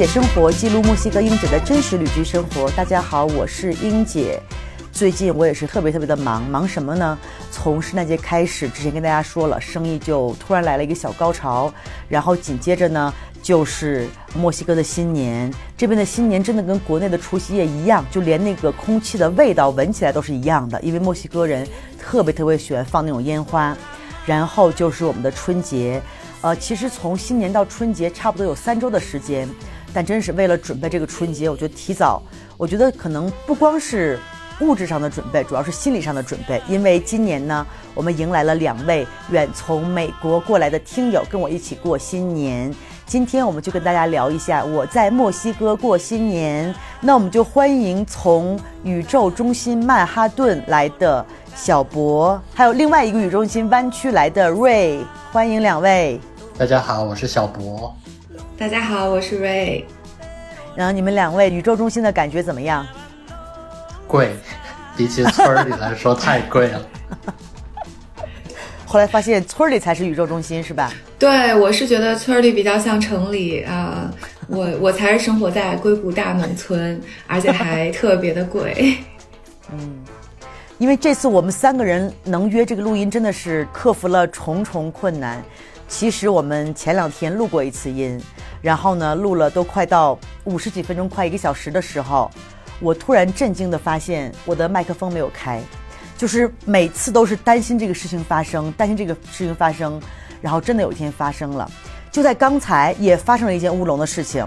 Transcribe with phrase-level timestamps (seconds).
[0.00, 2.70] 姐生活记录墨西哥英姐的真实旅居生活。
[2.70, 4.40] 大家好，我是英姐。
[4.90, 7.18] 最近我也是特别特别的忙，忙什么呢？
[7.50, 11.70] 从圣诞节开始，之前跟大家说了，生意就突然来了一个小高潮，
[12.08, 15.52] 然后紧接着呢，就是墨西哥的新年。
[15.76, 23.76] 这边的新年真的跟国内的除夕夜一样，就连那个空气的味道闻起来都是一样的，因为墨西哥人特别特别喜欢放那种烟花。
[24.24, 26.00] 然后就是我们的春节，
[26.40, 29.48] 呃，其实从新年到春节差不多有三周的时间，
[29.92, 32.22] 但真是为了准备这个春节，我就提早，
[32.56, 34.18] 我觉得可能不光是
[34.60, 42.74] 物质上的准备，主要是心理上的准备，因为今年呢，我们迎来了两位远从美国过来的听友，跟我一起过新年。
[43.06, 46.72] 今天我们就跟大家聊一下我在墨西哥过新年。
[47.00, 51.24] 那我们就欢迎从宇宙中心曼哈顿来的。
[51.56, 56.18] 小博，还有另外一个宇宙中心湾区来的瑞，欢迎两位。
[56.56, 57.94] 大家好，我是小博。
[58.60, 59.82] 大家好，我是瑞。
[60.76, 62.86] 然后你们两位宇宙中心的感觉怎么样？
[64.06, 64.36] 贵，
[64.94, 66.86] 比起村里来说太贵了。
[68.84, 70.92] 后来发现村里才是宇宙中心，是吧？
[71.18, 74.12] 对，我是觉得村里比较像城里啊。
[74.46, 78.98] 我 我才是生活在硅谷大农村，而且还特别的贵。
[79.72, 80.04] 嗯。
[80.76, 85.42] 因为这次我们三个人能约这个录音，真的是克服了重重困难。
[85.88, 88.20] 其实我们前两天录过一次音，
[88.60, 92.30] 然后呢，录了都快到五十几分钟，快一个小时的时候，
[92.80, 95.60] 我突然震惊的发现我的麦克风没有开，
[96.16, 100.00] 就是每次都是担心这个事情发生，担心这个事情发生，
[100.40, 101.70] 然后真的有一天发生了。
[102.10, 104.46] 就在刚才也发生了一件乌龙的事情，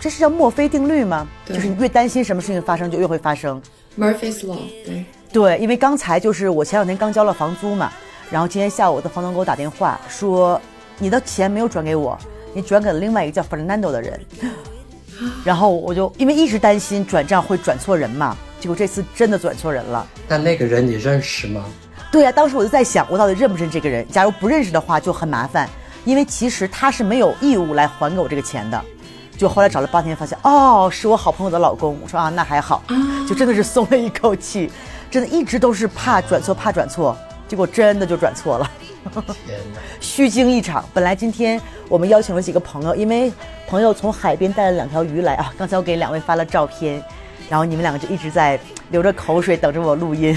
[0.00, 1.26] 这是叫墨菲定律吗？
[1.46, 3.62] 就是你越担心什么事情发生，就越会发生。
[3.98, 5.04] Murphy's Law，对。
[5.32, 7.92] 对，因为刚才就是我前两天刚交了房租嘛，
[8.30, 10.60] 然后今天下午我的房东给我打电话说，
[10.98, 12.18] 你的钱没有转给我，
[12.54, 14.20] 你转给了另外一个叫 Fernando 的人，
[15.44, 20.06] 然后我就因为一直担心转账会转错人嘛，结果这次真的转错人了。
[20.28, 21.64] 但那个人你认识吗？
[22.12, 24.06] 对呀，当时我就在想，我到底认不认这个人？
[24.08, 25.68] 假如不认识的话就很麻烦，
[26.04, 28.80] 因为其实他是没有义务来还给我这个钱的。
[29.36, 31.98] 就后来找了半天，发现哦，是我好朋友的老公。
[32.00, 32.84] 我说啊，那还好，
[33.28, 34.70] 就真的是松了一口气。
[35.10, 37.16] 真的一直都是怕转错，怕转错，
[37.46, 38.70] 结果真的就转错了，
[39.46, 40.84] 天哪， 虚惊一场。
[40.94, 43.32] 本来今天我们邀请了几个朋友，因为
[43.66, 45.52] 朋友从海边带了两条鱼来啊。
[45.56, 47.02] 刚才我给两位发了照片，
[47.48, 48.58] 然后你们两个就一直在
[48.90, 50.36] 流着口水等着我录音。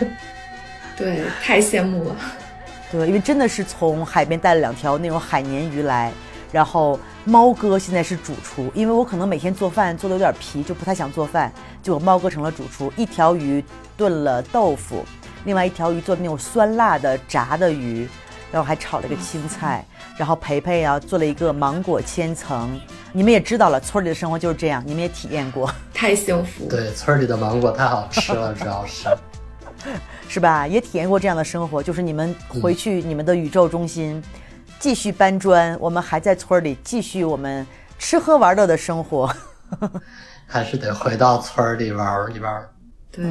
[0.96, 2.16] 对，太羡慕了。
[2.90, 6.12] 对，因为真的是从海边带了两条那种海鲶鱼来，
[6.50, 6.98] 然后。
[7.26, 11.52] 猫哥现在是主厨，因为我可能每天做饭做的有点皮，就不太想做饭，
[11.82, 12.90] 就猫哥成了主厨。
[12.96, 13.62] 一条鱼
[13.94, 15.04] 炖了豆腐，
[15.44, 18.08] 另外一条鱼做的那种酸辣的炸的鱼，
[18.52, 19.84] 然后还炒了个青菜，
[20.16, 22.80] 然后培培啊做了一个芒果千层。
[23.12, 26.66] 你们也知道了，村里的生活就是这样，你们也体验过， 太幸福。
[26.68, 29.08] 对，村里的芒果太好吃了，主要是，
[30.28, 30.66] 是吧？
[30.66, 34.22] 也体验过这样的生活，就是你们回去你们的宇宙中心。
[34.78, 37.66] 继续搬砖，我们还在村里继续我们
[37.98, 39.30] 吃喝玩乐的生活，
[40.46, 42.66] 还是得回到村里玩一玩。
[43.12, 43.24] 对，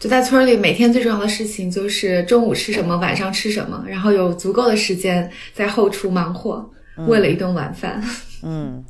[0.00, 6.70] 就在村里，每天最重要的事情就是中午吃什么，晚上吃什么，然后有足够的时间在后厨忙活，
[7.06, 8.02] 为了一顿晚饭。
[8.42, 8.82] 嗯，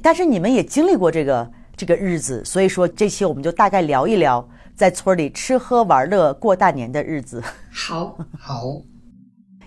[0.00, 7.42] 但是你们也经历过这个这个日子，所以说这期我们就大概聊一聊在村里吃喝玩乐过大年的日子。
[7.70, 8.62] 好，好，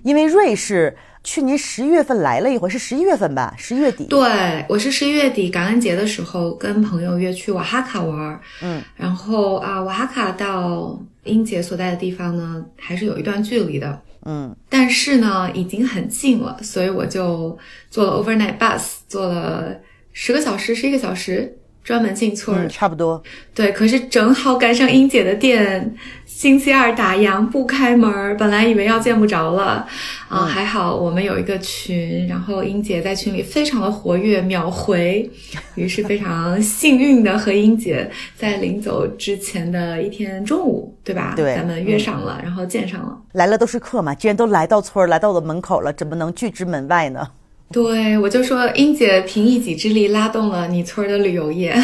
[0.01, 0.97] 因为瑞士。
[1.27, 3.53] 去年十一月份来了一回，是十一月份吧？
[3.57, 4.05] 十一月底。
[4.05, 8.39] 对，我是十一月底感恩节的时候跟朋友约去瓦哈卡玩。
[8.61, 14.01] 嗯，然后啊，瓦哈卡到英姐所在的地方呢，还是有一段距离的。
[14.23, 17.57] 嗯，但是呢，已经很近了，所以我就
[17.89, 19.75] 坐了 overnight bus，坐了
[20.13, 21.57] 十个小时，十一个小时。
[21.83, 23.23] 专门进村儿，差不多。
[23.55, 25.95] 对，可是正好赶上英姐的店
[26.37, 29.83] 星期二打烊不开门，本来以为要见不着了，
[30.29, 35.27] 啊，还好我们有一个群，然后英姐在群里非常的活跃，秒回，
[35.73, 41.33] 于是非常幸运的和英姐在临走之前的一天中午，对吧？
[41.35, 43.17] 对，咱们约上了，然后见上了。
[43.31, 47.27] 来了都是客嘛，既然都来到村儿，来到我的门口了，怎么能拒之门外呢？
[47.71, 51.75] 对，我就说英姐凭一己之力拉动了你村儿的旅游业，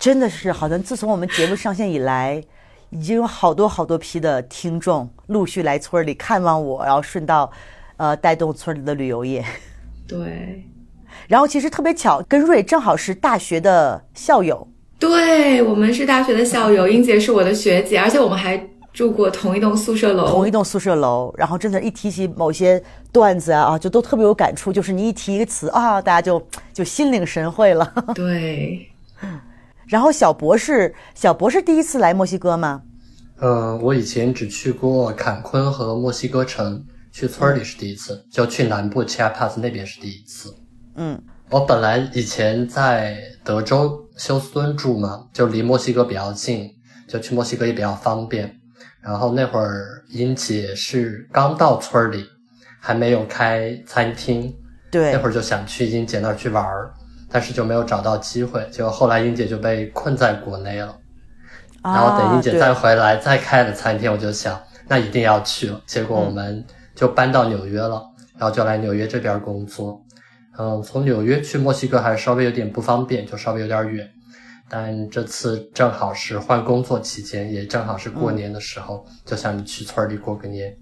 [0.00, 2.42] 真的是好像自从我们节目上线以来，
[2.94, 7.50] 已经有好多好多批的听众陆续来村里看望我，然后顺道，
[7.96, 9.44] 呃，带动村里的旅游业。
[10.06, 10.64] 对，
[11.26, 14.68] 然后其实特别巧，跟瑞正好是大学的校友。
[14.96, 22.80] 对我们是大学的校友，英姐是我的学姐，而且我们还住过同一栋宿舍楼，同一栋宿舍楼，然后真的，一提起某些
[23.12, 24.72] 段子啊啊，就都特别有感触。
[24.72, 26.40] 就是你一提一个词啊，大家就
[26.72, 27.92] 就心领神会了。
[28.14, 28.88] 对。
[29.86, 32.82] 然后小博士，小博士第一次来墨西哥吗？
[33.40, 40.54] 嗯，我以前只去过坎昆和墨西哥城，去村里是第一次，就去南部 Chiapas 那边是第一次。
[40.96, 41.20] 嗯。
[41.50, 46.70] 我本来以前在德州休斯敦住嘛，就离墨西哥比较近，
[47.06, 48.60] 就去墨西哥也比较方便。
[49.00, 52.24] 然后那会儿英姐是刚到村里，
[52.80, 54.56] 还没有开餐厅，
[54.90, 56.94] 对，那会儿就想去英姐那儿去玩儿，
[57.34, 58.64] 但是就没有找到机会。
[58.70, 60.96] 结果后来英姐就被困在国内了，
[61.82, 65.80] 然后等英姐再回来再开了餐厅，我就想那一定要去了。
[65.84, 66.64] 结果我们
[66.94, 68.00] 就搬到纽约了，
[68.38, 70.00] 然后就来纽约这边工作。
[70.56, 74.08] 嗯，从纽约去墨西哥还是稍微有点不方便，就稍微有点远。
[74.68, 80.72] 但这次正好是换工作期间，也正好是过年的时候，就想你去村里过个年，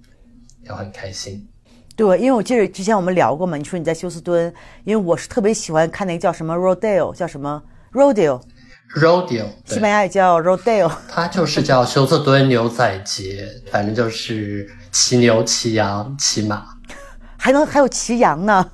[0.66, 1.48] 也很开心。
[1.94, 4.52] 对，因为我记得之前我们聊过嘛，你说你在休斯敦，
[4.84, 7.62] 因为我是特别喜欢看那个叫什么 Rodeo，叫什么
[7.92, 16.66] Rodeo，Rodeo，西班牙也叫 Rodeo，它就是叫休斯敦牛仔节，反正就是骑牛、骑羊、骑马。
[17.36, 18.70] 还能还有骑羊呢？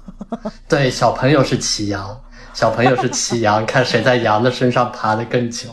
[0.69, 2.21] 对，小朋友是骑羊，
[2.53, 5.71] 小朋友是骑羊， 看谁在羊的身上爬得更久。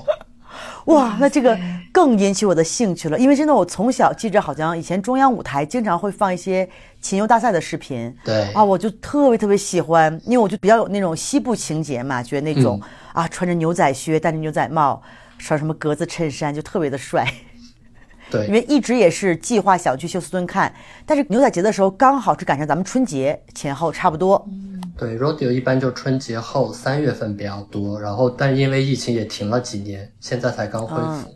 [0.86, 1.58] 哇，那这个
[1.92, 6.70] 更引起我的兴趣了，因为真的，我从小记着，好像以前中央舞台经常会放一些
[7.06, 8.12] 骑牛大赛的视频。
[8.24, 12.82] 对啊，我就特别特别喜欢，因为我就比较有那种西部情节嘛，觉得那种
[13.14, 15.00] 啊，穿着牛仔靴，戴着牛仔帽，
[15.38, 17.32] 穿什么格子衬衫，就特别的帅。
[18.32, 20.74] 对，因为一直也是计划想去休斯敦看，
[21.06, 24.44] 但是牛仔节的时候刚好是赶上咱们春节前后，差不多。
[24.98, 31.36] 对，Rodeo 一般就春节后三月份比较多，然后但因为疫情也停了几年，现在才刚恢复。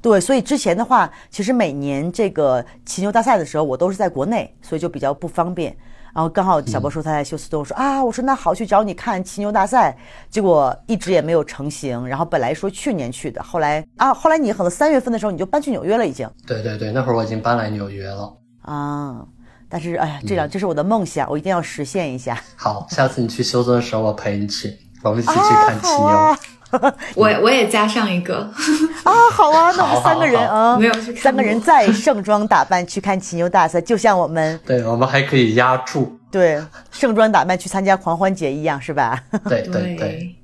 [0.00, 5.76] 对，所以之前的话，其实每年这个骑牛大赛的时候，我都是在国内，所以就比较不方便。
[6.14, 9.96] 然后刚好小波说他在休斯顿，我说啊，我说那好去找你看骑牛大赛，
[10.30, 12.06] 结果一直也没有成型。
[12.08, 16.28] 然后本来说去年去的，后来啊，后来你可能三月份的时候你就搬去纽约了，已经。
[16.46, 18.36] 对对对，那会儿我已经搬来纽约了。
[18.62, 19.24] 啊，
[19.68, 22.40] 但是哎呀，这样这是我的梦想，我一定要实现一下。
[22.56, 26.36] 好，下次你去休斯顿的时候，我陪你去，我们一起去看骑牛。
[27.14, 28.38] 我我也加上一个
[29.04, 39.22] 啊，好啊，那我们三个人啊，没有去三个人再盛装打扮去看骑牛大赛，就像我们 对，我们还可以压住，对，盛装打扮去参加狂欢节一样，是吧？
[39.48, 40.34] 对对对。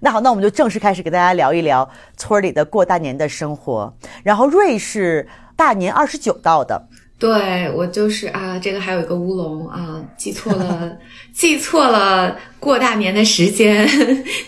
[0.00, 1.88] 那好，那我们就正式开始给大家聊一聊
[2.18, 3.90] 村里的过大年的生活。
[4.22, 5.26] 然后瑞是
[5.56, 6.88] 大年二十九到的。
[7.22, 10.90] 对我就是啊，这个还有一个乌龙啊，记错了，
[11.32, 13.88] 记错了过大年的时间，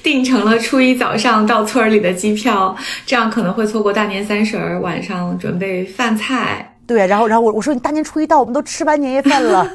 [0.02, 2.76] 定成了初一早上到村里的机票，
[3.06, 6.76] 这样可能会错过大年三十儿晚上准备饭菜。
[6.84, 9.70] 对，然后然后我我说你大年初一到，我们都吃完年夜饭了。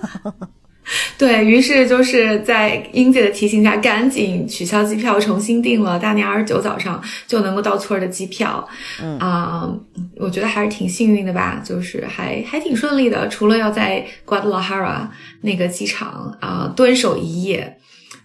[1.18, 8.68] 对于是，就是在英姐的提醒下，赶紧取消机票，重新订了大年二十九早上就能够到村儿的机票。
[9.02, 9.70] 嗯啊，
[10.18, 13.28] 我觉得还是挺幸运的吧，就是还还挺顺利的。
[13.28, 15.08] 除了要在 Guadalajara
[15.42, 17.78] 那个机场啊蹲守一夜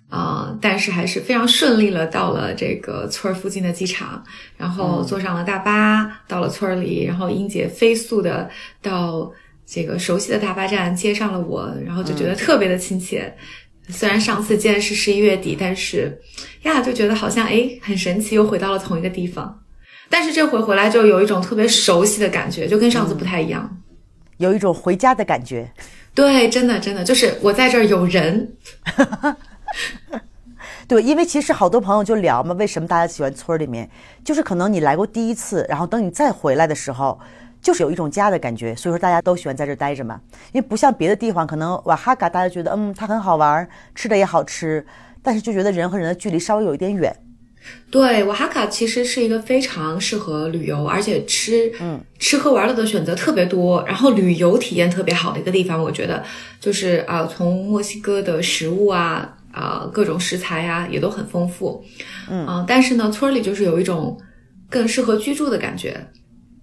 [0.09, 4.23] 啊，但是还是非常顺利了，到了这个村儿附近的机场，
[4.57, 8.49] 然后坐上了大巴到了村儿里，然后英姐飞速的
[8.81, 9.31] 到。
[9.67, 13.35] 这个熟悉的大巴站接上了我，然后就觉得特别的亲切。
[13.89, 16.19] 虽然上次见是十一月底，但是
[16.63, 19.61] 呀，就觉得好像哎很神奇，又回到了同一个地方。
[20.09, 23.83] 但是这回回来就有一种特别熟悉的感觉，就跟上次不太一样，
[24.39, 25.71] 有一种回家的感觉。
[26.15, 28.57] 对，真的真的就是我在这儿有人。
[30.87, 33.91] 对，因为其实好多朋友就聊嘛，为什么大家喜欢村里面？
[34.23, 37.19] 就是可能你来过第一次，然后等你再回来的时候。
[37.65, 40.21] 就是有一种家的感觉，所以说大家都喜欢在这待着嘛。
[40.53, 44.87] 因为不像别的地方，可能瓦哈卡大家觉得嗯它很好玩，吃的也好吃，
[45.23, 47.17] 但是就觉得人和人的距离稍微有一点远。
[47.91, 55.83] 对，瓦哈卡其实是一个非常适合旅游，而且吃嗯吃喝玩乐的选择特别多，然后旅游体验特别好的一个地方。
[55.83, 56.23] 我觉得
[56.61, 61.83] 就是啊，从墨西哥的食物啊啊各种食材呀也都很丰富，
[62.29, 64.21] 嗯，但是呢村里就是有一种
[64.69, 66.07] 更适合居住的感觉。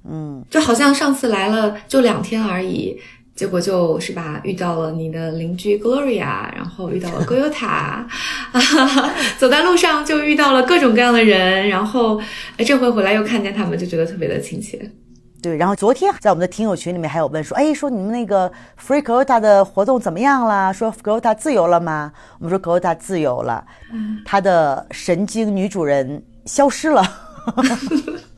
[0.03, 2.97] 嗯，就好像上次来了就两天而已，
[3.35, 8.03] 结果就是吧，遇到了你的邻居 Gloria，然后遇到了 Goyota，
[9.37, 12.19] 走在路上就遇到了各种各样的人，然后
[12.57, 14.91] 哎，这回回来又看见他们，就觉得特别的亲切。
[15.41, 20.71] 对，然后昨天在我们的听友群里面还有问说，哎，说你们那个 Free Goyota 的活动怎么样啦？
[20.71, 22.11] 说 Goyota 自由了吗？
[22.37, 23.65] 我们说 Goyota 自由了，
[24.23, 27.03] 他的神经女主人消失了。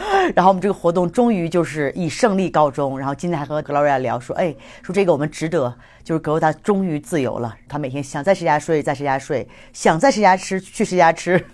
[0.34, 2.98] 然后我们这个活动终于就是以胜利告终。
[2.98, 7.54] 然后今天还和 Gloria 聊说，哎，说这个我们值得，就是格罗塔终于自由了。
[7.68, 11.44] 他每天想在谁家睡在谁家睡，想在谁家吃去谁家吃，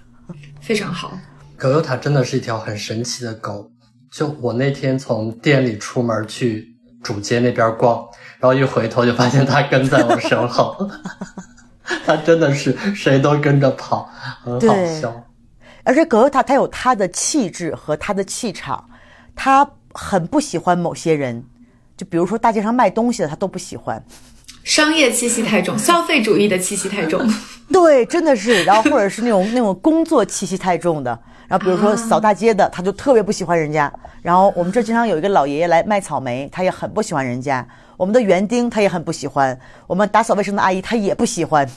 [0.60, 1.18] 非常好。
[1.56, 3.70] 格罗塔真的是一条很神奇的狗。
[4.12, 8.06] 就我那天从店里出门去主街那边逛，
[8.38, 10.76] 然后一回头就发现它跟在我身后。
[12.04, 14.08] 它真的是谁都跟着跑，
[14.42, 15.24] 很好笑。
[15.86, 18.90] 而且格罗塔他有他的气质和他的气场，
[19.36, 21.44] 他很不喜欢某些人，
[21.96, 24.04] 就比如说大街上卖东西的，他都不喜欢。
[24.64, 27.24] 商业气息太重， 消费主义的气息太重。
[27.72, 28.64] 对，真的是。
[28.64, 31.16] 然后或者是那种 那种工作气息太重的，
[31.46, 33.92] 然后比如说扫大街的，他就特别不喜欢人家。
[34.22, 37.64] 然后我们这经常有一个老爷爷来卖草莓，他也很不喜欢人家。
[37.96, 41.68] 我们的园丁他也很不喜欢，我们打扫卫生的阿姨她也不喜欢，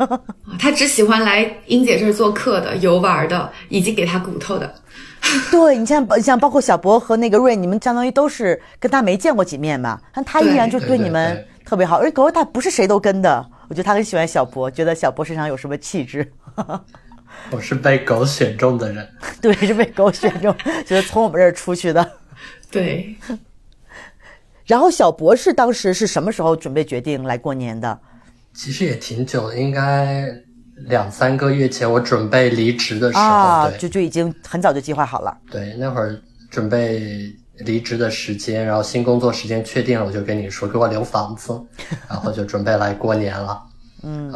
[0.58, 4.74] 他只喜欢来英姐这儿做客的、游玩的，以及给他骨头的。
[5.50, 11.98] 对你像像包括小博和那个瑞，你们相当于都是跟他没见过几面嘛，但他依然就对你们特别好。
[11.98, 16.32] 而狗他不是谁都跟的，我觉得他很喜欢小博，觉得小博身上有什么气质。
[17.50, 19.08] 我是被狗选中的人，
[19.40, 22.12] 对，是被狗选中，就是从我们这儿出去的，
[22.70, 23.16] 对。
[24.72, 28.00] 然后小博士当时是什么时候准备决定来过年的？
[28.54, 30.26] 其实也挺久的，应该
[30.86, 35.36] 两三个月前，我准备离职的时候，啊，就就已经很早就计划好了。
[35.50, 36.18] 对，那会儿
[36.50, 41.52] 准备离职的时间，然后新工作时间确定了，我就跟你说给我留房子，
[42.08, 43.62] 然后就准备来过年了。
[44.04, 44.32] 嗯，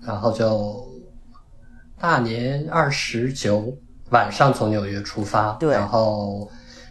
[0.00, 0.82] 然后就
[2.00, 3.76] 大年二十九
[4.12, 6.50] 晚上从纽约出发，对，然后。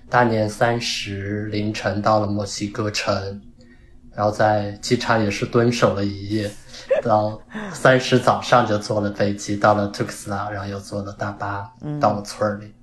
[0.10, 3.42] 大年三十凌晨到了墨西哥城，
[4.16, 6.50] 然后在机场也是蹲守了一夜，
[7.04, 7.38] 到
[7.74, 12.74] 三十早上就坐了飞机到了图克斯拉，然后又坐了大巴到了村里。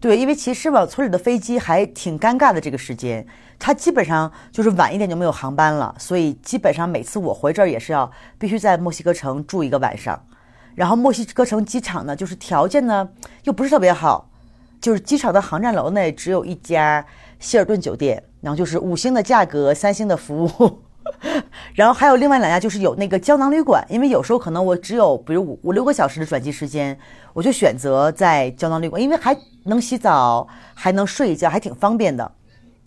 [0.00, 3.24] 对，因为其实往村里的飞机还挺尴尬的，这个时间
[3.58, 10.26] 它基本上就是晚一点就没有航班了，所以基本上每次我回这儿也是要必须在墨西哥城住一个晚上，
[10.74, 13.08] 然后墨西哥城机场呢，就是条件呢
[13.44, 14.28] 又不是特别好。
[14.84, 17.02] 就是机场的航站楼内只有一家
[17.38, 20.82] 希尔顿酒店，然后就是五星的价格、三星的服务，
[21.72, 23.82] 然后还有另外两家就是有那个胶囊旅馆。
[23.88, 26.98] 因为有时候可能我只有比如五五六个小时的转机时间，
[27.32, 32.30] 我就选择在胶囊旅馆，因为还能洗澡，还能睡一觉，还挺方便的。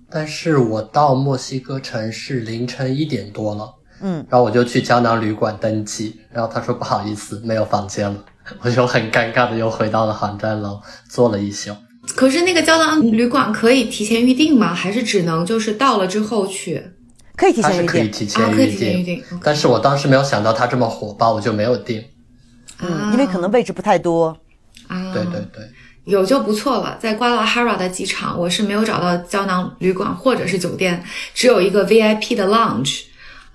[0.08, 8.24] 但是我到墨西哥城是凌晨一点多了，嗯，然后我就去胶囊旅馆登记，然后他说不好意思，没有房间了，
[8.62, 11.76] 我就很尴尬的又回到了航站楼坐了一宿。
[12.16, 14.74] 可是那个胶囊旅馆可以提前预定吗？
[14.74, 16.82] 还是只能就是到了之后去？
[17.36, 18.08] 可以提前预定，可以
[18.72, 19.24] 提前预定。
[19.44, 22.04] 但是我当时没有想到它这么火爆，我就没有订。
[22.80, 24.36] 嗯，因为可能位置不太多。
[24.88, 25.64] 啊，对对对，
[26.06, 26.98] 有就不错了。
[27.00, 31.04] 在瓜拉哈拉的机场，我是没有找到胶囊旅馆或者是酒店，
[31.36, 33.04] 只有一个 VIP 的 lounge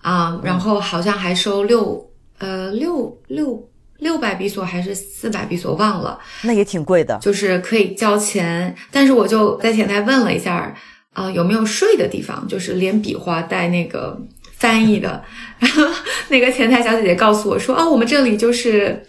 [0.03, 3.69] 啊，然后好像还收六呃六六。
[4.03, 6.19] 六百比索还是四百比索，忘了。
[6.43, 8.75] 那也挺贵的，就是可以交钱。
[8.91, 10.75] 但是我就在前台问了一下，
[11.13, 12.47] 啊，有没有睡的地方？
[12.49, 14.21] 就是连比划带那个
[14.57, 15.23] 翻译的。
[15.59, 15.85] 然后
[16.29, 19.07] 那个前台小姐姐告诉我说，哦，我们这里就是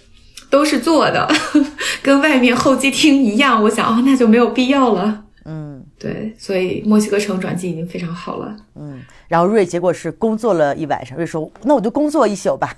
[0.49, 1.27] 都是坐的，
[2.03, 3.61] 跟外面候机厅一样。
[3.63, 5.23] 我想，哦，那就没有必要了。
[5.45, 8.55] 嗯，对，所以墨西哥城转机已经非常好了。
[8.75, 11.17] 嗯，然后瑞结果是工作了一晚上。
[11.17, 12.73] 瑞说，那我就工作一宿吧。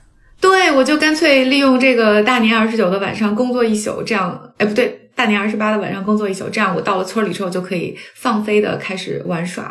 [0.46, 9.64] 对，我就干脆利用这个大年二十九的晚上工作一宿，这样，哎，不对，大年二十八的晚上工作一宿，这样我到了村里之后就可以放飞的开始玩耍，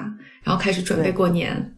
[0.42, 1.72] 然后开始准备过年。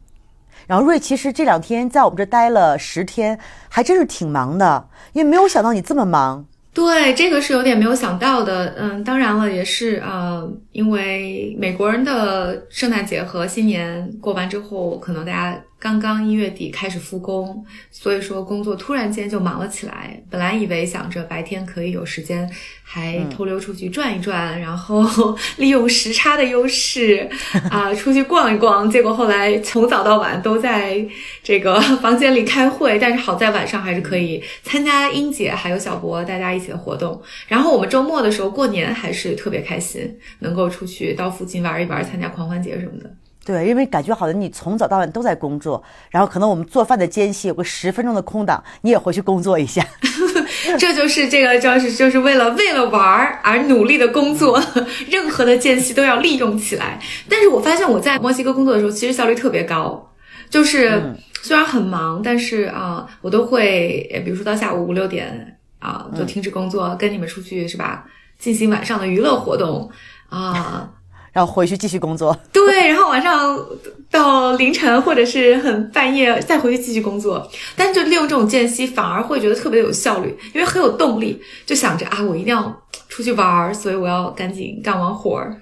[0.66, 3.38] 然后瑞其实这两天在我们这待了十天，
[3.68, 6.46] 还真是挺忙的，因为没有想到你这么忙。
[6.72, 8.74] 对，这个是有点没有想到的。
[8.78, 15.58] 嗯，当然了，也是呃，因为美国人的圣诞节和新年过完之后，可能大家。
[15.78, 20.18] 刚刚一月底开始复工，所以说工作突然间就忙了起来。
[20.30, 22.50] 本来以为想着白天可以有时间，
[22.82, 27.28] 还偷溜出去转一转，然后 利用时差的优势
[27.70, 28.90] 啊 出去逛一逛。
[28.90, 31.06] 结果后来从早到晚都在
[31.42, 37.20] 这个房间里开会，但是好在晚上还是可以参加英姐还有小博大家一起的活动。
[37.46, 43.10] 然后我们周末的时候过年还是特别开心，能够出去到附近玩一玩，参加狂欢节什么的。
[43.44, 45.80] 对，因为感觉好像你从早到晚都在工作，
[46.10, 49.86] 然后可能我们做饭的间隙有个十分钟的空档，你也回去工作一下。
[50.78, 53.00] 这就是这个，就是就是为了为了玩
[53.44, 54.60] 而努力的工作，
[55.08, 56.98] 任何的间隙都要利用起来。
[57.28, 60.12] 但是我发现我在墨西哥工作的时候，其实效率特别高，
[60.50, 68.04] 就是虽然很忙，但是啊，我都会，比如说到下午五六点啊，就停止工作，跟你们出去是吧，
[68.40, 69.88] 进行晚上的娱乐活动
[70.28, 70.90] 啊。
[71.32, 72.34] 然后回去继续工作。
[72.50, 73.62] 对，然后晚上
[74.10, 77.46] 到凌晨或者是很半夜再回去继续工作。
[77.76, 82.74] 但是就利用这种间隙，反而会觉得特别有效率，因为很有动力，就想着啊，我一定要
[83.10, 85.54] 出去玩儿，所以我要赶紧干完活儿。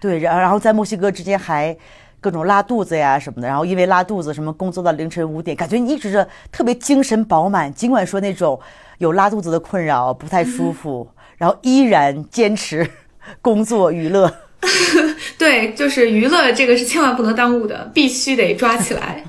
[0.00, 1.76] 对，然然后在墨西哥之间还
[2.20, 8.60] 各种拉肚子呀什么的，然后因为拉肚子什么工作到凌晨五点，感觉你一直是特别精神饱满，尽管说那种
[8.98, 12.88] 有拉肚子的困扰不太舒服， 然后依然坚持
[13.40, 14.32] 工作娱乐。
[15.38, 19.22] 对，就是娱乐这个是千万不能耽误的，必须得抓起来。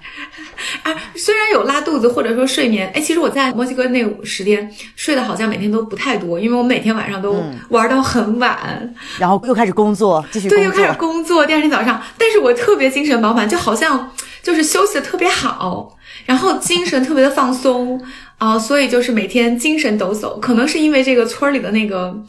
[0.82, 11.46] 啊， 虽然有拉肚子或者说睡眠，哎，其实我在墨西哥那十天睡的好像每天都不太多，因为我每天晚上都玩到很晚，然后又开始工作，继续对，又开始工作。
[11.46, 18.02] 第二天早上，但是我特别精神饱满，就好像就是休息的特别好，然后精神特别的放松
[18.40, 20.40] 啊，所以就是每天精神抖擞。
[20.40, 22.20] 可能是因为这个村里的那个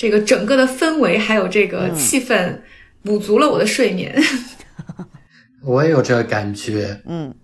[0.00, 2.58] 这个整个的氛围还有这个气氛
[3.04, 4.18] 补足了我的睡眠。
[5.62, 7.34] 我也有这个感觉，嗯。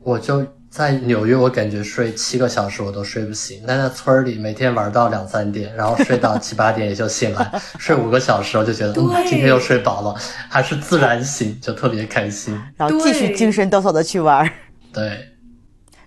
[0.00, 3.62] 我就在纽约，我感觉睡七个小时我都睡不醒。
[3.66, 10.14] 但在村儿里，每天玩到两三点，然后睡到 七八点也就醒来，睡五个小时我就觉得，嗯，今天又睡饱了，
[10.50, 12.54] 还是自然醒，就特别开心。
[12.76, 14.46] 然后继续精神抖擞的去玩。
[14.92, 15.18] 对。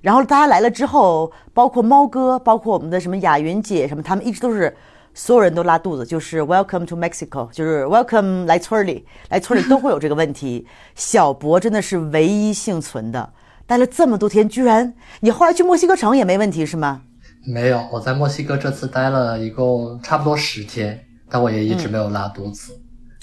[0.02, 4.76] 然后大家来了之后，包括猫哥，包括我们的什么雅云姐什么，他们一直都是
[5.18, 10.68] 所有人都拉肚子，就是 Welcome to Mexico，就是 Welcome 来村里，来村里都会有这个问题。
[10.94, 13.32] 小博真的是唯一幸存的。
[13.66, 17.02] 待了这么多天，居然你后来去墨西哥城也没问题是吗？
[17.48, 22.78] 没有，我在墨西哥这次待了一共差不多十天，但我也一直没有拉肚子，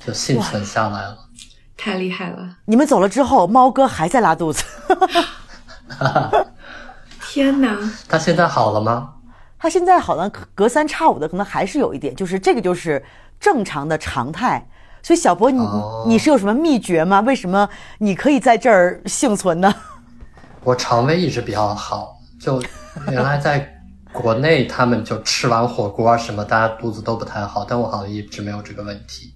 [0.05, 1.19] 就幸存下来了。
[1.77, 2.57] 太厉害了！
[2.65, 4.65] 你们走了之后，猫哥还在拉肚子。
[7.29, 7.77] 天哪！
[8.09, 9.11] 他现在好了吗？
[9.63, 13.01] 他现在好像隔三差五的，可能还是有一点，就是这个就是
[13.39, 14.67] 正常的常态。
[15.05, 15.65] 所以小博，你
[16.05, 17.21] 你是有什么秘诀吗？
[17.21, 19.73] 为什么你可以在这儿幸存呢？
[20.65, 22.61] 我肠胃一直比较好，就
[23.07, 23.73] 原来在
[24.13, 29.33] 国内，他们就吃完火锅啊什么，大家肚子都不太好，但我好像一直没有这个问题，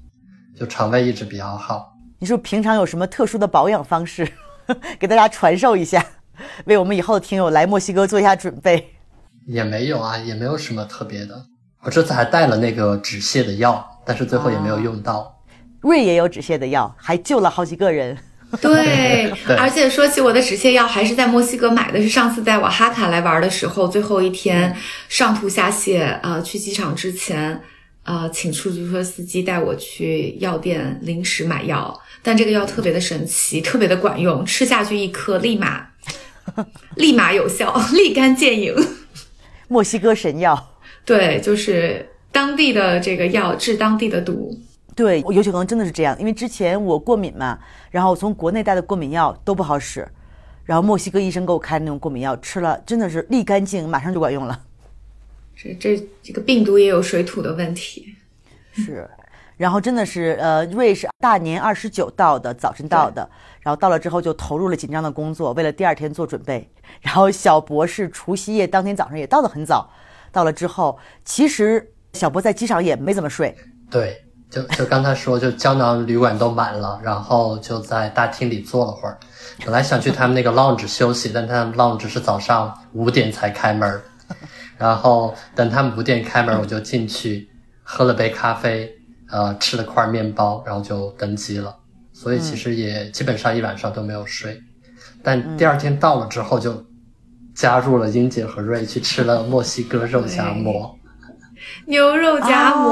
[0.59, 1.93] 就肠胃一直比较好。
[2.19, 4.29] 你说平常有什么特殊的保养方式，
[4.99, 6.05] 给大家传授一下，
[6.67, 8.96] 为我们以后的听友来墨西哥做一下准备？
[9.47, 11.47] 也没有啊，也没有什么特别的。
[11.83, 15.33] 我这次还带了那个止泻的药，但是最后也没有用到。
[15.81, 18.17] 瑞也有止泻的药，还救了好几个人。
[18.61, 19.29] 对，
[19.59, 24.75] 而且说起我的止泻药，还是在墨西哥买的，是上次在瓦哈卡来玩的时候，最后一天
[25.09, 27.61] 上吐下泻啊，去机场之前
[28.05, 35.85] 啊，请出租车司机带我去药店临时买药，但这个药特别的神奇，特别的管用，吃下去一颗立马
[36.95, 38.75] 立马有效， 立竿见影。
[39.69, 40.73] 墨西哥神药，
[41.05, 44.57] 对，就是当地的这个药治当地的毒。
[44.95, 47.59] 对，尤其可能真的是这样，因为之前我过敏嘛，
[47.91, 50.07] 然后从国内带的过敏药都不好使，
[50.65, 54.63] 然后墨西哥医生给我开那种过敏药，吃了真的是立竿见影，马上就管用了。
[55.55, 58.15] 这这这个病毒也有水土的问题，
[58.73, 59.09] 是，
[59.57, 63.29] 然后真的是呃，瑞士大年二十九到的，早晨到的，
[63.67, 66.71] 然后到了之后就投入了紧张的工作，为了第二天做准备。
[67.01, 69.91] 然后小博士除夕夜当天早上也到的很早，
[70.31, 73.53] 到了之后，其实小博在机场也没怎么睡。
[73.91, 74.23] 对。
[74.49, 79.19] 就就刚才说，就胶囊旅馆都满了，然后就在大厅里坐了会儿。
[79.65, 84.01] 本来想去他们那个 lounge 休息，但他们 lounge 是早上五点才开门。
[84.79, 87.51] 然后等他们五点开门，我就进去
[87.83, 88.89] 喝了杯咖啡，
[89.29, 91.75] 呃，吃了块面包，然后就登机了。
[92.19, 94.59] 所以其实也基本上一晚上都没有睡。
[95.23, 96.83] 但第二天到了之后，就
[97.55, 100.99] 加入了英姐和瑞去吃了墨西哥肉夹馍。
[101.87, 102.91] 牛肉夹馍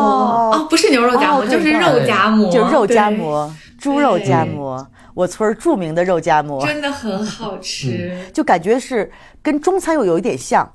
[0.53, 9.11] 哦，不是牛肉夹馍，就是肉夹馍，就肉夹馍，猪肉夹馍，我村儿著名的肉夹馍，真的很好吃， 就感觉是
[9.43, 10.71] 跟中餐又有一点像，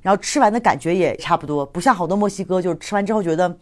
[0.00, 3.54] 然后吃完的感觉也差不多，不像好多墨西哥，就是吃完之后觉得，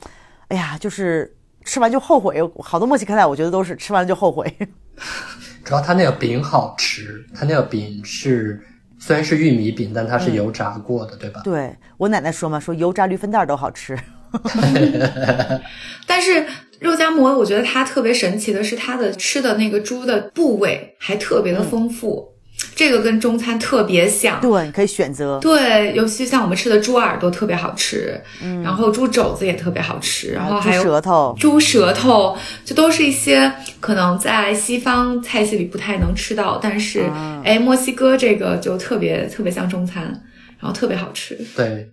[0.49, 1.35] 哎呀，就是
[1.71, 4.53] 吃完就后悔，好多墨西哥菜我觉得都是吃完了就后悔。
[5.65, 8.61] 主要它那个饼好吃，它那个饼是。
[8.99, 11.41] 虽然是玉米饼，但它是油炸过的，对吧？
[11.45, 13.97] 对我奶奶说嘛，说油炸驴粪蛋都好吃。
[16.07, 16.45] 但是
[16.81, 22.35] 肉夹馍，我觉得它特别神奇的是，它的吃的那个猪的部位还特别的丰富。
[22.81, 25.39] 这个跟中餐特别像，对，可以选择。
[25.39, 37.05] 对，尤其像我们吃的猪耳朵特别好吃，嗯，然后猪肘子也特别好吃，然后还有猪舌头，猪舌头，就都是一些可能在西方菜系里不太能吃到，但是
[37.45, 40.05] 哎，墨西哥这个就特别特别像中餐，
[40.59, 41.39] 然后特别好吃。
[41.55, 41.87] 对，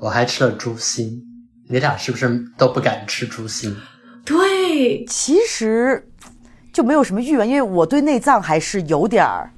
[0.00, 1.22] 我还吃了猪心，
[1.70, 3.76] 你俩是不是都不敢吃猪心？
[4.24, 6.04] 对，其实。
[6.72, 9.50] 就没有什么欲望，因为我对内脏还是有点儿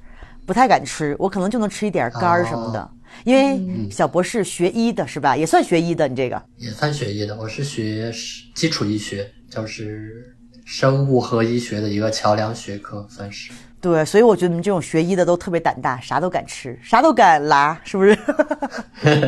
[0.45, 2.89] 不太敢吃，我可能就能吃一点肝儿什么的。
[3.23, 5.37] 因为小博士学医的是吧？
[5.37, 7.35] 也算学医的，你这个也算学医的。
[7.37, 8.11] 我是学
[8.53, 13.51] 基础医学，就是生物和医学的一个桥梁学科，算是。
[13.79, 18.17] 对，所以我觉得你们这种学医的都特别胆大，啥都敢吃， 啥都敢拉，是不是？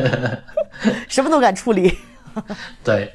[1.08, 1.96] 什么都敢处理。
[2.84, 3.12] 对，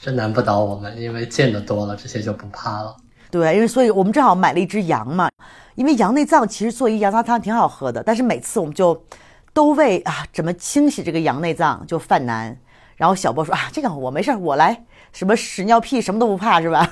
[0.00, 2.94] 这难不倒我们，因为见得多了，这些就不怕了。
[3.34, 5.28] 对，因为所以我们正好买了一只羊嘛，
[5.74, 9.04] 因为羊内脏其实做一羊杂汤挺好喝的，但是每次我们就
[9.52, 12.56] 都为啊怎么清洗这个羊内脏就犯难。
[12.96, 16.88] 然后小波说啊，这个我没事儿，我来，什么屎尿屁什么都不怕是吧？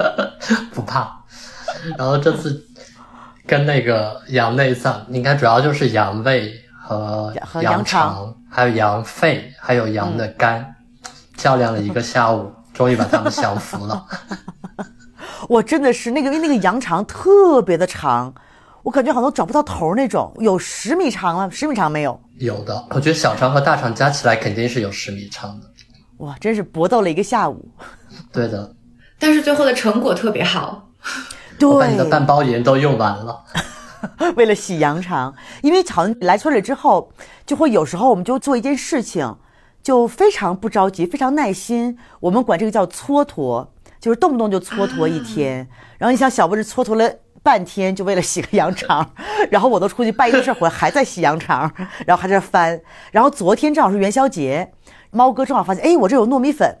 [0.74, 1.24] 不怕。
[1.96, 2.68] 然后这次。
[3.44, 10.64] 跟那个羊内脏，应该主要就是羊胃和羊肠，还有羊肺，还有羊的肝，
[11.36, 14.06] 较量了一个下午，终于把它们降服了。
[15.52, 18.32] 我真的是那个，因为那个羊肠特别的长，
[18.82, 22.18] 我感觉好像找不到头那种，有十米长了，十米长没有？
[22.38, 25.66] 有的，我觉得小肠和大肠加起来肯定是有十米长的。
[26.18, 27.68] 哇，真是搏斗了一个下午。
[28.32, 28.74] 对的，
[29.18, 30.88] 但是最后的成果特别好。
[31.60, 33.44] 我把你的半包盐都用完了，
[34.36, 35.34] 为了洗羊肠。
[35.60, 37.12] 因为好像来村里之后，
[37.44, 39.36] 就会有时候我们就做一件事情，
[39.82, 41.98] 就非常不着急，非常耐心。
[42.20, 43.68] 我们管这个叫蹉跎，
[44.02, 45.66] 就是动不动就蹉跎一天。
[45.96, 47.10] 然后你想，小布是蹉跎了
[47.42, 49.14] 半天，就为了洗个羊肠。
[49.48, 51.72] 然后我都出去办一个事儿回来，还在洗羊肠，
[52.04, 52.80] 然后还在翻。
[53.12, 54.72] 然后昨天正好是元宵节，
[55.12, 56.78] 猫哥正好发现，哎，我这有糯米粉。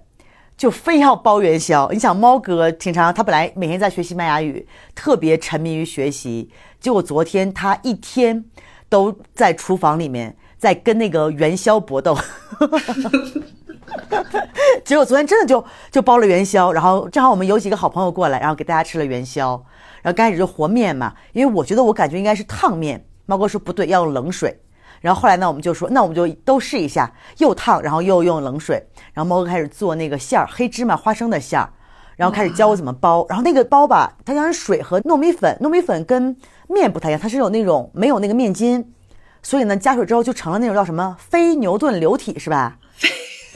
[0.54, 8.44] 就非要包元宵，你想猫哥平常他本来每天在学西班牙语，特别沉迷于学习，结果昨天他一天
[8.88, 12.16] 都在厨房里面在跟那个元宵搏斗，
[14.84, 19.62] 结果昨天真的就就包了元宵，然后正好我们有几个好朋友过来，然后给大家吃了元宵，
[20.02, 24.60] 然后开始就和面嘛，因为我觉得我感觉应该是烫面，猫哥说不对，要用冷水。
[25.00, 28.80] 然后后来呢，我们就说，那我们就都试一下，又烫，然后又用冷水。
[29.12, 31.72] 然后猫哥开始做那个馅儿，黑芝麻花生的馅儿，
[32.14, 33.26] 然后开始教我怎么包。
[33.28, 36.36] 然后那个包吧，它像是水和糯米粉，糯米粉跟
[36.68, 38.92] 面不太一样，它是有那种没有那个面筋，
[39.42, 42.78] 所以呢，加水之后就成了那种叫什么非牛顿流体，是吧？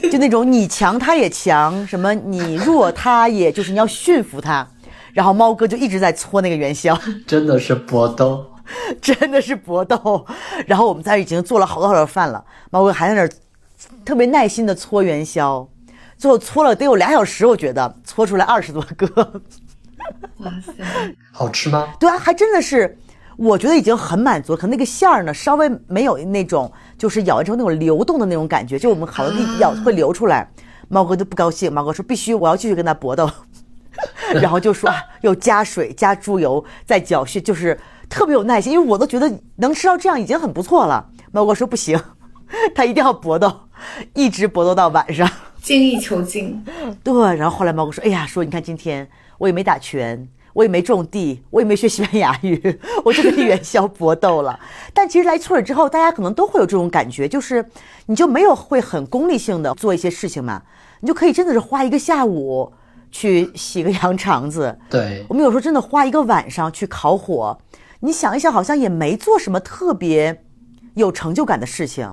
[0.11, 4.67] 就那种你强他也强，什么你弱他也就是你要驯服他。
[5.13, 8.53] 然后猫哥就一直在搓那个元宵， 真的是搏斗。
[9.01, 10.25] 真的是搏斗，
[10.65, 13.29] 然后我们在已经做了好多好多饭了，猫哥还在那儿
[14.03, 15.65] 特别耐心的搓元宵，
[16.17, 19.41] 最后搓了得有俩小时，我觉得搓出来二十多个。
[20.39, 20.73] 哇塞，
[21.31, 21.93] 好吃吗？
[21.97, 22.97] 对啊，还真的是，
[23.37, 24.55] 我觉得已经很满足。
[24.55, 30.49] 可那个馅儿呢，稍微没有那种就是咬完之后那种流动的那种感觉，就我们好多地咬会流出来。
[30.89, 33.29] 猫哥就不高兴，猫哥说必须我要继续跟他搏斗，
[34.41, 34.89] 然后就说
[35.21, 37.79] 又加水加猪油再搅续，就是。
[38.09, 41.05] 特别有耐心，因为我都觉得能吃到这样已经很不错了。
[41.33, 42.01] 猫哥说不行，
[42.73, 43.53] 他一定要搏斗，
[44.13, 45.29] 一直搏斗到晚上，
[45.61, 46.63] 精益求精。
[47.03, 49.05] 对，然后后来猫哥说：“哎呀，说你看今天
[49.39, 50.25] 我也没打拳，
[50.57, 54.59] 我也没种地，我也没学西班牙语， 我就跟元宵搏斗了。
[54.91, 57.63] ”但其实来村里之后，大家可能都会有这种感觉，就是
[58.07, 60.63] 你就没有会很功利性的做一些事情嘛，
[61.01, 62.73] 你就可以真的是花一个下午
[63.11, 64.75] 去洗个羊肠子。
[64.89, 67.55] 对，我们有时候真的花一个晚上去烤火。
[67.99, 70.43] 你想一想，好像也没做什么特别
[70.95, 72.11] 有成就感的事情，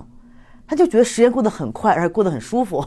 [0.67, 2.85] 他就觉得时间过得很快，而且过得很舒服。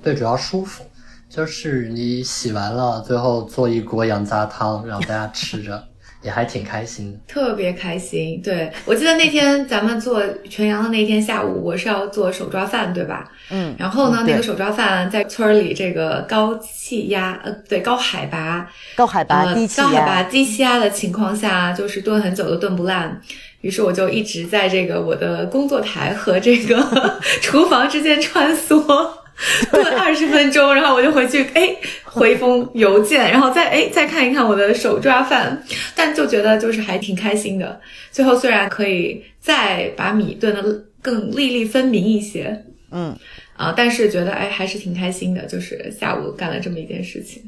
[0.00, 0.84] 对，主要舒服，
[1.34, 5.82] 就是你洗完了，最后做一锅羊杂汤，然后大家吃着。
[6.22, 8.40] 也还挺开心的，特别开心。
[8.42, 13.30] 对我记得那天咱们做全羊的那天下午，我是要做手抓饭，对吧？
[13.50, 13.76] 嗯。
[13.78, 18.66] 然后呢，那个手抓饭在村里这个高气压，呃，对，高海拔、
[18.96, 23.20] 高海拔、低气压、高海拔低气压的情况下，就是炖很久都炖不烂。
[23.60, 29.10] 于是我就一直在这个我的工作台和这个 厨房之间穿梭。
[29.70, 35.62] 炖二十分钟，然后我就回去，哎，回一封邮件，然后再哎再看一看我的手抓饭，
[35.94, 37.80] 但就觉得就是还挺开心的。
[38.12, 43.16] 最后虽然可以再把米炖得更粒粒分明一些，嗯，
[43.56, 47.42] 啊，但是觉得哎还是挺开心的，就是下午干了这么一件事情，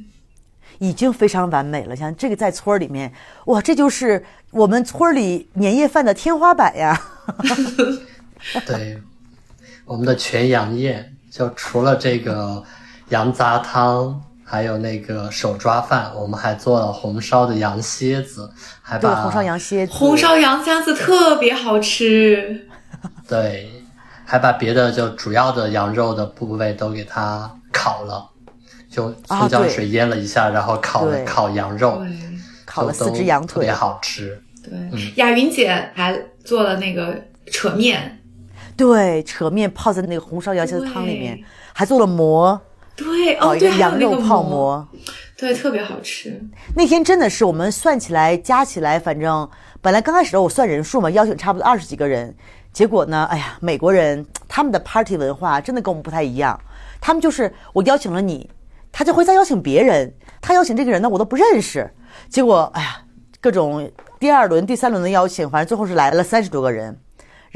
[0.78, 1.94] 已经非常完美了。
[1.94, 3.12] 像这个在村儿里面，
[3.46, 7.00] 哇，这就是我们村里年夜饭的天花板呀。
[8.66, 8.98] 对，
[9.84, 11.12] 我们的全羊宴。
[11.36, 12.62] 就除了这个
[13.10, 22.66] 羊杂汤，还有那个手抓饭，我们还做了红烧的羊蝎子，还把红烧羊蝎子，红烧羊蝎子特别好吃。
[23.28, 23.70] 对，
[24.24, 28.30] 还把别的就主要的羊肉的部位都给它烤了，
[28.90, 32.00] 就葱姜水腌了一下，然后烤了烤羊肉，
[32.64, 34.40] 烤了四只羊腿，特别好吃。
[34.64, 34.72] 对，
[35.16, 37.14] 雅云姐还做了那个
[37.52, 38.20] 扯面，
[38.76, 42.60] 对，扯面泡在那个红烧羊蝎子汤里面，还做了馍，
[42.94, 44.86] 对，哦，对，羊肉泡馍，
[45.36, 46.40] 对，特别好吃。
[46.74, 49.48] 那天真的是我们算起来加起来，反正
[49.80, 52.34] 本来刚开始我算人数嘛，邀请差不多二十几个人，
[52.72, 56.60] 结果呢，哎呀，美国人他们的 party 文化真的跟我们不太一样，
[57.00, 58.50] 他们就是我邀请了你，
[58.92, 61.90] 他就会再邀请别人，他邀请这个人呢，我都不认识，
[62.28, 63.02] 结果哎呀，
[63.40, 63.90] 各种。
[64.18, 66.98] 第二轮、第三轮的邀请，反正最后是来了三十多个人，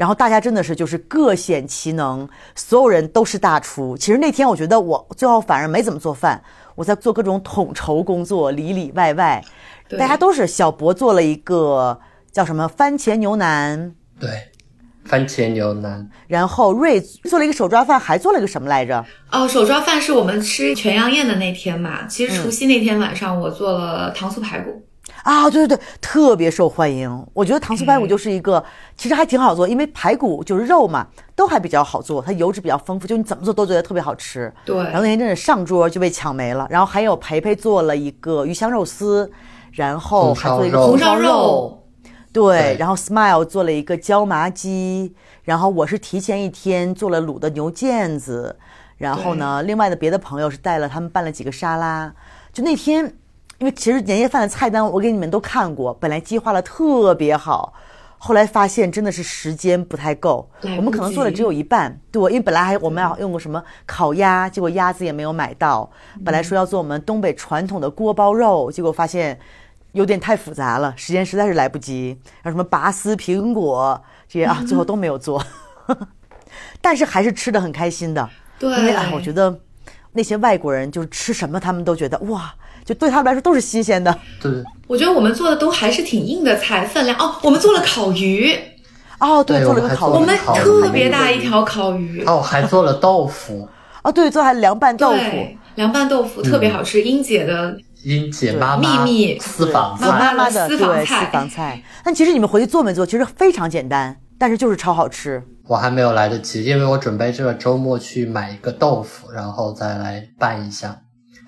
[0.01, 3.95] 然后大家真的是就是各显其能，所有人都是大厨。
[3.95, 6.41] 其实那天我觉得我最后反而没怎么做饭，
[6.73, 9.45] 我在做各种统筹工作，里里外外，
[9.99, 11.99] 大家都是小博做了一个
[12.31, 14.27] 叫什么番茄牛腩，对，
[15.05, 16.09] 番茄牛腩。
[16.27, 19.05] 然后瑞做了一个手抓饭，还做了一个什么来着？
[19.31, 22.07] 哦，手抓饭是我们吃全羊宴的那天嘛。
[22.07, 24.81] 其实除夕那天晚上，我做了糖醋排骨。
[25.23, 27.27] 啊，对对对，特别受欢迎。
[27.33, 28.63] 我觉得糖醋排骨就是一个，
[28.97, 31.05] 其实还挺好做，因为排骨就是肉嘛，
[31.35, 34.51] 都还比较好做，它油脂比较丰富，就你怎么做都觉得特别好吃。
[34.65, 34.77] 对。
[34.77, 36.67] 然后那天真是上桌就被抢没了。
[36.69, 39.31] 然后还有培培做了一个鱼香肉丝，
[39.73, 41.83] 然后还做一个红烧肉。
[42.33, 42.75] 对。
[42.79, 48.57] 然后 Smile 做了一个椒麻鸡，然后我是提前一天做了卤的牛腱子，
[48.97, 52.11] 然后呢，另外的别的朋友是带了他们拌了几个沙拉，
[52.51, 53.13] 就那天。
[53.61, 57.71] 因为其实年夜饭的菜单我给你们都看过，本来计划了特别好，
[58.17, 62.01] 后来发现真的是时间不太够，我们可能做的只有一半。
[62.11, 65.87] 对，因为本来还我们要用过什么烤鸭，结果鸭子也没有买到。
[66.25, 69.39] 本来说要做我们东北传统的锅包肉，结果发现
[69.91, 72.19] 有点太复杂了，时间实在是来不及。
[72.41, 75.39] 然后什么拔丝苹果这些啊，最后都没有做。
[76.81, 79.55] 但是还是吃的很开心的，对，因为啊，我觉得
[80.13, 82.51] 那些外国人就是吃什么他们都觉得哇。
[82.83, 84.15] 就对他们来说都是新鲜的。
[84.41, 84.51] 对，
[84.87, 87.35] 我觉得我们做的都还是挺硬的菜，分量哦。
[87.43, 88.53] 我们做了烤鱼，
[89.19, 92.23] 哦，对，做了个烤鱼，我们特别大一条烤鱼。
[92.25, 93.67] 哦，还做了豆腐。
[94.03, 97.01] 哦，对，做还凉拌豆腐，凉拌豆腐特别好吃。
[97.03, 101.25] 英姐的，英姐妈妈秘密私房菜，妈妈的私房菜。
[101.25, 101.83] 私房菜。
[102.03, 103.05] 但其实你们回去做没做？
[103.05, 105.43] 其实非常简单，但是就是超好吃。
[105.67, 110.99] 我还没有来得及，因为我准备这个周末去买一个豆腐，然后再来拌一下。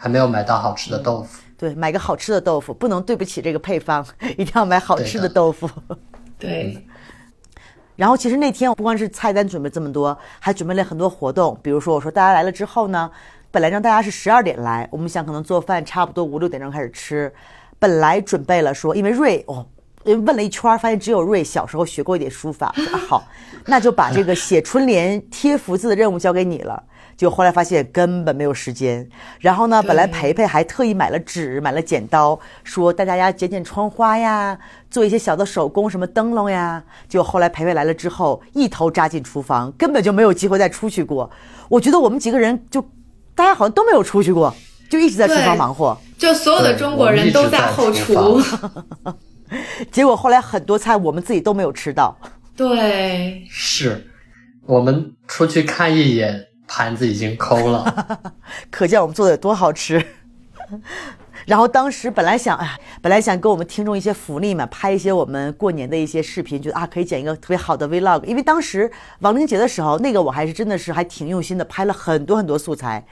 [0.03, 4.05] 还没有买到好吃的豆腐，对，买个好吃的豆腐，不能对不起这个配方，
[4.37, 5.69] 一定要买好吃的豆腐。
[6.37, 6.85] 对。
[7.95, 11.57] 然后其实那天不光是菜单准备这么多，还准备了很多活动。
[11.63, 13.09] 比如说，我说大家来了之后呢，
[13.49, 17.33] 本来让大家是十二点来，我们想可能做饭差不多五六点钟开始吃。
[17.79, 19.65] 本来准备了说，因为瑞哦，
[20.03, 22.75] 问了一圈，发现只有瑞小时候学过一点书法。
[23.07, 23.25] 好，
[23.67, 26.83] 那就把这个写春联、贴福字的任务交给你了。
[27.15, 29.07] 就后来发现根本没有时间，
[29.39, 34.57] 然后呢，本来培培还特意买了纸，买了剪刀，说带大家剪剪窗花呀，
[34.89, 36.83] 做一些小的手工，什么灯笼呀。
[37.07, 41.29] 就后来培培来了之后，一头扎进厨房，根本就没有机会再出去过。
[41.69, 42.81] 我觉得我们几个人就，
[43.35, 44.53] 大家好像都没有出去过，
[44.89, 45.97] 就一直在厨房忙活。
[46.17, 48.41] 就所有的中国人都在后厨，
[49.91, 52.17] 结果后来很多菜我们自己都没有吃到。
[52.55, 54.09] 对，是
[54.65, 56.47] 我们出去看一眼。
[56.75, 58.33] 盘子已经抠了，
[58.71, 60.03] 可见我们做的有多好吃。
[61.45, 68.23] 然后当时本来想，哎，本来想给我们听众一些福利嘛，拍一些我们过年的一些视频，觉得啊可以剪一个特别好的 vlog。
[68.23, 73.05] 因为当时亡灵节的时候，那个我还是真的是还挺用心的，拍了很多很多素材。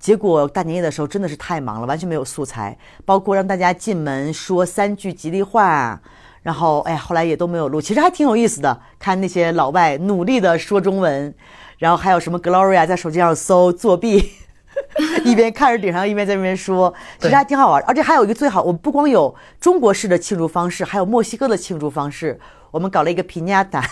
[0.00, 6.00] 结果大年夜的时候真的是太忙了，完全没有素材，包括让大家进门说三句吉利话，
[6.42, 7.80] 然后哎，后来也都没有录。
[7.80, 11.32] 其实还挺有意思的，看那些老外努力的说中文。
[11.78, 14.32] 然后还有什么 Gloria 在手机上搜作弊，
[15.24, 17.82] 一边看着顶上，一边在那边说，其实还挺好玩。
[17.86, 22.38] 而且还有一个最好，我们不光有中国式的庆祝方式，还有墨西哥的庆祝方式。
[22.70, 23.84] 我们搞了一个皮尼亚达。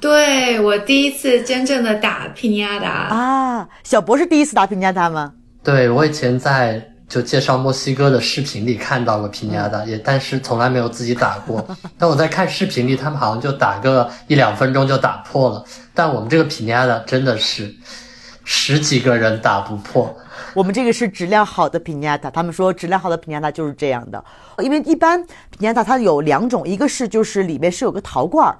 [0.00, 3.68] 对我第一次真正的打皮尼亚达啊！
[3.82, 5.32] 小博是第一次打皮尼亚达吗？
[5.62, 6.92] 对我以前在。
[7.08, 11.64] 就介绍墨西哥的视频里看到过皮尼亚达，也但是从来没有自己打过。
[11.96, 15.64] 但我在看视频里，他们好像就打个一两分钟就打破了。
[15.94, 17.72] 但我们这个皮尼亚达真的是
[18.44, 20.12] 十几个人打不破。
[20.52, 24.22] 我们这个是质量好的皮尼亚达，他们说质量好的皮尼亚达就是这样的。
[24.58, 28.58] 因为一般皮尼亚达它有两种，一个是就是里面是有个陶罐儿，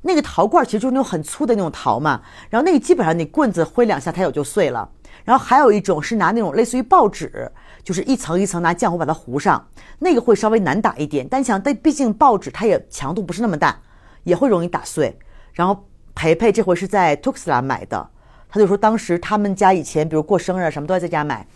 [0.00, 4.88] 那个陶罐儿其实就是那种很粗的那种陶嘛，然后那个基本上你棍子挥两下它也就碎了。
[5.24, 7.52] 然后还有一种是拿那种类似于报纸。
[7.84, 9.66] 就是一层一层拿浆糊把它糊上，
[9.98, 11.26] 那个会稍微难打一点。
[11.28, 13.80] 但想，但毕竟报纸它也强度不是那么大，
[14.24, 15.18] 也会容易打碎。
[15.52, 18.08] 然后培培这回是在 Tuxla 买的，
[18.48, 21.46] 他就说当时他们家以前比如过生日什么都要在家买，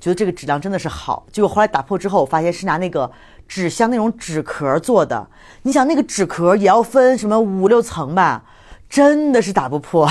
[0.00, 1.26] 觉得这个质量真的是好。
[1.30, 3.10] 结果后来打破之后，我发现是拿那个
[3.46, 5.28] 纸箱那种纸壳做的。
[5.62, 8.44] 你想那个纸壳也要分什么五六层吧，
[8.88, 10.10] 真的是打不破。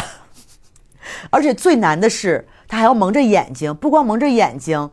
[1.30, 4.90] 而且最难的是，他还要蒙着眼睛，不光蒙着眼睛，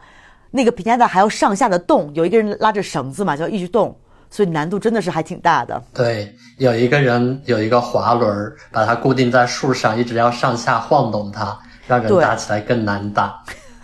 [0.51, 3.97] 那个皮夹子还要上下的动，有一个人拉着绳子嘛，就要一直动，
[4.29, 5.81] 所以难度真的是还挺大的。
[5.95, 13.43] 对，有一个人有一个滑轮，把它固定在树上，一直要上下晃动它，让人打起来更难打。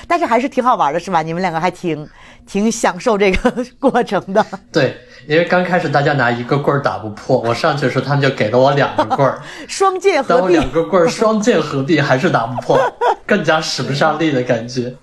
[0.08, 1.22] 但是还是挺好玩的，是吧？
[1.22, 2.08] 你们两个还挺
[2.48, 4.46] 挺享受这个过程的。
[4.72, 4.96] 对，
[5.28, 10.30] 因为刚开始大家拿一个棍儿打不破，我上去的时候他们就给了我两个棍儿， 双剑合璧。
[10.30, 12.80] 当我两个棍儿双剑合璧，还是打不破，
[13.28, 14.96] 更加使不上力的感觉。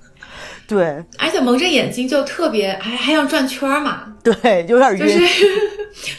[0.69, 4.03] 对，而且蒙着眼睛就特别，还还要转圈嘛。
[4.23, 4.99] 对，有点晕。
[4.99, 5.47] 就 是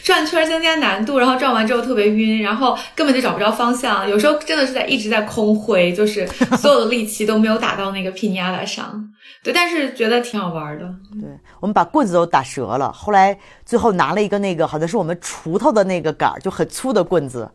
[0.02, 4.10] 转圈增加难度，然后转完之后特别晕，然后根本就找不着方向。
[4.10, 6.26] 有时候真的是在一直在空挥，就是
[6.58, 9.08] 所有的力气都没有打到那个皮尼亚达上。
[9.44, 10.84] 对，但是觉得挺好玩的。
[11.20, 17.48] 对，我们把棍子都打折了，后来最后拿了一个那个好像是我们锄头的那个杆儿，就很粗的棍子，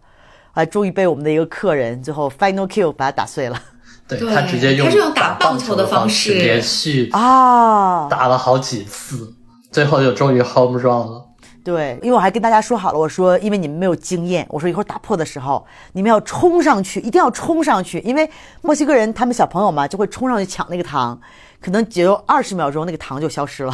[0.54, 3.62] 啊，终于被我们的一个客人最后 final kill 把它打碎了。
[4.08, 9.34] 对他直接用他是用打棒球的方式连续啊打了好几次，
[9.72, 11.26] 最后就终于 home run 了。
[11.64, 18.30] 对，因为我还跟大家说好了，我说因为你们没有经验，我说一会儿打破的时候你们要冲上去，一定要冲上去，因为
[18.62, 21.20] 墨西哥人他们小朋友嘛就会冲上去抢那个糖，
[21.60, 23.74] 可能只有二十秒钟那个糖就消失了。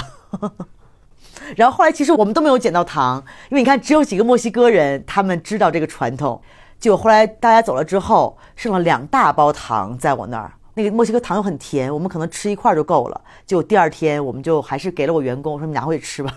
[1.57, 6.41] 然后后来其实我们都没有捡到糖，因为你看只有几个墨西哥人他们知道这个传统。
[6.81, 10.51] 结果后来大家走了之后，剩了两大包糖在我那儿。
[10.73, 13.21] 那个墨西哥糖又很甜，我们可能吃一块就够了。
[13.45, 16.33] 结果第二天我们就还是给了我员工，我说你拿回去吃吧，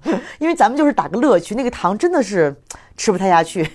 [0.38, 1.54] 因为咱们就是打个乐趣。
[1.54, 2.54] 那个糖真的是
[2.96, 3.66] 吃不太下去。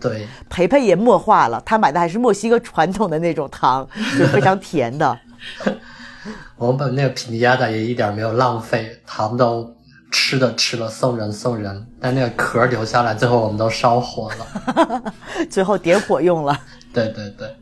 [0.00, 3.86] 对，培培也默化了，他买的还是墨西哥传统的那种糖，
[4.18, 5.18] 就非常甜的。
[6.56, 9.75] 我们把那个皮尼亚的也一点没有浪费，糖都。
[10.16, 15.14] 吃的吃了，送人送人，但那个壳留下来，最后我们都烧火了，
[15.50, 16.58] 最后点火用了。
[16.90, 17.54] 对对对，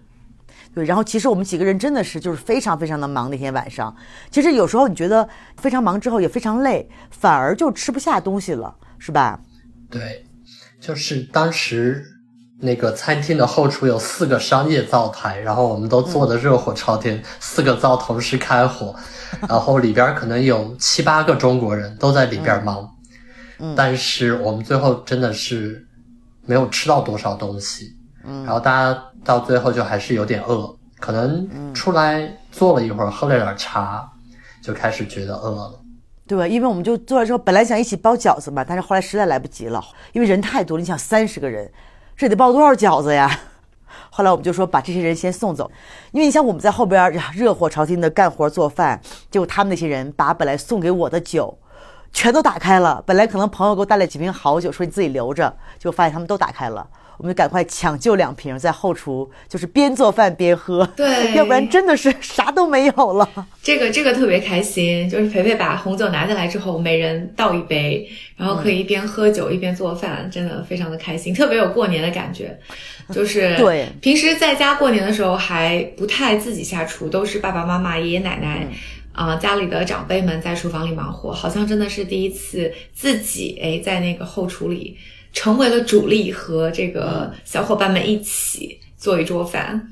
[0.73, 0.85] 对。
[0.85, 3.93] 然后其实我们几个人真的是就是非常非常的忙那天晚上。
[4.31, 9.41] 其实有时候你觉得非常忙之后也非常累，反而就吃不下东西了，是吧？
[9.91, 10.25] 对，
[10.81, 12.13] 就是当时。
[12.61, 18.95] 那个餐厅的后厨有四个商业灶台，然后我们都做的热火朝天，四个灶同时开火，
[19.49, 22.89] 然后里边可能有七八个中国人都在里边忙，
[23.59, 25.87] 嗯，但是我们最后真的是
[26.47, 34.09] 没有吃到多少东西，嗯，然后大家到最后就还是有点饿，可能出来坐了一会儿，喝了点茶，
[34.63, 35.81] 就开始觉得饿了，
[36.27, 39.83] 对，因为我们就做了之后，本来想一起包饺子嘛，但是后来实在来不及了，
[40.13, 41.71] 因为人太多了，你想三十个人。
[42.17, 43.41] 这得包多少饺子呀？
[44.17, 45.69] 后来我们就说把这些人先送走，
[46.13, 51.59] 因为你像我们在后边呀热火朝天的干活做饭，结果他们那些人把本来送给我的酒
[52.13, 53.03] 全都打开了。
[53.05, 56.87] 本来可能朋友给我带了几瓶好酒，说你自己留着，结果发现他们都打开了。
[57.17, 63.29] 我们就赶快抢救两瓶，在后厨就是边做饭边喝，对，要不然真的是啥都没有了。
[63.63, 72.59] 这个这个特别开心，就是培培把红酒拿进来之后，每人倒一杯，然后可以一边喝酒一边做饭，真的非常的开心，特别有过年的感觉。
[73.13, 78.67] 就是对平时在家过年的时候还不太自己下厨，都是爸爸妈妈、爷爷奶奶
[79.13, 84.97] 啊家里的长辈们在厨房里忙活，好像真的是第一次自己哎在那个后厨里。
[85.35, 89.89] 成为了主力，和这个小伙伴们一起做一桌饭。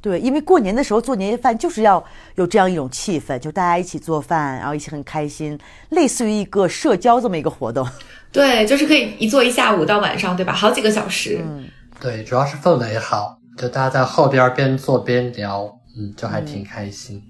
[0.00, 2.02] 对，因为过年的时候做年夜饭就是要
[2.36, 5.58] 有这样一种气氛，就大家一起做饭，然后一起很开心，
[5.90, 7.86] 类似于一个社交这么一个活动。
[8.30, 10.52] 对，就是可以一坐一下午到晚上，对吧？
[10.52, 11.40] 好几个小时。
[11.42, 11.66] 嗯，
[12.00, 15.64] 对，主要是氛围好，就大家在后边边做边聊，
[15.98, 17.20] 嗯，就还挺开心。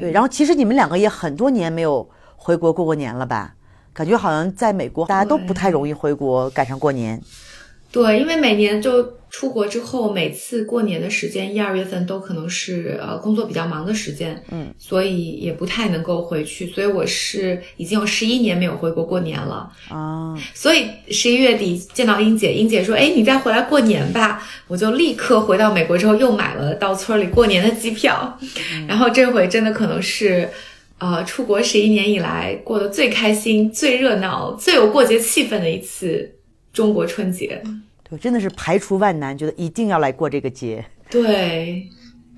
[0.00, 3.53] 对，然后其实你们两个也很多年没有回国过过年了吧？
[3.94, 7.18] 感觉好像在美国，大家都不太容易回国赶上过年。
[7.92, 16.66] 对，因为每年就出国之后，每次过年的时间一二月份都可能是呃工作比较忙的时间，嗯，所以也不太能够回去。
[16.72, 20.34] 所以我是已经有十一年没有回国过年了啊。
[20.52, 28.36] 所以十一月底见到英姐，英姐说：“哎，你再回来过年吧。”我就立刻回到美国之后，又买了到村里过年的机票。
[28.88, 30.50] 然后这回真的可能是。
[30.98, 36.34] 呃，出国十一年以来过得最开心、最热闹、最有过节气氛的一次
[36.72, 37.62] 中国春节，
[38.08, 40.84] 对，真的是排除万难，觉得一定要来过这个节。
[41.10, 41.86] 对，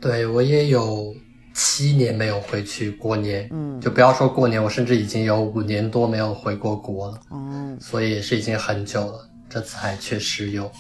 [0.00, 1.14] 对我也有
[1.54, 10.72] 七年没有回去过年，嗯，就不要说过年，我甚至已经有五年多没有回过国了，嗯，所以也是已经很久了，这次还确实有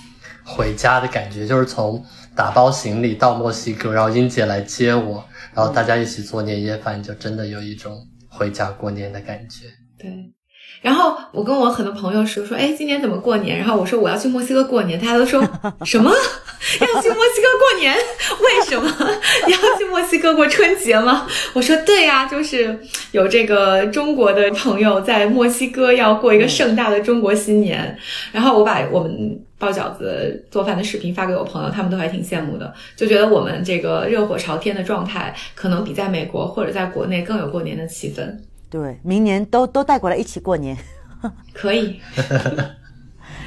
[0.44, 2.02] 回家的感觉，就是从
[2.34, 5.24] 打包行李到墨西哥，然后英姐来接我。
[5.56, 9.64] 然后大家一起做年夜饭，就真的有一种回家过年的感觉。
[9.98, 10.12] 对，
[10.82, 13.58] 然后我跟我很多朋友说说，哎，今年怎么过年？
[13.58, 15.42] 然后我说我要去墨西哥过年，大家都说
[15.86, 16.12] 什么
[16.80, 17.94] 要去墨西哥过年？
[17.94, 18.88] 为什么
[19.46, 21.26] 要去墨西哥过春节吗？
[21.52, 22.78] 我说对呀，就是
[23.12, 27.96] 有这个中国的朋友在墨西哥要过一个盛大的中国新年。
[28.32, 38.36] 然后我把我们包饺子做饭的视频发给我朋友，他们都还挺羡慕的，就觉得我们这个热火朝天的状态，可能比在美国或者在国内更有过年的气氛。
[38.68, 40.76] 对，明年都都带过来一起过年，
[41.54, 42.00] 可以。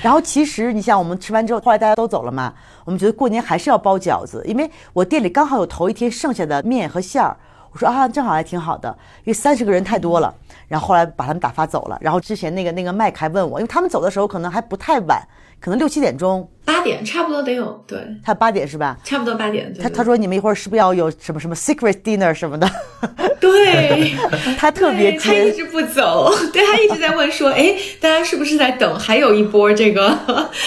[0.02, 2.54] 然后其实你像，我们吃完之后，后来大家都走了嘛，
[2.86, 7.36] 我们觉得过年还是要包饺子，因为我店里刚好有头一天剩下的面和馅儿，
[7.72, 8.90] 我说啊，正好还挺好的，
[9.20, 10.34] 因为三十个人太多了。
[10.68, 11.98] 然后后来把他们打发走了。
[12.00, 15.22] 然后之前那个那个麦克还问我，因为他们走的时候可能还不太晚，
[15.60, 18.98] 可能六七点钟，八点差不多得有，对，他八点是吧？
[19.04, 19.74] 差不多八点。
[19.74, 22.70] 他他说你们一会儿是不是要有什么什么 secret dinner 什么的？
[23.42, 24.14] 对，
[24.58, 30.10] 他特别他一直不走，对他一直在问说， 哎，大家是不是在等还有一波这个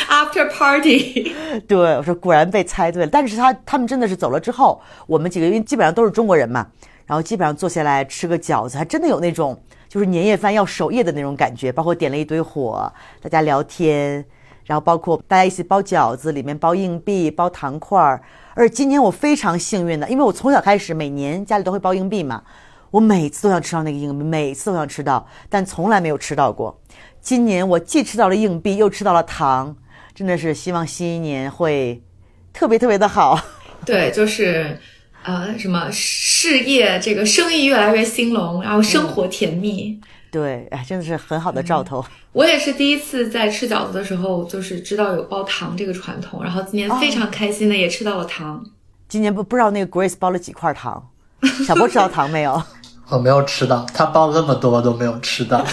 [0.08, 1.34] after party？
[1.66, 3.08] 对，我说果然被猜对了。
[3.10, 6.66] 但是他他们真的是走了之后，我们几个因为基本上都是中国人嘛，
[7.06, 9.58] 然后基本上坐下来吃个饺子，还真的有那种。
[9.88, 12.90] 就是年夜饭要守夜的那种感觉，包括点了一堆火，
[13.20, 14.24] 大家聊天，
[14.72, 18.22] 然后包括大家一起包饺子，里面包硬币、包糖块儿。
[18.54, 22.42] 而今年我非常幸运的，因为我从小开始每年家里都会包硬币嘛，
[22.90, 26.80] 我每次都想吃到那个硬币，每次都想吃到，但从来没有吃到过。
[27.20, 29.76] 今年我既吃到了硬币，又吃到了糖，
[30.14, 32.02] 真的是希望新一年会
[32.50, 33.38] 特别特别的好。
[33.84, 34.78] 对，就是。
[35.24, 40.00] 呃，什么事业这个生意越来越兴隆，然后生活甜蜜，
[40.32, 42.02] 对，哎，真的是很好的兆头。
[42.32, 48.64] 我也是第一次在吃饺子的时候，就是知道有包糖这个传统，然后今年非常开心的也吃到了糖。
[49.08, 51.10] 今年不不知道那个 Grace 包了几块糖，
[51.66, 52.60] 小波吃到糖没有？
[53.10, 55.64] 我没有吃到，他包了那么多都没有吃到。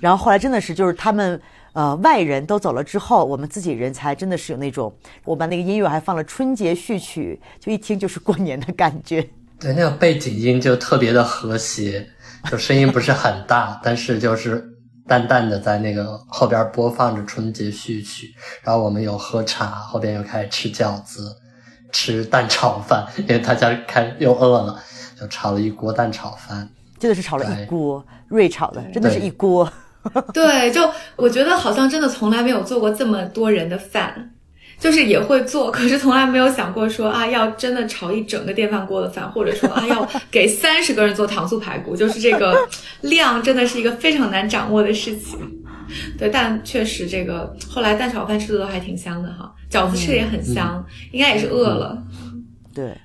[0.00, 1.40] 然后后来真的是就是他们。
[1.74, 4.94] 呃，外人都走了之后，我们自己人才真的是有那种，
[5.24, 9.28] 我把那个音乐还放了春节序曲，就一听就是过年的感觉。
[9.58, 12.08] 对，那个背景音就特别的和谐，
[12.50, 14.64] 就声音不是很大，但是就是
[15.06, 18.34] 淡淡的在那个后边播放着春节序曲。
[18.62, 21.34] 然后我们有喝茶，后边又开始吃饺子，
[21.90, 24.78] 吃蛋炒饭，因为大家开又饿了，
[25.18, 26.68] 就炒了一锅蛋炒饭。
[26.98, 29.70] 真的是炒了一锅，瑞炒的，真的是一锅。
[30.34, 30.82] 对，就
[31.16, 34.33] 我觉得好像真的从来没有做过这么多人的饭，
[34.78, 42.68] 就是也会做，可是从来没有想过说啊，要真的炒一整个电饭锅的饭，或者说啊，要给三十个人做糖醋排骨，就是这个
[43.02, 45.38] 量真的是一个非常难掌握的事情。
[46.18, 52.02] 对，但确实这个后来蛋炒饭吃的都还挺香的哈，饺子吃的也很香，应该也是饿了。
[52.74, 52.96] 对，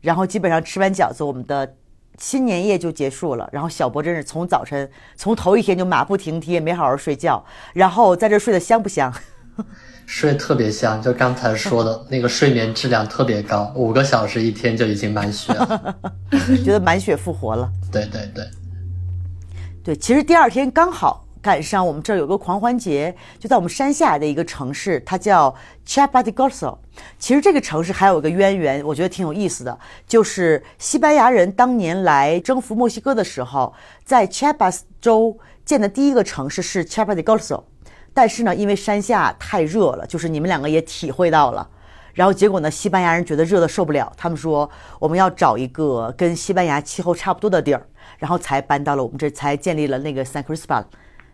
[0.00, 1.74] 然后基本上吃完饺子，我们的。
[2.16, 9.12] 新年夜就结束了，然后小博真是从早晨从头一天就马不停蹄，没好好睡觉，然后在这睡得香不香？
[10.06, 15.96] 睡特别香，就刚才说的 那个睡眠质量特别高，五个小时一天就已经满血了，
[16.64, 17.70] 觉得满血复活了。
[17.90, 18.44] 对对对，
[19.82, 21.22] 对，其实第二天刚好。
[21.44, 25.54] 赶上我们这儿有个狂欢节，就在我们山下的一个城市，它叫
[25.86, 26.78] Corzo。
[27.18, 29.78] 其实这个城市还有一个渊源，我觉得挺有意思的，
[30.08, 33.74] 就是西班牙人当年来征服墨西哥的时候，
[34.06, 37.64] 在 Chiapas 州建的第一个城市是 Corzo。
[38.14, 41.68] 但是呢，因为山下太热了，就是你们两个也体会到了。
[42.14, 47.84] 然后结果呢，西班牙人觉得热的受不了，他们说我们要找一个跟西班牙气候差不多的地儿，
[48.18, 50.84] 然后才搬到了我们这，才建立了那个 San Cristobal。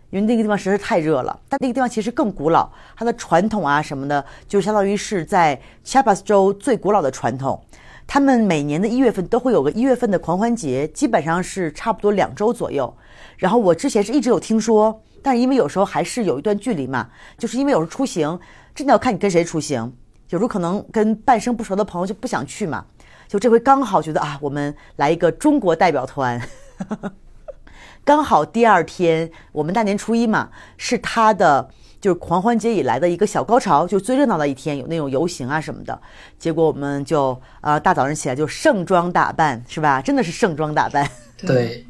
[0.08, 7.62] 因为那个地方实在太热了，但那个地方其实更古老，它的传统啊什么的，就相当于是在 Chapas 州最古老的传统。
[8.08, 12.92] 他们每年的一月份都会有个一月份的狂欢节，基本上是差不多两周左右。
[13.36, 17.08] 然后我之前是一直有听说，但是因为有时候还是有一段距离嘛，
[17.38, 18.38] 就是因为有时候出行
[18.74, 19.92] 真的要看你跟谁出行，
[20.30, 22.84] 有时候可能跟半生不熟的朋友就不想去嘛。
[23.28, 26.40] 就这回刚好觉得啊，我们来一个中国代表团。
[28.04, 31.68] 刚好第二天，我们大年初一嘛，是他的
[32.00, 36.00] 就是狂欢节以来的一个小高潮，就最热闹的一天，有那种游行啊什么的。
[36.38, 40.00] 结果我们就呃大早上起来就盛装打扮，是吧？
[40.00, 41.08] 真的是盛装打扮。
[41.46, 41.86] 对，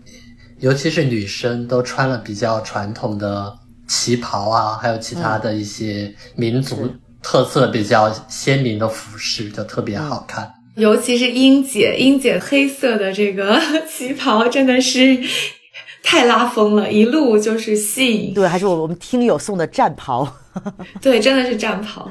[0.61, 3.52] 尤其是女生都穿了比较传统的
[3.88, 6.88] 旗袍啊，还有其他的一些民族
[7.22, 10.50] 特色比较鲜明的服饰，就特别好看。
[10.76, 15.18] 尤其是英姐，英姐黑色的这个 旗袍真的是。
[16.02, 18.32] 太拉风了，一路就是吸引。
[18.32, 20.26] 对，还是我我们听友送的战袍。
[20.98, 22.11] 对，真的是战袍。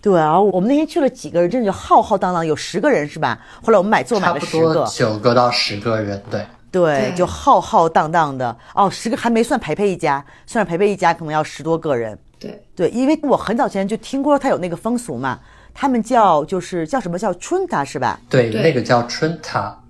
[0.00, 3.36] 对啊，我们那天去了几个人，真的就浩浩荡荡，有十个人是吧？
[3.62, 6.22] 后来我们买座买了十个，九个到十个人。
[6.30, 12.16] 对，对，就浩浩荡荡的哦，十个还没算培培一家，算上培培一家可能要十多个人。
[12.38, 15.40] 对对，因为我很早前就听过他有那个风俗嘛，
[15.74, 18.20] 他们叫就是叫什么叫春塔是吧？
[18.30, 19.82] 对，那个叫春塔，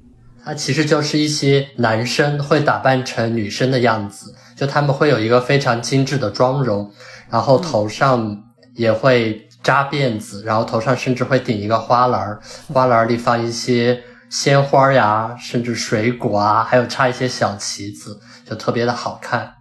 [0.44, 6.90] 它其实就是一些男生会打扮成女生的样子，就他们会有一个非常精致的妆容，
[7.28, 8.42] 然后头上
[8.74, 12.40] 也会扎辫子，然后头上甚至会顶一个花篮儿，
[12.72, 14.02] 花篮里放一些。
[14.30, 18.18] 鲜花呀，甚至水果啊，还有插一些小旗子，
[18.48, 19.52] 就特别的好看。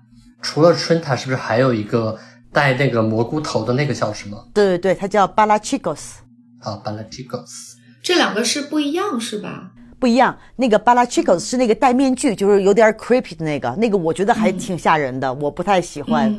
[0.42, 2.18] 除了春塔，是不是还有一个
[2.54, 4.48] 带那个蘑菇头的那个叫什么？
[4.54, 6.22] 对对对，它叫巴拉奇戈斯。
[6.62, 7.78] 啊，巴拉奇戈斯。
[8.04, 9.72] 这两个是不一样是吧？
[10.00, 10.38] 不一样。
[10.56, 16.34] 那个巴拉奇戈斯是那个戴面具，就是有点 creepy 的那个，那个我觉得还挺吓人的，我不太喜欢。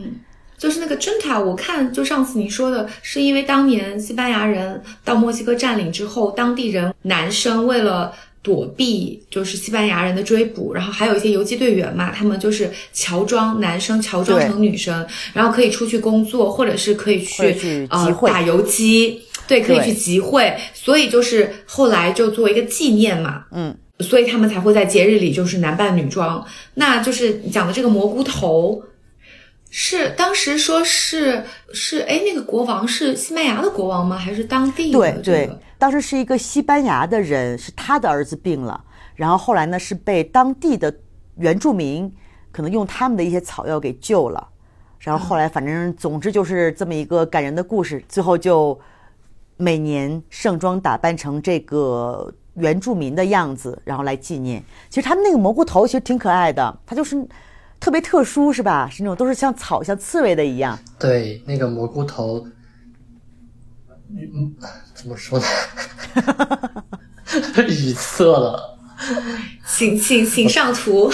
[0.61, 28.83] 就是那个春塔，我看就上次你说的，是因为当年西班牙人到墨西哥占领之后，当地人男生为了躲避就是西班牙人的追捕，然后还有一些游击队员嘛，他们就是乔装男生，乔装成女生，然后可以出去工作，或者是可以去呃打游击，对，可以去集会，所以就是后来就作为一个纪念嘛，嗯，所以他们才会在节日里就是男扮女装，那就是讲的这个蘑菇头。
[29.73, 34.19] 是当时说是是哎，那个国王是西班牙的国王吗？
[34.19, 34.99] 还是当地的？
[34.99, 38.83] 对对，当时是一个西班牙的人，是他的儿子病了，
[39.15, 40.93] 然后后来呢是被当地的
[41.37, 42.13] 原住民
[42.51, 44.49] 可能用他们的一些草药给救了，
[44.99, 48.77] 然后后来反正总之就是这么一个感人的故事，最后就
[49.57, 54.61] 每年盛装打扮成这个原住民的样子，然后来纪念。
[54.89, 57.25] 其实他们那个蘑菇头其实挺可爱的，它就是。
[57.81, 58.87] 特别特殊是吧？
[58.91, 60.79] 是那种都是像草、像刺猬的一样。
[60.99, 62.47] 对，那个蘑菇头，
[64.11, 64.55] 嗯，
[64.95, 65.47] 怎么说呢？
[67.67, 68.79] 语塞了。
[69.67, 71.11] 请请请上图。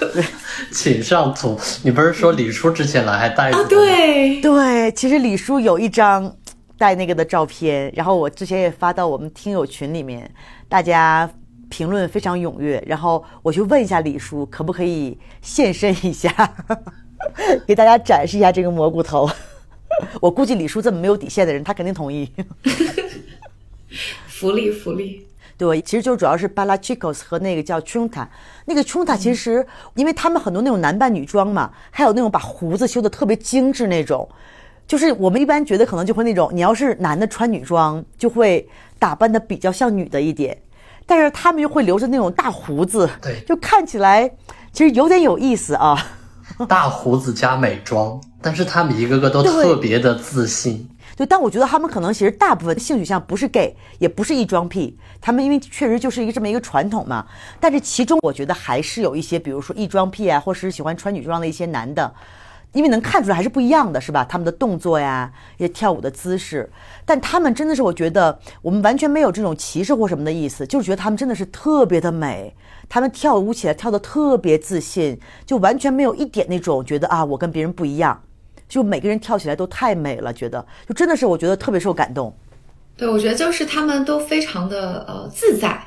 [0.70, 1.58] 请上图。
[1.82, 3.64] 你不是说李叔之前来还带啊？
[3.66, 6.36] 对对，其实李叔有一张
[6.76, 10.30] 带那个的照片，然后我之前也发到我们听友群里面，
[10.68, 11.30] 大家。
[11.68, 16.30] 评论非常踊跃，然后我去问一下李叔，可不可以现身一下，
[17.66, 19.28] 给大家展示一下这个蘑菇头。
[20.20, 22.30] 我估计李叔这么没有底线的人，他肯定同意。
[24.26, 25.24] 福利福利，
[25.56, 28.26] 对，其实就主要是巴拉奇科斯和那个叫 Chunta，
[28.64, 34.28] 那个 Chunta 其实因为他们很多那种男扮女装嘛，还有那种把胡子修的特别精致那种，
[34.86, 40.58] 就是我们一般觉得可能就会那种，你要是男的穿女装，就会打扮的比较像女的一点。
[41.06, 44.30] 但是他们又会留着那种大胡子，对，就看起来
[44.72, 45.96] 其实有点有意思啊。
[46.68, 50.88] 大胡子加美妆，但是他们一个个都特别的自信。
[51.16, 57.24] 对，但我觉得他们可能其实大部分性取向不是 gay，也不是异装癖，他们因为确实就是一个这么一个传统嘛。
[57.58, 62.12] 但是其中我觉得还是有一些，比如说异装癖啊，或是喜欢穿女装的一些男的。
[62.74, 64.22] 因为能看出来还是不一样的，是吧？
[64.28, 66.70] 他们的动作呀，也跳舞的姿势，
[67.06, 72.54] 但他们真的是，我觉得我们完全没有这种歧视或什么的意思，就是觉得他们真的是特别的美，
[72.88, 78.20] 他们跳舞起来跳得特别自信，就完全没有一点那种觉得啊，我跟别人不一样，
[78.68, 82.36] 就每个人跳起来都太美了，觉得就真的是我觉得特别受感动。
[82.96, 85.80] 对，我觉得就是他们都非常的呃自在。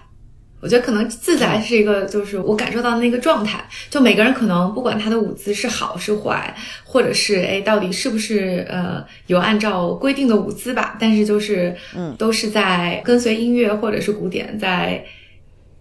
[0.60, 3.64] 我觉得可能自在是一个，就是我感受到的那个状态。
[3.90, 15.06] 就每个人可能不管他的舞姿是好是坏，或者是哎到底是不是呃有按照规定的舞姿吧，但是就是嗯都是在跟随音乐或者是鼓点在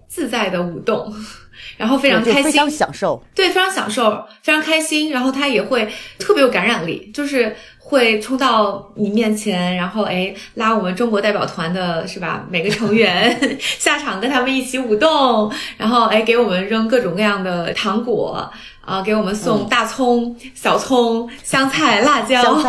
[0.06, 1.10] 自在的舞动，
[1.78, 5.10] 然后非常开心，非常享受，对，非常享受，非常开心。
[5.10, 7.56] 然后他也会特别有感染力，就是。
[7.88, 12.44] 会冲到你面前，然后哎拉我们中国代表团的是吧？
[12.50, 18.50] 每个成员 下场跟他们一起舞动，然后哎给我们扔各种各样的糖果
[18.84, 22.60] 啊，给我们送大葱、小葱、香菜、辣椒。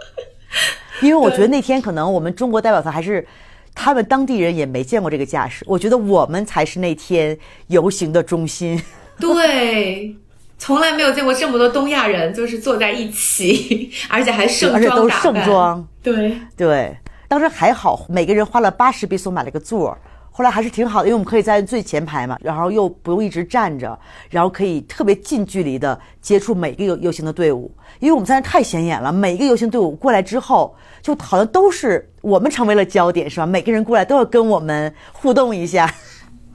[1.02, 3.26] 因为我觉得那天可能我们中国代表团还是
[3.74, 8.82] 他们当地人也没见过这个架势，我觉得我们才是那天游行的中心。
[9.20, 10.16] 对。
[10.62, 15.84] 从来没有见过这么多东亚人，就是坐在一起， 而且还盛装，而且都盛装。
[16.00, 16.96] 对对，
[17.26, 19.98] 当时还好，每个人花了八十比索买了个座，
[20.30, 23.98] 后来还是挺好的，因为我们可以在最前排嘛，然后又不用一直站着，
[24.30, 33.46] 然后可以特别近距离的接触每个游游行的队伍，因为我们在那太显眼了，每一个游行队伍过来之后，就好像都是我们成为了焦点，是吧？
[33.46, 35.92] 每个人过来都要跟我们互动一下。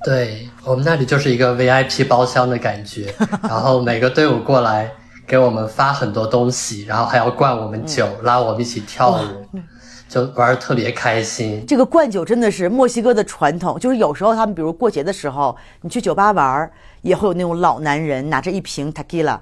[0.03, 4.91] 对我们那里就是一个 VIP 包厢的感觉， 然后每个队伍过来
[5.25, 9.59] 给我们发很多东西，然后还要灌我们酒，拉我们一起跳舞，
[10.07, 11.65] 就玩的特别开心。
[11.67, 16.71] 这个灌酒真的是墨西哥的传统，就是有时候他们比如过节的时候，你去酒吧玩，
[17.01, 19.39] 也会有那种老男人拿着一瓶 tequila，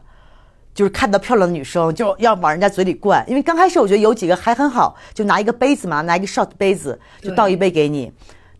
[0.73, 3.23] 就是看到漂亮的女生就要往人家嘴里灌。
[3.27, 8.11] 因为刚开始我觉得有几个还很好，就拿一个杯子嘛，拿一个 shot 杯子就倒一杯给你。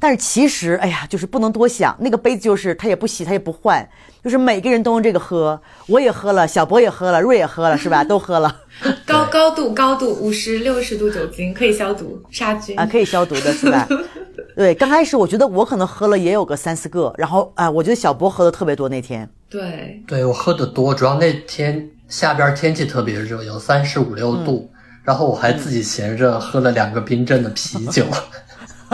[0.05, 3.89] 但是其实，哎呀，就是不能多想，那个杯子就是他也不洗，他也不换，
[4.23, 5.59] 就是每个人都用这个喝。
[5.87, 8.03] 我也喝了，小博也喝了，瑞也喝了，是吧？
[8.05, 8.55] 都喝了。
[9.03, 13.87] 高高度高度五十六十度酒精可以消毒杀菌啊，可以消毒的是吧？
[14.55, 19.27] 对，刚开始我觉得我可能喝了也有个三四个，然后啊，我觉得小博喝的特别多那天。
[19.49, 24.69] 对，对我喝的多，主要那天下边天气特别热，有三十五六度，
[25.03, 28.05] 然后我还自己闲着喝了两个冰镇的啤酒。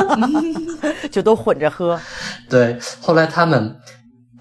[1.11, 1.99] 就都混着喝，
[2.49, 2.77] 对。
[3.01, 3.75] 后来他们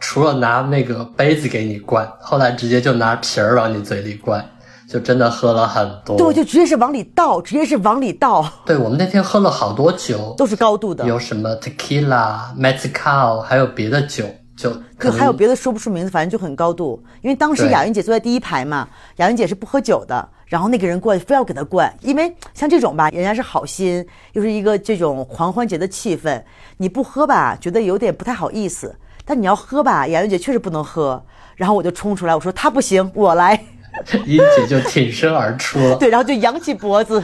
[0.00, 4.44] 除了拿那个杯子给你灌，后来直接就拿瓶儿往你嘴里灌，
[4.88, 6.16] 就真的喝了很多。
[6.16, 8.46] 对，就直接是往里倒，直接是往里倒。
[8.64, 14.24] 对我们那天喝了好多酒，都是高度的，有什么 tequila、mezcal，还有别的酒。
[14.56, 17.02] 就可还有别的说不出名字，反正就很高度。
[17.22, 18.86] 因为当时雅云姐坐在第一排嘛，
[19.16, 26.42] 雅云姐是不喝酒的，然后那个人过来非要给他灌，因为像这种吧，人家是好心，又是一个这种狂欢节的气氛，
[26.78, 28.88] 你不喝吧，觉得有点不太好意思；
[29.24, 31.24] 但你要喝吧，雅云姐确实不能喝。
[31.54, 33.64] 然后我就冲出来，我说她不行，我来。
[34.26, 37.22] 英姐就挺身而出了， 对，然后就扬起脖子。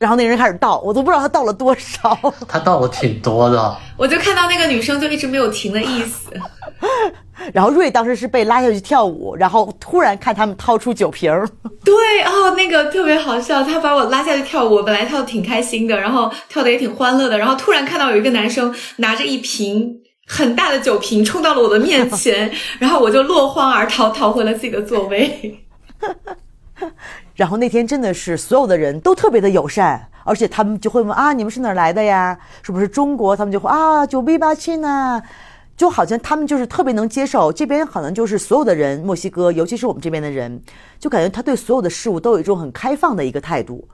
[0.00, 2.18] 然后那人开始倒，我都不知道他倒了多少。
[2.48, 3.76] 他倒了挺多的。
[3.98, 6.30] 我就看到那个女生就一直没有停的意思。
[7.52, 11.46] 然后瑞当时是被拉下去跳舞，然后突然看他们掏出酒瓶儿。
[11.84, 25.62] 对哦，那个特别好笑，他把我拉下去跳舞，本来跳的挺开心的，然后跳的也挺欢乐的，然后突然看到有一个男生拿着一瓶很大的酒瓶冲到了我的面前，然后我就落荒而逃，逃回了自己的座位。
[27.40, 32.38] 然后那天真的是所有的人都特别的友善，而且他们就会问啊，你们是哪儿来的呀？
[32.62, 33.34] 是不是中国？
[33.34, 35.22] 他们就会啊，九 V 八七呢，
[35.74, 40.60] 就好像他们就是特别能接受这边，可能就是所有的人，墨西哥，尤其是我们这边的人，
[40.98, 43.88] 就感觉他对所有的事物都有一种很开放的一个态度。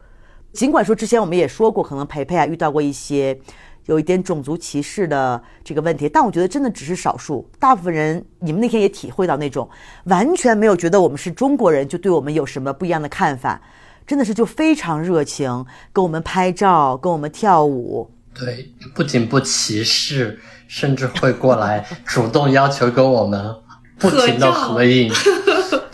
[0.52, 3.38] 尽管说之前我们也说过，可能培培啊遇到过一些。
[3.86, 9.68] 有一点种族歧视的这个问题，但我觉得真的只是少数，大部分人，你们那天也体会到那种
[10.04, 13.60] 完全没有觉得我们是中国人就对我们有什么不一样的看法，
[14.06, 18.10] 真的是就非常热情，跟我们拍照，跟我们跳舞。
[18.34, 23.54] 对，不仅不歧视，甚至会过来主动要求跟我们
[23.98, 25.10] 不停的合影。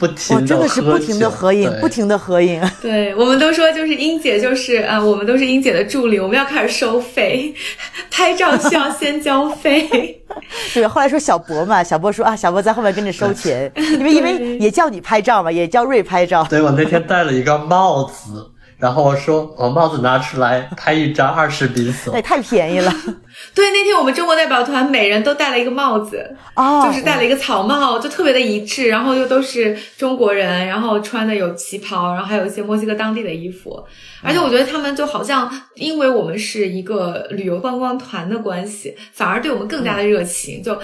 [0.03, 2.61] 不停的真的是不停的合影，不停的合影。
[2.81, 7.55] 对我们都说，就是英姐，就是啊，我们都是英姐的助理，我们要开始收费，
[8.11, 10.21] 拍照需要先交费。
[10.75, 16.45] 对，后来说小博嘛，小博说啊，小博在后面跟着收钱， 因为因为也叫你拍照嘛，也叫瑞拍照。
[16.51, 18.49] 对我那天戴了一个帽子。
[18.83, 22.93] 然后我说，我帽子拿出来拍一张二十比索，那也太便宜了。
[23.55, 28.89] 对，那天我们中国代表团每人都戴了一个帽子，哦，就是戴了一个草帽，就特别的一致。
[28.89, 33.81] 然后又都是中国人，然后穿的有旗袍，然后还有一些墨西哥当地的衣服。
[34.21, 40.61] 而且我觉得他们就好像，因为我们是一个旅游观光团的关系，反而对我们更加的热情。
[40.61, 40.77] 就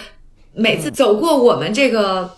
[0.54, 2.30] 每次走过我们这个。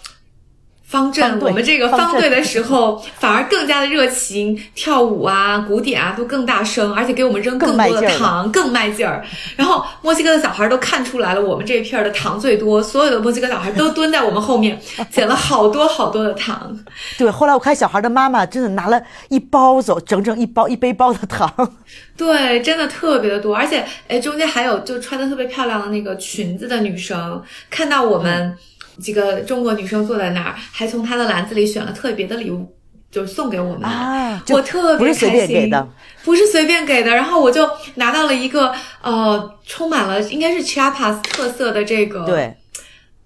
[0.91, 9.24] 方阵，我们这个方队的时候，反而更加的热情，跳舞啊、鼓点啊都更大声，而且给我们扔更多的糖，更卖劲儿。
[9.55, 14.80] 然后墨西哥的小孩都看出来了，我们这一片的糖最多，所有的墨西哥小孩都蹲在我们后面，
[15.12, 16.76] 捡了好多好多的糖。
[17.16, 21.72] 对，后来我看小孩的妈妈真的拿了一包走，整整一包一背包的糖。
[22.16, 28.59] 对，真的特别的多，而且哎，中间还有就穿的特别漂亮的那个裙子的女生，看到我们。
[29.01, 32.72] 几个中国女生坐在那儿，还从她的篮子里选了特别的礼物，
[33.11, 33.82] 就送给我们。
[33.82, 35.88] 啊，我特别开心，不是随便给的，
[36.24, 37.14] 不是随便给的。
[37.14, 38.72] 然后我就拿到了一个
[39.03, 42.55] 呃，充满了应该是 Chiapas 特色的这个对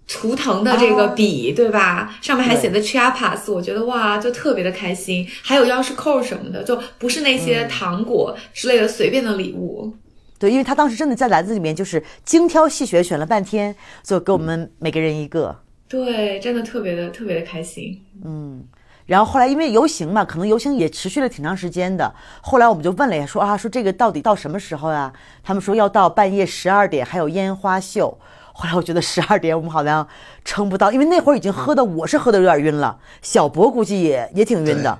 [0.06, 2.14] 图腾的这个笔，对吧？
[2.20, 5.26] 上面还写的 Chiapas，我觉得哇，就特别的开心。
[5.42, 9.94] 还有钥匙扣什么的，就不是那些糖果之类的随便的礼物。
[10.38, 15.56] 对，因为他当时真的在篮子里面就是精挑细选，选了半天，就给我们每个人一个。
[15.88, 18.02] 对，真的特别的特别的开心。
[18.24, 18.64] 嗯，
[19.06, 22.12] 然后后来因为游行嘛，可能游行也持续了挺长时间的。
[22.40, 25.12] 后来我们就问了一下，说啊，说这个到底到什么时候呀？
[25.42, 28.18] 他们说要到半夜十二点，还有烟花秀。
[28.52, 30.06] 后来我觉得十二点我们好像
[30.44, 32.98] 撑不到，因为那会儿已经喝的，我是喝的有点晕了。
[33.20, 34.98] 小博估计也也挺晕的。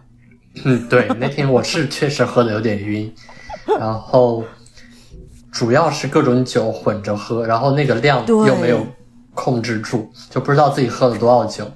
[0.64, 3.12] 嗯，对，那天我是确实喝的有点晕，
[3.78, 4.44] 然后
[5.54, 8.86] 主要是各种酒混着喝，然后那个量又没有。
[9.36, 11.68] 控制住，就不知道自己喝了多少酒，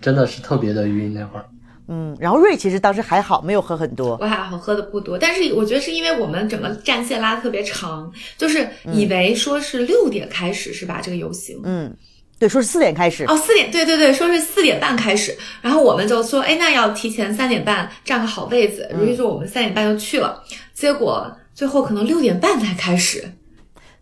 [0.00, 1.44] 真的是特别的晕那会儿。
[1.88, 4.16] 嗯，然后瑞其实当时还好，没有喝很多。
[4.20, 8.08] 我还好，喝的不多，但是我觉得是因为我们整个战线拉的特别长，
[8.38, 11.00] 就是以为说是六点开始是吧？
[11.02, 11.92] 这个游行，嗯，
[12.38, 13.24] 对，说是四点开始。
[13.24, 20.40] 哦，四点，对对对，说是四点半开始，然后我们就说，哎，那要提前三点半占个好位子，于是说我们三点半就去了，
[20.72, 23.32] 结果最后可能六点半才开始。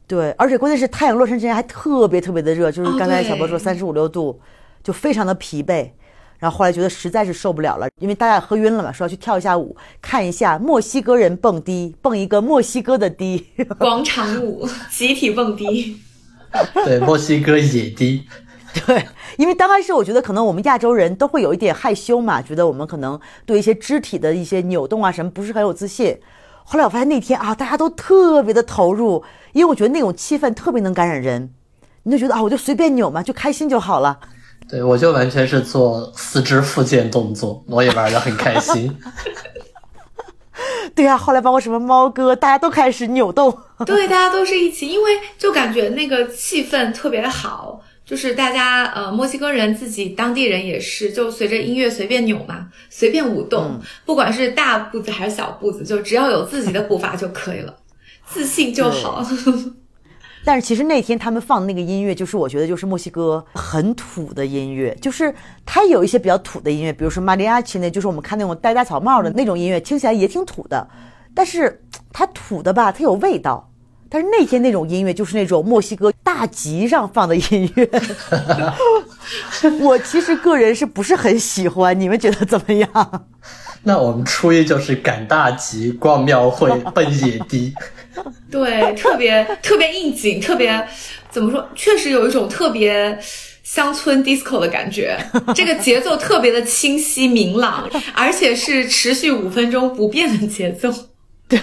[0.06, 4.40] 对，而且关键是太阳落山之前还特别特别的热，就是刚才小波说三十五六度，
[4.82, 5.90] 就非常的疲惫。
[6.38, 13.46] 然后后来觉得实在是受不了了，因为大家喝晕了嘛，说要去跳一下舞，看一下墨西哥人蹦迪，蹦一个墨西哥的迪，
[13.78, 16.00] 广场舞，集体蹦迪，
[16.86, 18.24] 对，墨西哥野迪，
[18.86, 19.04] 对，
[19.36, 26.18] 因为刚开始我觉得可能我们亚洲人都会有一点害羞嘛，觉得我们可能对一些肢体的一些扭动啊什么不是很有自信。
[26.72, 31.52] 后来我发现那天啊，大家都特别的投入，因为我觉得那种气氛特别能感染人，
[32.04, 34.20] 你就觉得啊，我就随便扭嘛，就开心就好了。
[34.68, 38.96] 对，我就完全是做四肢复健动作，我也玩的很开心。
[40.94, 43.58] 对呀，后来包括什么猫哥，大家都开始扭动。
[43.84, 57.72] 对，大家都是一起，因为就感觉那个气氛特别好，就是大家呃，墨西哥人自己当地人也是，就随着音乐随便扭嘛，随便舞动，不管是大步子还是小步子，就只要有自己的步伐就可以了，
[58.26, 59.24] 自信就好。
[60.44, 65.32] 但是其实那天他们放的那个音乐，就是我觉得就是墨西哥很土的音乐，就是
[65.64, 70.88] 它有一些比较土的音乐，比如说玛利亚奇那，就是我们看那种戴大草帽的那种音乐，听起来也挺土的。
[71.32, 71.80] 但是
[72.12, 73.69] 它土的吧，它有味道。
[74.10, 77.88] 但是那天那种音乐就是那种墨西哥大集上放的音乐，
[79.80, 81.98] 我其实个人是不是很喜欢？
[81.98, 83.26] 你们觉得怎么样？
[83.84, 87.72] 那我们初一就是赶大集、逛庙会、奔野迪。
[88.50, 90.86] 对，特别特别应景，特别
[91.30, 91.66] 怎么说？
[91.74, 93.18] 确实有一种特别
[93.62, 95.16] 乡村 disco 的感觉。
[95.54, 100.92] 这个节奏特别的清晰明朗， 而且是持续五分钟不变的节奏。
[101.48, 101.58] 对，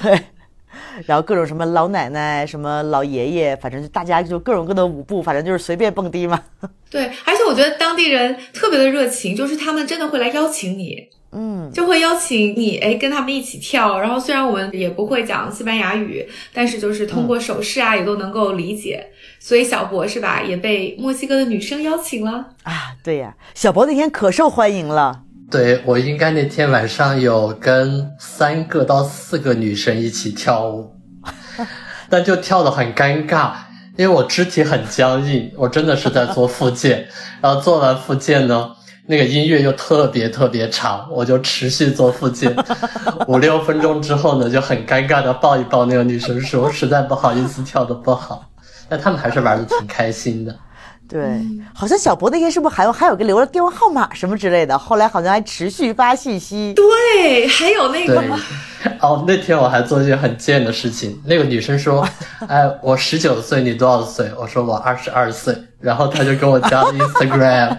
[1.06, 6.42] 然后各种什么老奶奶、什么老爷爷，反正就大家就各种各的舞步，反正就是随便蹦迪嘛。
[6.90, 11.10] 对，而且我觉得当地人特别的热情，就是他们真的会来邀请你。
[11.34, 14.00] 嗯，就会邀请你，哎，跟他们一起跳。
[14.00, 19.06] 然后虽然我们也不会讲西班牙语，但是就是通过手势啊，也都能够理解。
[19.38, 22.96] 所以小博是吧，也被墨西哥的女生邀请了啊。
[23.04, 25.24] 对呀，小博那天可受欢迎了。
[25.50, 30.92] 对我应该那天晚上有跟三个到四个女生一起跳舞，
[32.10, 33.52] 但就跳得很尴尬，
[33.96, 37.08] 因为我肢体很僵硬，我真的是在做复健。
[37.42, 38.72] 然后做完复健呢。
[39.10, 42.54] 那个音乐又特别特别长，我就持续做复健，
[43.30, 48.44] 五六分钟之后呢，就很尴尬的抱一抱那个女生说，实在不好意思跳的不好，
[48.90, 50.54] 但他们还是玩的挺开心的。
[51.08, 51.42] 对，
[51.74, 56.74] 好像小博那天是不是还有还有个留了电话号码什么之类的，后来好像还持续发信息。
[56.74, 58.22] 对，还有那个。
[59.00, 62.08] 哦，那天我还做一件很贱的事情，那个女生说，
[62.48, 64.32] 哎，我十九岁，你多少岁？
[64.38, 67.78] 我说我二十二岁，然后她就跟我加了 Instagram。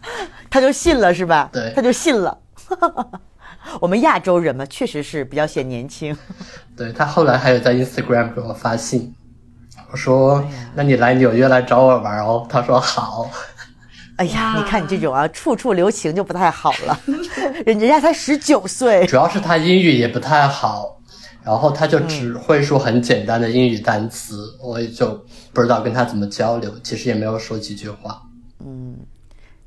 [0.48, 1.50] 他就信了是吧？
[1.52, 2.38] 对，他就信了。
[3.80, 6.16] 我们亚洲人嘛，确实是比较显年轻。
[6.76, 9.14] 对他后来还有在 Instagram 给我发信，
[9.90, 13.30] 我说：“那你来纽约来找我玩哦。”他说：“好。”
[14.16, 16.98] 哎呀，你看你这种啊，处处留情就不太好了。
[17.66, 20.98] 人 人家才十九岁，主要是他英语也不太好，
[21.44, 25.22] 然后他就只会说很简单的英语单词，我也就
[25.52, 26.72] 不知道跟他怎么交流。
[26.82, 28.22] 其实也没有说几句话。
[28.64, 28.96] 嗯。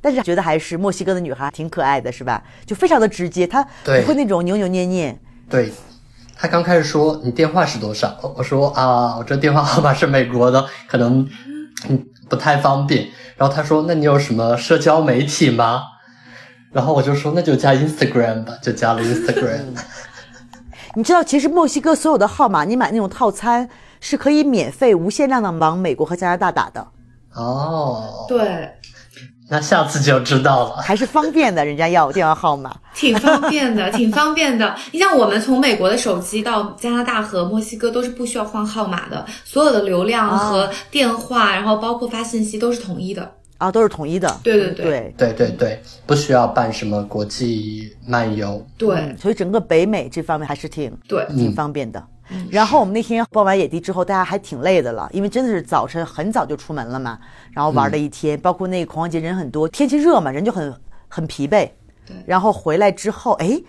[0.02, 2.42] 但是觉得还是墨西哥的女孩挺可爱的，是吧？
[2.66, 5.20] 就非常的直接，她不会那种扭扭捏捏。
[5.50, 5.72] 对，
[6.42, 8.18] 她刚开始说你电话是多少？
[8.38, 11.28] 我说啊，我这电话号码是美国的，可能
[11.90, 13.10] 嗯不太方便。
[13.36, 15.84] 然后他说，那你有什么社交媒体吗？
[16.72, 19.66] 然后我就说那就加 Instagram 吧，就加了 Instagram。
[20.96, 23.70] 你知道，其实墨西哥所有的号码，你买那种套餐
[24.00, 26.88] 是可以免费无限量的往美国和加拿大打的。
[27.34, 28.72] 哦，对。
[29.50, 34.76] 那下次就知道了，还是方便的，人家要电话号码， 挺方便的， 挺方便的。
[34.92, 43.32] 你像我们从美国的手机到加拿大和墨西哥都是不需要换号码的，所有的流量和电话，然后包括发信息都是统一的。
[43.58, 44.40] 啊，都是统一的。
[44.42, 45.14] 对对对。
[45.18, 45.34] 对。
[45.34, 48.66] 对对，不需要办什么国际漫游。
[48.78, 51.26] 对，所以整个北美这方面还是挺对。
[51.36, 52.02] 挺方便的。
[52.50, 57.18] 然后我们那天逛完野地之后，大家还挺累的了，因为真的是早晨很早就出门了嘛，
[57.52, 60.74] 然后玩了一天，包括那个狂欢节人很多，天气热嘛，人就很
[61.08, 61.70] 很疲惫。
[62.06, 62.16] 对。
[62.26, 63.62] 然后回来之后，哎，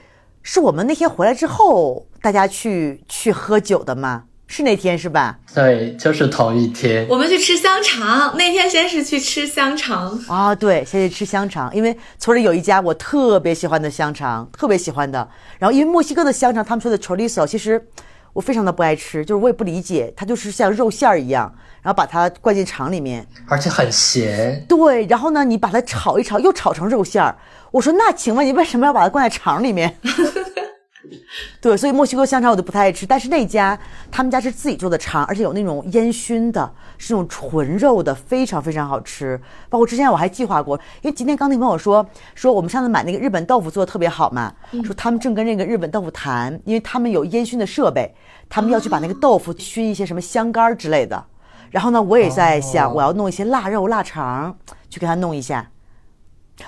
[0.43, 4.25] 是我们那天回来之后，大家去去喝酒的吗？
[4.53, 5.39] 是那天是吧？
[5.55, 7.07] 对，就是同一天。
[7.09, 15.29] 我们去吃香肠，那天先是去吃香肠啊，对，先去吃香肠，因为村里有一家我特别喜欢的香肠，特别喜欢的。
[15.61, 17.81] 然后因为墨西哥的香肠，他们说的 chorizo，其实
[18.33, 21.53] 我非常的不爱吃，就是我也不理解，它就是像肉馅儿一样，
[21.83, 24.65] 然后把它灌进肠里面，而且很咸。
[24.69, 27.37] 对，然后呢，你把它炒一炒，又炒成肉馅儿。
[27.71, 29.97] 我说那请问你为什么要把它灌在肠里面？
[31.61, 33.79] 对，所以墨西哥香肠我就不太爱吃，但是那家
[34.11, 39.41] 他们家是自己做的肠，而且有那种烟熏的，是那种纯肉的，非常非常好吃。
[39.69, 44.53] 包括之前我还计划过，因为今天刚听朋友说，说我们上次买那个日本豆腐做的特别好嘛，
[44.85, 48.15] 说他们正跟那个日本豆腐谈，因为他们有烟熏的设备，
[48.49, 51.25] 他们要去把那个豆腐熏一些什么香干之类的。
[51.71, 54.55] 然后呢，我也在想，我要弄一些腊肉、腊肠
[54.89, 55.71] 去给他弄一下。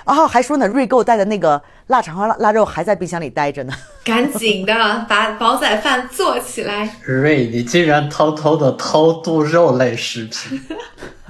[0.05, 3.73] 哦，还说呢，瑞购带的那个腊肠和腊腊肉还在冰箱里待着呢。
[4.03, 6.97] 赶紧的，把煲仔饭做起来。
[7.03, 10.61] 瑞，你竟然偷偷的偷渡肉类食品。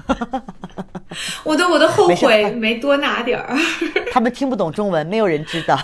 [1.43, 3.55] 我都我都后悔没多拿点儿。
[4.11, 5.78] 他们听不懂中文，没有人知道。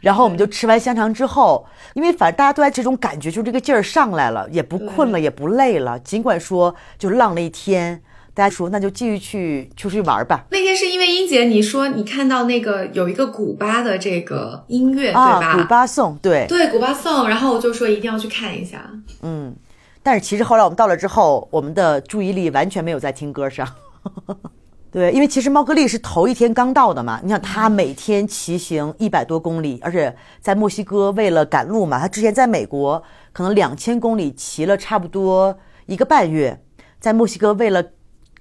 [0.00, 5.98] 然后我们就吃完香肠之后，因为反正大家都在这种感觉，就这个劲儿上来了，也不困了，也不累了。
[6.00, 8.02] 尽管说就浪了一天。
[8.34, 10.46] 大家说，那就继续去出去玩吧。
[10.50, 15.54] 那天是因为英姐你说你看到那个有一个古巴的这个音乐，对吧？
[15.58, 17.28] 古巴颂，对对，古巴颂。
[17.28, 18.90] 然后我就说一定要去看一下。
[19.20, 19.54] 嗯，
[20.02, 23.68] 但是其实后来我们到了之后，我们的注意力完全没有在听歌上。
[24.90, 27.20] 对，因为其实猫格利是头一天刚到的嘛。
[27.22, 33.02] 你想他每天骑行一百多公里，而且在墨西哥为了赶路嘛，他之前在美国
[33.34, 36.62] 可能两千公里骑了差不多一个半月，
[36.98, 37.84] 在墨西哥为了。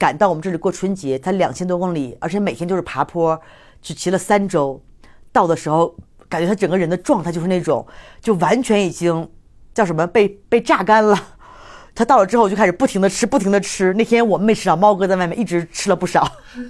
[0.02, 3.40] 赶到我们这里过春节，才两千多公里，而且每天都是爬坡，
[3.84, 4.82] 只骑了三周。
[5.32, 5.96] 到的时候，
[6.28, 7.86] 感觉他整个人的状态就是那种，
[8.20, 9.30] 就完全已经
[9.76, 11.16] 叫什么被被榨干了。
[11.94, 13.94] 他到了之后就开始不停的吃，不停的吃。
[13.94, 16.26] 那天我们没吃上，猫哥在外面一直吃了不少。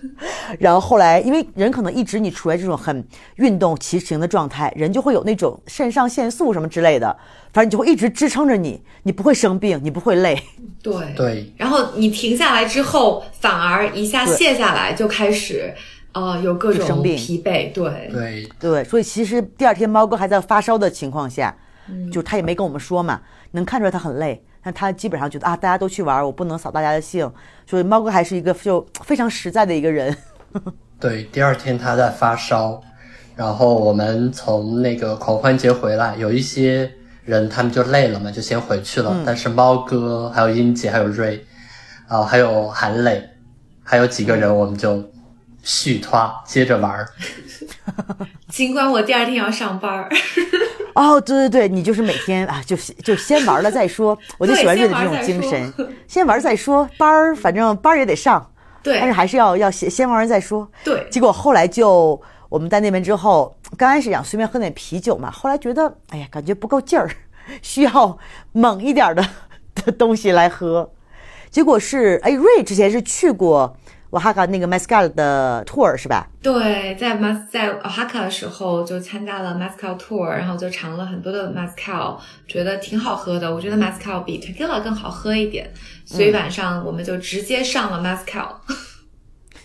[0.59, 3.05] 然后后来，因为人可能一直你处在这种很
[3.35, 7.15] 运动骑行的状态，人就会有那种肾上腺素什么之类的，
[7.53, 10.41] 反正你就会一直支撑着你，你不会生病，你不会累。
[10.81, 11.53] 对对。
[11.55, 15.71] 然后你停下来之后，反而一下卸下来，就开始
[16.13, 17.71] 呃有各种疲惫。
[17.71, 18.83] 对对对。
[18.83, 21.55] 所以其实第二天猫哥还在发烧的情况下，
[22.11, 24.43] 就他也没跟我们说嘛，能看出来他很累。
[24.63, 27.31] 但他基本上觉得啊，大家都去玩，我不能扫大家的兴，
[27.65, 30.15] 所以猫哥还是一个就非常实在的一个人。
[30.99, 32.81] 对，第二天他在发烧，
[33.35, 36.91] 然后我们从那个狂欢节回来，有一些
[37.25, 39.15] 人他们就累了嘛，就先回去了。
[39.25, 41.43] 但是猫哥还有英姐还有瑞，
[42.07, 43.27] 啊，还有韩磊，
[43.83, 45.10] 还有几个人，我们就
[45.63, 47.05] 续他接着玩。
[48.49, 50.09] 尽管我第二天要上班。
[50.93, 54.17] 哦，对对对，你就是每天啊，就就先玩了再说。
[54.37, 55.73] 我就喜欢瑞的这种精神，
[56.07, 56.87] 先玩再说。
[56.97, 58.51] 班儿反正班儿也得上，
[58.83, 60.69] 对，但是还是要要先先玩完再说。
[60.83, 61.07] 对。
[61.09, 67.09] 结果后来就我们在那边之后，刚开始想随便喝点啤酒嘛，后来觉得哎呀，感觉不够劲儿，
[67.61, 68.17] 需要
[68.51, 69.25] 猛一点的
[69.75, 70.91] 的东西来喝。
[71.49, 73.77] 结果是哎，瑞之前是去过。
[74.11, 76.27] 瓦哈卡那个 Mascal 的 tour 是吧？
[76.41, 83.53] 对，在 Mas 在瓦哈卡的时候就参加了 Mascal tour，然后就尝了很多的 Mascal，觉得挺好喝的。
[83.53, 85.71] 我觉得 Mascal 比 Tequila 更好喝一点，
[86.05, 88.55] 所以晚上我们就直接上了 Mascal。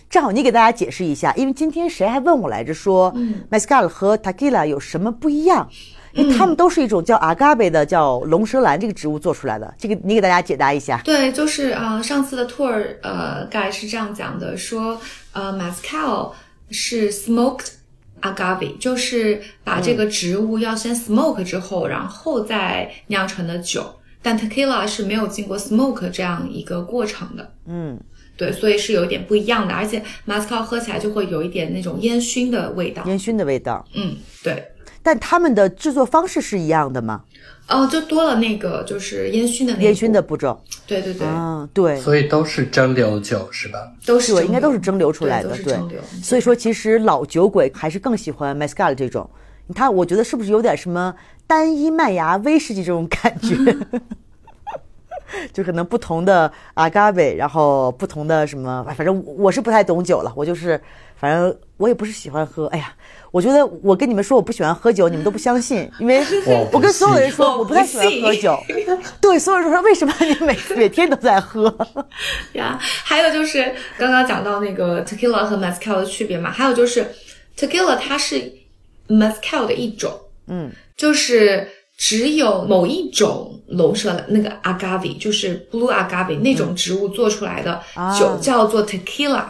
[0.09, 3.13] 正好你给大家解释一下，因为今天谁还问我来着，说
[3.51, 5.69] Mascal 和 Tequila 有什么不一样？
[6.17, 10.99] 因为它们都是一种叫 agave 的叫龙舌兰这个植物做出来的，这个你给大家解答一下。
[11.05, 14.99] 对，就是啊，上次的 tour 呃，guide 是这样讲的，说
[15.31, 16.31] 呃，mezcal
[16.71, 17.67] 是 smoked
[18.21, 23.93] agave，就是把这个植物要先 smoke 之后，然后再酿成的酒。
[24.23, 27.53] 但 tequila 是没有经过 smoke 这样一个过程的。
[27.67, 27.97] 嗯，
[28.35, 33.03] 对，所以是有一点不一样的，而且 mezcal 喝起来就会有一点那种烟熏的味道。
[33.05, 33.85] 烟熏的味道。
[33.93, 34.65] 嗯，对。
[35.07, 37.23] 但他们的制作方式是一样的吗？
[37.69, 40.61] 哦，就多了那个就是烟熏的烟熏的步骤。
[40.85, 41.97] 对对对，嗯对。
[42.01, 43.89] 所以都是蒸馏酒是吧？
[44.05, 45.55] 都是，应该都是蒸馏出来的。
[45.63, 45.79] 对，
[46.21, 49.29] 所以说其实老酒鬼还是更喜欢 Mescal 这种。
[49.67, 51.15] 你看，我觉得是不是有点什么
[51.47, 53.55] 单一麦芽威士忌这种感觉？
[55.53, 60.33] 就可能不同的 agave，然后不同的什么，反正我是不太懂酒了。
[60.35, 60.81] 我就是，
[61.15, 62.65] 反正我也不是喜欢喝。
[62.67, 62.93] 哎呀。
[63.29, 66.23] 我觉得我跟你们说我不喜欢喝酒，你们都不相信， 因为
[66.71, 68.57] 我跟所有人说我不太喜欢喝酒。
[69.21, 71.71] 对，所有人说为什么你每每天都在喝？
[72.53, 77.05] 呀，还有就是刚刚讲到那个 tequila 和 mezcal 的区别嘛，还有就是
[77.55, 78.51] tequila 它是
[79.09, 80.11] mezcal 的一种，
[80.47, 81.67] 嗯，就是
[81.97, 87.83] 只有某一种龙舌那个 agave，就是 blue agave 那种植物做出来的
[88.17, 89.43] 酒叫做 tequila，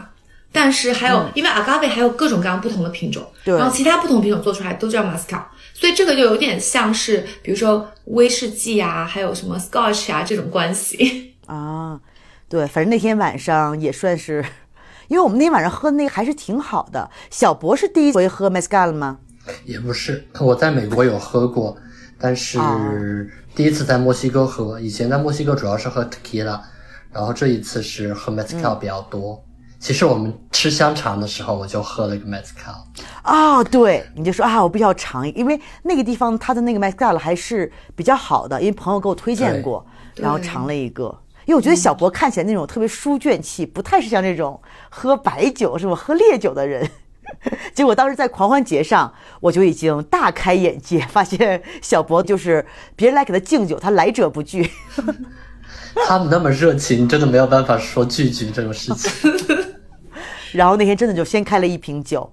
[0.51, 5.43] 但是还有因为 agave 还有各种各样不同的品种，然后其他不同品种做出来都叫 Mescal，
[5.73, 11.99] 所以这个就有点像是比如说威士忌啊，还有什么 scotch 啊这种关系 啊。
[12.49, 14.43] 对，反正那天晚上也算是，
[15.09, 17.09] 因为我们那天晚上喝的那个还是挺好的。
[17.29, 19.19] 小博是第一回喝 Mescal 吗？
[19.65, 21.77] 也不是，我在美国有喝过。
[22.17, 22.57] 但是
[23.53, 26.59] 第一次在墨西哥喝，以前在墨西哥主要是喝 tequila，
[27.11, 29.43] 然后这一次是喝 Mescal 比较多。
[29.87, 32.75] 其实我们吃香肠的时候，我就喝了一个 mezcal。
[33.23, 39.85] 哦，对，你就说啊，我必须要尝，因为那个地方它的那个 mezcal 还是比较好的，因为朋友给我推荐过，
[40.15, 41.17] 然后尝了一个。
[41.45, 44.59] 因为我觉得小博看起来那种特别书卷气，不太是像那种
[44.89, 45.95] 喝白酒是吧？
[45.95, 46.85] 喝烈酒的人。
[47.73, 52.65] 结果当时在狂欢节上，我就已经大开眼界，发现小博就是
[52.97, 54.69] 别人来给他敬酒，他来者不拒。
[56.05, 59.31] 他们那么热情，真的没有办法说拒绝这种事情。
[60.53, 62.31] 然后那天真的就先开了一瓶酒。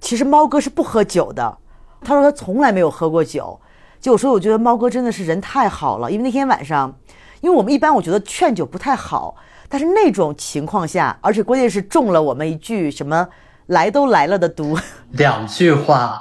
[0.00, 1.58] 其实猫哥是不喝酒的，
[2.02, 3.60] 他说他从来没有喝过酒。
[4.00, 6.94] 就我说，我觉得猫哥真的是人太好了，因为那天晚上，
[7.40, 9.36] 因为我们一般我觉得劝酒不太好，
[9.68, 13.28] 但是那种情况下，而且关键是中了我们一句什么。
[13.66, 14.76] 来都来了的毒，
[15.12, 16.20] 两句话，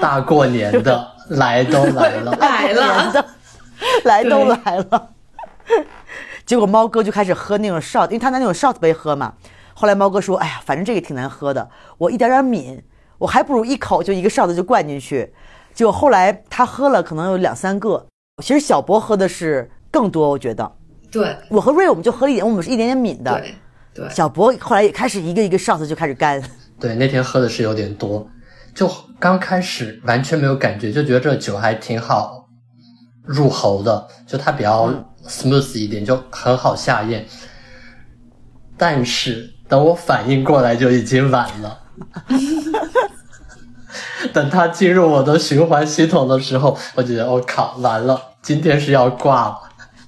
[0.00, 3.26] 大过年的来都来了，来了，
[4.04, 5.10] 来都来了。
[6.46, 9.34] 结果猫哥就开始喝那种 shot，因为他拿那种 shot 杯喝嘛。
[9.78, 12.82] 后来猫哥说：“哎呀，反正这个挺难喝的，我一点点抿，
[13.16, 15.32] 我还不如一口就一个 shot 就灌进去。”
[15.72, 18.04] 结果后来他喝了可能有两三个。
[18.42, 20.72] 其实小博喝的是更多，我觉得。
[21.12, 23.32] 对，我和瑞我们就喝了一点，我们是一点点抿的。
[23.38, 23.54] 对
[23.94, 24.10] 对。
[24.10, 26.42] 小博后来也开始一个一个 shot 就开始干。
[26.80, 28.28] 对，那天喝的是有点多，
[28.74, 32.48] 就刚开始完全没有感觉，就觉得这酒还挺好
[33.22, 34.92] 入喉的，就它比较
[35.24, 37.24] smooth 一点，就很好下咽。
[38.76, 41.78] 但是等我反应过来，就已经晚了。
[44.32, 49.58] 等它进入我的循环系统的时候，我觉得我靠，完了，今天是要挂了。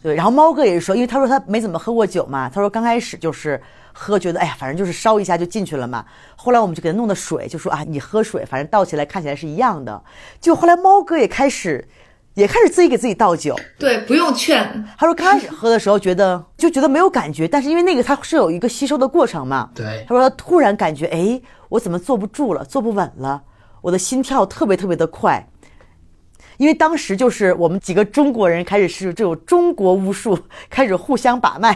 [0.02, 3.60] 对，然后猫哥也是说，因为他说他没怎么喝过酒嘛，他说刚开始就是。
[3.92, 6.02] 喝觉得哎呀，反正就是烧一下就进去了嘛。
[6.36, 10.00] 后来我们就给他弄的水，就说啊，你喝水，反正倒起来看起来是一样的。
[10.40, 11.86] 就后来猫哥也开始，
[12.34, 13.54] 也开始自己给自己倒酒。
[13.78, 14.84] 对，不用劝。
[14.98, 19.70] 他说刚开始喝的时候觉得就觉得没有感觉，但是因为那个它是有一个吸收的过程嘛。
[19.74, 20.04] 对。
[20.08, 23.42] 他说他突然感觉哎，我怎么坐不住了，坐不稳了，
[23.82, 25.46] 我的心跳特别特别的快。
[26.56, 31.74] 因为当时就是我们几个中国人开始是这种中国巫术， 开始互相把脉，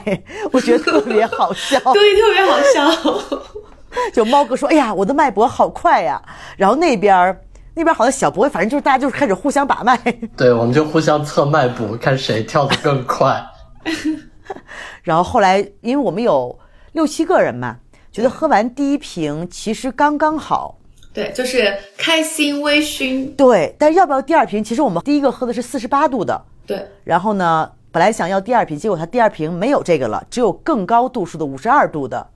[0.53, 1.79] 我觉得特别好笑。
[1.95, 3.41] 对，特别好笑。
[4.13, 6.21] 就猫哥说：“哎呀，我的脉搏好快呀！”
[6.59, 7.41] 然后那边
[7.75, 9.97] 那边好像小博，反正就是大家就是开始互相把脉。
[10.37, 13.45] 对，我们就互相测脉搏，看谁跳得更快。
[15.03, 16.59] 然后后来，因为我们有
[16.93, 17.77] 六七个人嘛，
[18.13, 20.79] 觉得喝完第一瓶其实刚刚好。
[21.13, 23.35] 对，就是开心微醺。
[23.37, 24.65] 对，但是要不要第二瓶？
[24.65, 26.45] 其实我们第一个喝的是四十八度的。
[26.67, 26.89] 对。
[27.05, 32.29] 然后呢，本来想要第二瓶，结果他第二瓶没有这个了，只有更高度数的五十二度的。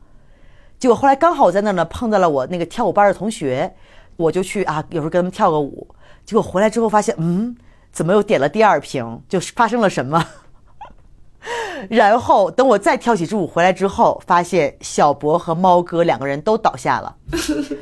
[0.78, 3.74] 结果后来刚好我在那儿呢，碰到了我那个跳舞班的同学，
[4.19, 5.87] 我就去啊，有时候跟他们跳个舞。
[6.27, 7.57] 结果回来之后发现，嗯，
[7.93, 9.23] 怎么又点了第二瓶？
[9.29, 10.23] 就是发生了什么？
[11.89, 17.14] 然后等我再跳起支舞回来之后，发现小博和猫哥两个人都倒下了，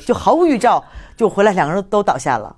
[0.07, 0.85] 就毫无预兆
[1.17, 2.55] 就回来，两个人都倒下了。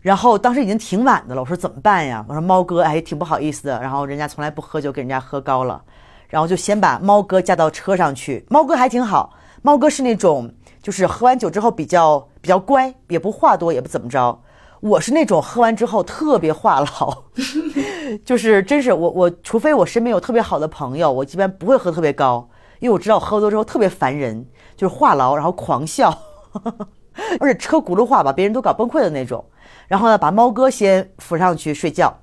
[0.00, 2.22] 然后当时已经挺晚的了，我说怎么办呀？
[2.28, 3.80] 我说猫哥哎，挺不好意思的。
[3.80, 5.80] 然后人家从来不喝酒，给人家喝高了，
[6.28, 8.44] 然后就先把猫哥架到车上去。
[8.50, 10.52] 猫哥还挺好，猫哥是那种
[10.84, 14.38] 就是喝完酒之后比较比较乖，也不话多，也不怎么着。
[14.80, 17.24] 我是那种喝完之后特别话痨，
[18.22, 22.46] 就是真是我我除非我身边有特别好的朋友，我基本不会喝特别高，
[22.80, 26.18] 因为我知道我喝多之后特别烦人，就是话痨，然后狂笑，
[27.40, 29.42] 而且车轱辘话把别人都搞崩溃的那种。
[29.88, 32.14] 然后呢，把猫哥先扶上去睡觉。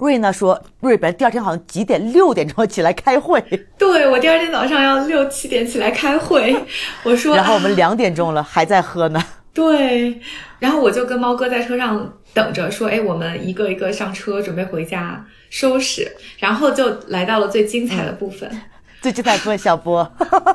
[0.00, 3.40] 瑞呢说，瑞本来第二天好像几点六点钟起来开会，
[3.78, 6.56] 对我第二天早上要六七点起来开会。
[7.02, 9.22] 我说，然后我们两点钟了还在喝呢。
[9.52, 10.18] 对，
[10.58, 18.48] 然后我就跟猫哥在车上等着，说：“哎，我们一个一个上车，准备回家收拾。”然后就来到了最精彩的部分。
[19.02, 20.08] 最精彩部分，小波。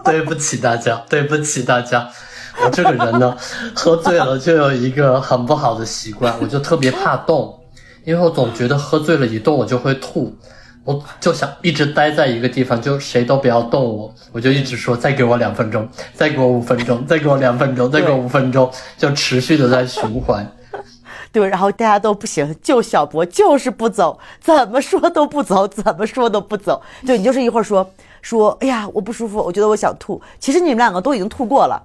[0.06, 2.10] 对不起大家，对不起大家。
[2.64, 3.36] 我这个人呢，
[3.76, 7.60] 喝醉了就有一个很不好的习惯，我就特别怕动，
[8.06, 10.36] 因为我总觉得喝醉了一动我就会吐。
[10.84, 20.48] 我就想一直待在一个地方，就谁都不要动我，我就一直说再给我两分钟，再给我五分钟，再给我两分钟，再给我五分钟， 就持续的在循环。
[21.34, 26.80] 对，然后大家都不行，就小博就是不走，怎么说都不走，怎么说都不走。
[27.04, 27.90] 对你就是一会儿说
[28.22, 30.22] 说，哎呀，我不舒服，我觉得我想吐。
[30.40, 31.82] 其实你们两个都已经吐过了。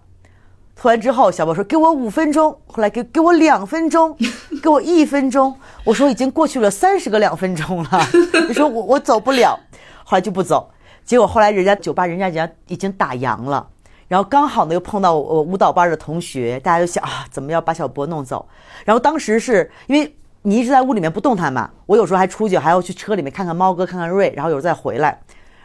[0.81, 4.17] 吐完之后，小博说给我五分钟，后来给给我两分钟，
[4.65, 5.55] 给我一分钟。
[5.85, 8.01] 我说已经过去了三十个两分钟了。
[8.49, 9.61] 你说我我走不了，
[10.05, 10.71] 后来就不走。
[11.05, 13.69] 结果后来人家酒吧人家人家已经打烊了。
[14.09, 18.49] 然后刚好呢，又碰到我舞蹈班的同学，大家就想啊，怎么要把小博弄走？
[18.87, 25.21] 然后当时是因为你一直在屋里面不动弹嘛，我有时候还出去，还要去车里面看看猫哥，看看瑞，然后有时候再回来。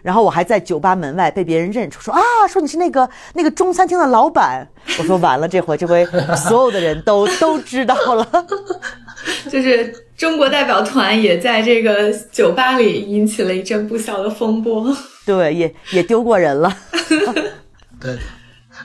[0.06, 4.68] 然后我还在酒吧门外被别人认出，说啊，说你是那个那个中餐厅的老板。
[5.00, 6.06] 我说完了，这回这回
[6.38, 8.46] 所有的人都 都知道了，
[9.50, 14.96] 就是中国代表团也在这个酒吧里引起了一阵不小的风波。
[15.26, 16.72] 对，也也丢过人了。
[18.00, 18.16] 对，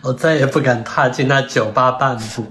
[0.02, 2.46] 我再也不敢踏进那酒吧半步。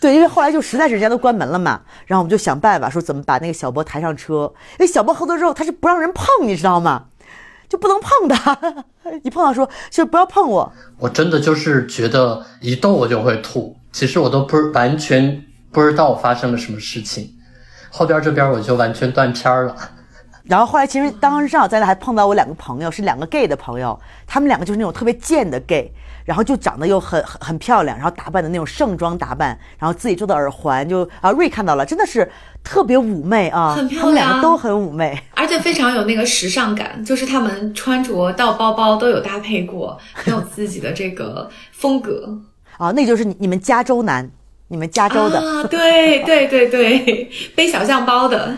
[0.00, 4.50] 对，因为后来就实在是人家都关门了嘛，然后我们就想办法说怎么把那个小波抬上车。
[4.72, 7.04] 因为小波喝多之后他是不让人碰，你知道吗？
[7.68, 8.84] 就不能碰他，
[9.22, 10.72] 一碰到说就不要碰我。
[10.98, 17.30] 我真的就是觉得一动我就会吐，其实我都不是完全不知道发生了什么事情，
[17.90, 19.74] 后边这边我就完全断片了。
[20.44, 23.98] 然后后来其实当时正好在那还碰到我两个朋友，是两个 gay 的朋友，
[24.28, 25.92] 他们两个就是那种特别贱的 gay，
[26.26, 32.30] 然后就长得又很很很漂亮，然后打扮的那种盛装打扮，然后自己做的耳环就啊瑞看到了，真的是
[32.62, 42.38] 特别妩媚啊，很漂亮，他们两个都很妩媚，而且非常有那个时尚感，就是他们穿着到包包都有搭配过，很有自己的这个风格。
[42.76, 44.30] 啊，那就是你你们加州男，
[44.68, 45.38] 你们加州的。
[45.38, 48.54] 啊，对对对对，背小象包的。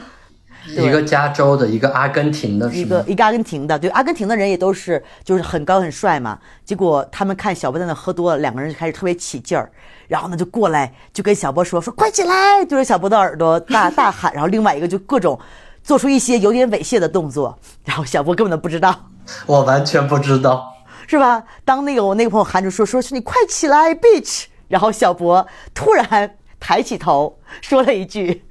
[0.77, 6.39] 一个加州的，一个阿根廷的，一个一个阿根廷的，对，阿根廷的人也都是就是很高很帅嘛。
[6.64, 9.71] 结果他们看小波在那喝多了，两个人就开始特别起劲儿，
[10.07, 15.39] 然后呢就过来就跟小波说说快起来，对着小波的耳朵大大喊，然后另外一个就各种
[15.83, 19.09] 做出一些有点猥亵的动作，然后小波根本都不知道，
[19.47, 20.73] 我完全不知道，
[21.07, 21.43] 是吧？
[21.64, 28.45] 当那个我那个朋友喊着说说是你快起来，bitch，然后小博突然抬起头说了一句。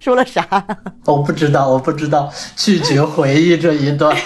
[0.00, 0.46] 说了啥？
[1.04, 4.16] 我不知道，我不知道，拒绝回忆这一段。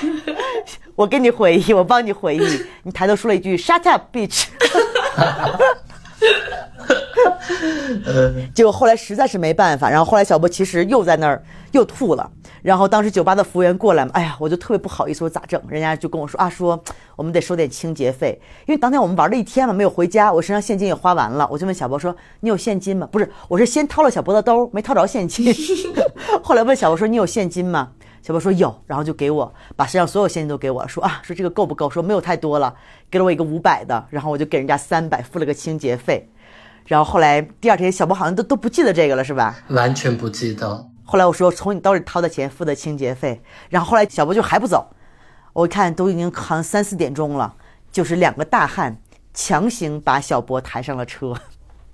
[0.95, 2.61] 我给你回忆，我帮你回忆。
[2.83, 4.45] 你抬头说了一句 “shut up, bitch”。
[8.55, 12.31] 结果后来实在是没办法，然后后来小波其实又在那儿又吐了。
[12.63, 15.61] 然后当时酒吧的服务员过来嘛，哎呀，我就特别不好意思，说咋整？
[15.69, 16.81] 人家就跟我说啊，说
[17.17, 21.49] 我们得收点清洁费，因为当天我们玩了一天嘛，没有回家，我身上现金也花完了。
[21.51, 25.53] 我就问小波说：“你有现金吗？”不是，我是先掏了小波的兜，没掏着现金。
[26.41, 27.89] 后来问小波说：“你有现金吗？”
[28.23, 31.91] 小波说有，然后就给我把身上所有现金都给我说啊，说这个够不够？
[31.91, 32.73] 说没有太多了，
[33.11, 36.29] 给了我一个五百的，然后我就给人家三百，付了个清洁费。
[36.87, 39.57] 然后后来第二天，小波好像都都不记得这个了，是吧？
[39.69, 40.87] 完全不记得。
[41.05, 43.43] 后来我说从你兜里掏的钱付的清洁费。
[43.71, 44.89] 然后后来小波就还不走，
[45.53, 47.55] 我一看都已经好像三四点钟了，
[47.91, 48.97] 就是两个大汉
[49.33, 51.35] 强行把小波抬上了车。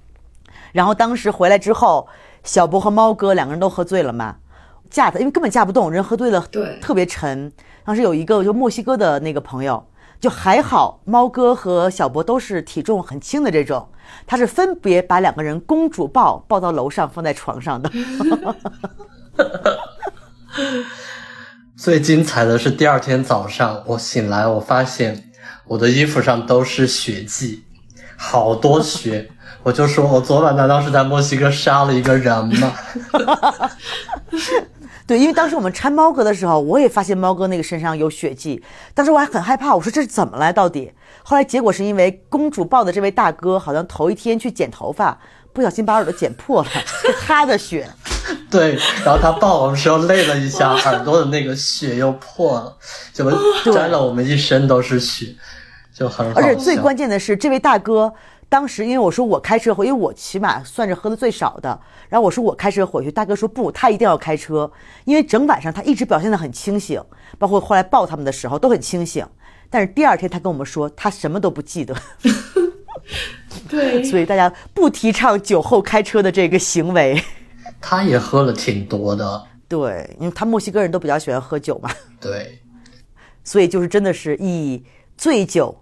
[0.72, 2.08] 然后当时回来之后，
[2.42, 4.36] 小波和猫哥两个人都喝醉了嘛，
[4.90, 7.52] 架他因为根本架不动，人喝醉了，对，特别沉。
[7.84, 9.84] 当时有一个就墨西哥的那个朋友。
[10.20, 13.88] 就还好，猫哥和小博都是体重很轻的这种，
[14.26, 17.90] 他是分别把两个人公主抱抱到楼上放在床上的。
[21.76, 25.30] 最精彩的是第二天早上，我醒来，我发现
[25.66, 27.64] 我的衣服上都是血迹，
[28.16, 29.30] 好多血。
[29.62, 32.72] 我就说，我昨晚难道是在墨西哥杀了一个人吗？
[35.08, 38.62] 对，因为当时我们搀猫哥的时候，我也发现猫哥那个身上有血迹，
[38.92, 40.92] 当时我还很害怕，我说这是怎么了到底？
[41.22, 45.18] 后来结果是因为公主抱的这位大哥好像头一天去剪头发，
[45.54, 47.88] 不小心把耳朵剪破了，是他的血。
[48.50, 52.76] 对，然后他抱我们时候累了一下，耳朵的那个血又破了，
[53.14, 53.24] 就
[53.72, 55.34] 沾了我们一身都是血，
[55.94, 56.30] 就很。
[56.34, 58.12] 而且最关键的是，这位大哥。
[58.48, 61.78] 当时因为我说我开车回，因为我起码算是喝的最少的。
[62.08, 64.70] 然后我说我开车回去，大哥说不，他一定要开车，
[65.04, 67.02] 因为整晚上他一直表现的很清醒，
[67.38, 69.26] 包括后来抱他们的时候都很清醒。
[69.68, 71.94] 但是第二天他跟我们说他什么都不记得。
[73.68, 77.22] 对， 所以大家不提倡酒后开车的这个行为。
[77.80, 79.46] 他也喝了挺多的。
[79.68, 81.90] 对，因为他墨西哥人都比较喜欢喝酒嘛。
[82.18, 82.58] 对，
[83.44, 84.82] 所以就是真的是以
[85.18, 85.78] 醉酒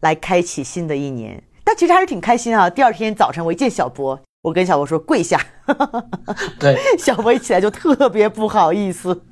[0.00, 1.42] 来开启新的一年。
[1.64, 2.68] 但其实还是挺开心啊！
[2.68, 5.40] 第二天早晨我一见小博，我跟小博说跪下。
[6.58, 9.22] 对，小博一起来就特别不好意思。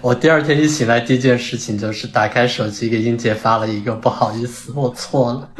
[0.00, 5.50] 我第二天一醒来，第一件事情就是打开手机给英姐发了一个不好意思，我错了。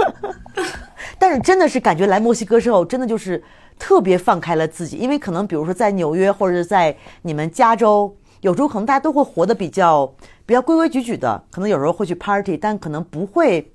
[1.19, 3.43] 但是真的是感觉来墨西哥之后，真的就是
[3.79, 10.13] 特别放开了自己，因为可能比如说在纽约或者是在你们加州，有时候可能大家都会活得比较
[10.47, 13.71] 比较规规矩矩的，可能有时候会去 party，但可能不会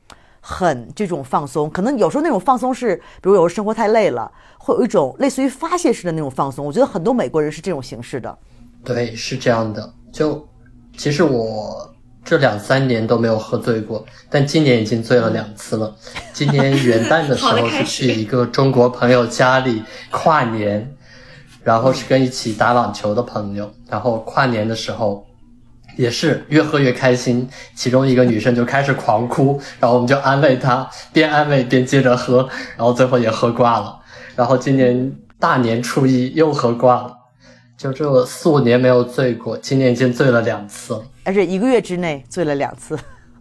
[0.47, 1.67] 很这种放松。
[1.71, 6.63] 可能有时候那种放松是，比如有时候生活太累了，会有一种类似于发泄式的那种放松。
[6.63, 8.37] 我觉得很多美国人是这种形式的。
[8.83, 9.91] 对，是这样的。
[10.11, 10.47] 就
[10.95, 11.91] 其实我。
[12.27, 15.95] 这两三年都没有喝醉过，但今年已经醉了两次了。
[16.33, 20.91] 今年元旦的时候 是去一个中国朋友家里跨年，
[21.61, 25.23] 然后是跟一起打网球的朋友，然后跨年的时候
[25.97, 33.99] 也是越喝越开心，其中一个女生就开始狂哭，然后我们就安慰她，边安慰边接着喝，然后最后也喝挂了。
[34.35, 37.17] 然后今年大年初一又喝挂了。
[37.77, 42.97] 就这四五年没有醉过，今年已经醉了两次了，而且一个月之内醉了两次。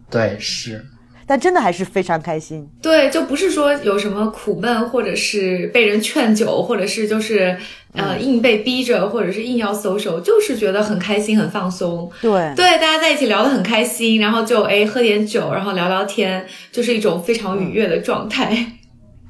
[0.09, 0.85] 对，是，
[1.27, 2.67] 但真的还是非常开心。
[2.81, 7.57] 对，就不是说有什么苦闷，或者是被人劝酒，或者是就是
[7.93, 12.11] 呃硬被逼着，或者是硬要 social，就是觉得很开心、很放松。
[12.21, 18.55] 对，对，大家在一起聊得很开心，然后就哎喝点酒，然后聊聊天，就是一种非常愉悦的状态。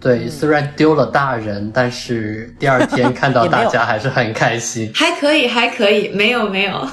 [0.01, 4.91] 对，虽然丢了大人，但是第二天看到 大家还是很开心。
[4.93, 6.87] 还可以，还可以，没有没有，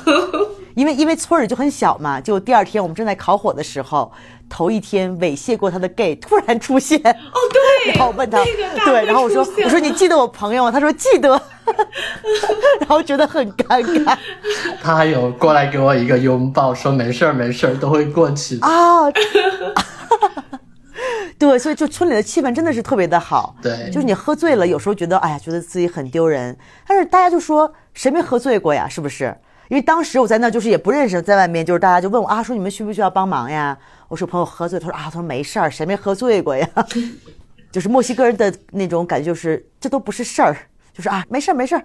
[0.74, 4.11] 因为因为村里就很小嘛，就第二天我们正在烤火的时候，
[4.49, 6.99] 头一天猥亵过他的 gay 突然出现。
[6.99, 8.43] 哦，对， 然后问他，
[8.85, 10.70] 对，然后我说我说你记得我朋友吗？
[10.70, 11.28] 他说记得，
[12.81, 14.16] 然后觉得很尴尬。
[14.82, 19.03] 他还有过来给我一个拥抱，说没事儿没事儿，都会过去的啊。
[21.39, 23.57] 对，所以就村里的气氛真的是特别的好。
[23.61, 28.86] 对，就是你喝醉了，有时候觉得哎呀，觉得自己很丢人，但是大家就说谁没喝醉过呀？
[28.89, 29.36] 是不是？
[29.73, 33.74] 因为当时我在那就是也不认识，在外面就是大家就问我啊，说你们需不需要帮忙呀？
[34.07, 36.69] 我说朋友喝醉，他说啊，他说没事儿，谁没喝醉过呀？
[37.73, 40.55] 就是墨西哥人的那种感觉，就是这都不是事儿，
[40.93, 41.82] 就是啊，没事儿没事儿，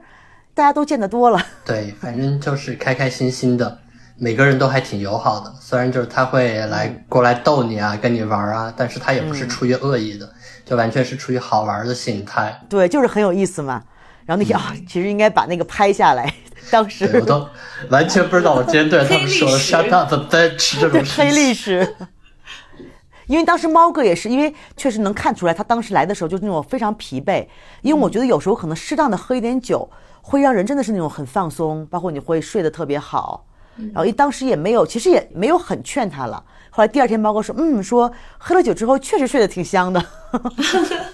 [0.54, 1.42] 大家都见得多了。
[1.64, 3.80] 对，反正就是开开心心的。
[4.18, 10.30] 每个人都还挺友好的，虽然就是他会来过来逗你啊，跟你玩啊，但是他也不是出于恶意的，
[10.66, 12.60] 就完全是出于好玩的心态。
[12.68, 13.82] 对，就是很有意思嘛。
[14.28, 16.32] 然后那天啊，其实应该把那个拍下来。
[16.70, 17.48] 当时我都
[17.90, 21.96] 完全不知道，我今天对他们说 “shut up, bitch” 这种黑历史。
[23.28, 27.48] 因为当时猫哥也是，因为确实能看出来，他当时来的时候就是那种非常疲惫。
[27.82, 29.90] 因为我觉得有时候可能适当的喝一点酒，
[30.22, 33.46] 会让人真的是那种很放松，包括你会睡得特别好。
[33.94, 36.44] 然后一当时也没有，其实也没有很劝他了。
[36.70, 40.04] 后来第二天，猫哥说：“嗯，说喝了酒之后确实睡得挺香的。”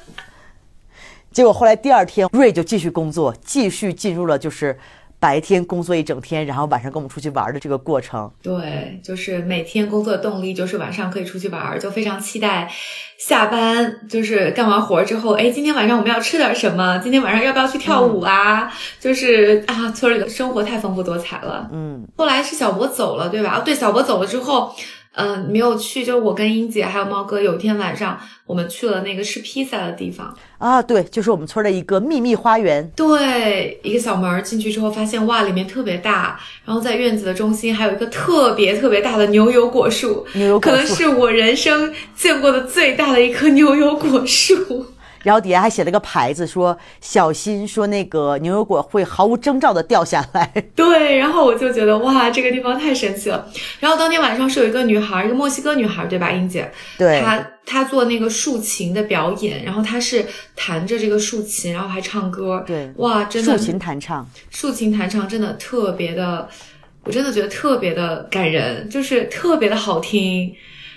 [1.34, 4.78] 结果后来第二天，瑞就继续工作，继续进入了就是。
[5.20, 12.70] 白天工作一整天，然后晚上跟我们出去玩的这个过程，对，就是每天工作的动力就是晚上可以出去玩，就非常期待
[13.18, 16.98] 下班，就是干完活之后，哎，今天晚上我们要吃点什么？
[16.98, 18.70] 今天晚上要不要去跳舞啊？
[19.00, 21.70] 就是啊，村里的生活太丰富多彩了。
[21.72, 23.60] 嗯，后来是小博走了，对吧？
[23.60, 24.76] 哦，对，小博走了之后。
[25.16, 44.86] 嗯，没有去，就我跟英姐还有猫哥，有一天晚上我们去了那个吃披萨的地方啊，对，就是我们村的一个秘密花园，对，一个小门进去之后，发现哇，里面特别大，然后在院子的中心还有一个特别特别大的牛油果树，牛油果树可能是我人生见过的最大的一棵牛油果树。
[45.24, 50.46] 然后底下还写了个牌子，说小心，说那个牛油果会毫无征兆的掉下来。
[50.76, 53.48] 对，然后我就觉得哇，这个地方太神奇了。
[53.80, 56.70] 然后当天晚上是有一个女孩，一个墨西哥女孩，对吧，英姐？
[56.98, 57.22] 对。
[57.22, 60.26] 她她做那个竖琴的表演，然后她是
[60.56, 62.64] 弹着这个竖琴，然后还唱歌。
[62.68, 62.92] 对。
[62.98, 63.58] 哇，真的。
[63.58, 64.30] 竖琴弹唱。
[64.50, 66.48] 竖琴弹唱真的特别的，
[67.06, 70.54] 我真的觉得特别的感人，就是特别的好听。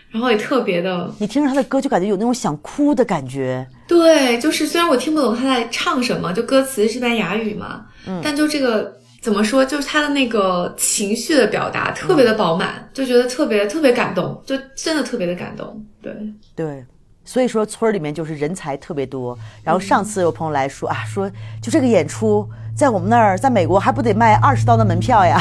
[0.08, 3.66] 然后也特别的，你听着他的歌就感觉有那种想哭的感觉。
[3.86, 15.84] 对，就是虽然我听不懂他在唱什么，就歌词西班牙语嘛，嗯，但就这个怎么说，就是他的那个情绪的表达特别的饱满，就觉得特别特别感动，就真的特别的感动。
[16.02, 16.12] 对
[16.54, 16.84] 对，
[17.24, 19.38] 所以说村里面就是人才特别多。
[19.62, 21.30] 然后上次有朋友来说啊，说
[21.62, 25.40] 就这个演出在我们那儿，在美国还不得卖二十刀的门票呀？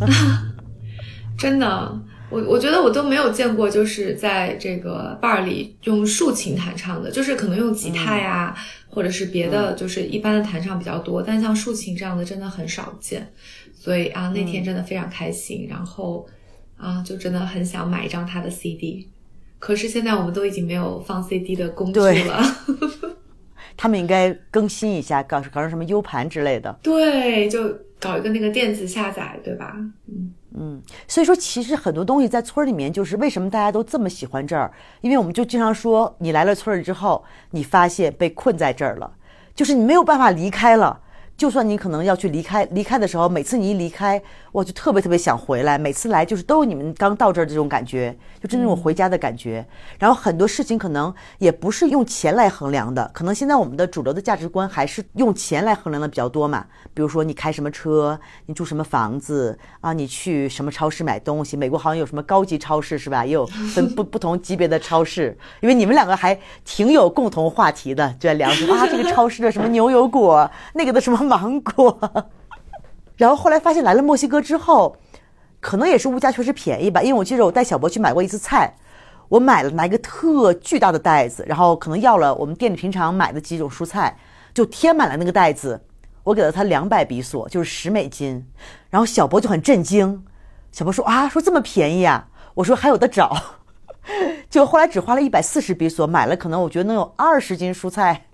[1.38, 1.98] 真的。
[2.32, 8.56] 我我觉得我都没有见过，就是在这个 bar 里用竖琴弹唱的，就是可能用吉他呀，
[8.88, 13.30] 或者是别的，就是一般的弹唱比较多，但像竖琴这样的真的很少见。
[13.74, 16.26] 所以啊，那天真的非常开心，然后
[16.76, 19.08] 啊，就真的很想买一张他的 CD。
[19.58, 22.42] 可是现在我们都已经没有放 CD 的工具了。
[23.76, 26.78] 他们应该更新一下，搞搞成什么 U 盘之类的。
[26.82, 29.76] 对，就搞一个那个电子下载，对吧？
[30.08, 30.32] 嗯。
[30.54, 34.70] 嗯，所以说其实很多东西在村里面，就是为什么大家都这么喜欢这儿，
[35.00, 39.10] 因为我们就经常说，你来了村里之后，你发现被困在这儿了，
[39.54, 41.00] 就是你没有办法离开了。
[41.42, 45.76] 就算你可能要去离开，离开的时候，每次你一离开，我就特别特别想回来。
[45.76, 49.66] 每次来就是都有你们刚到这儿这种感觉，就真那种回家的感觉。
[49.98, 56.64] 然后很多事情可能也不是用钱来衡量的，可能现在我们的主流的价值观还是用钱来衡量的比较多嘛。
[56.94, 58.16] 比如说你开什么车，
[58.46, 61.56] 你住什么房子啊，你去什么超市买东西。
[61.56, 63.26] 美国好像有什么高级超市是吧？
[63.26, 63.44] 也有
[63.74, 65.36] 分不不同级别的超市。
[65.60, 71.31] 因为你们两个还挺有共同话题的，就在聊说啊，这个超市的什么牛油果，那个的什么。
[71.32, 71.98] 芒果，
[73.16, 74.96] 然后后来发现来了墨西哥之后，
[75.60, 77.00] 可能也是物价确实便宜吧。
[77.00, 78.76] 因为我记得我带小博去买过一次菜，
[79.30, 84.18] 我买了拿一个特巨大的袋子，然后可能要了我们店里平常买的几种蔬菜，
[84.52, 85.80] 就填满了那个袋子。
[86.24, 88.46] 我给了他两百比索，就是十美金。
[88.90, 90.22] 然后小博就很震惊，
[90.70, 92.28] 小博说啊，说这么便宜啊？
[92.54, 93.34] 我说还有的找。
[94.50, 98.26] 就后来只花了一百四十比索，买了可能我觉得能有二十斤蔬菜，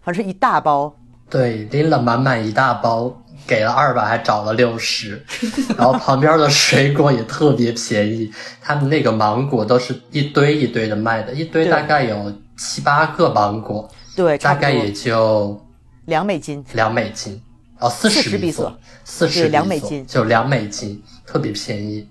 [0.00, 0.96] 反正一大包。
[1.28, 3.12] 对，拎了满满一大包，
[3.46, 5.20] 给了二百，还找了六十，
[5.76, 8.30] 然后旁边的水果也特别便宜，
[8.62, 15.60] 他们那个芒果都是一堆一堆的卖的，一堆大概有七八个芒果，对，大概也就
[16.04, 17.42] 两美金，两美金，
[17.80, 18.72] 哦，四十比索，
[19.04, 22.08] 四十两美金，就两美金，特别便宜，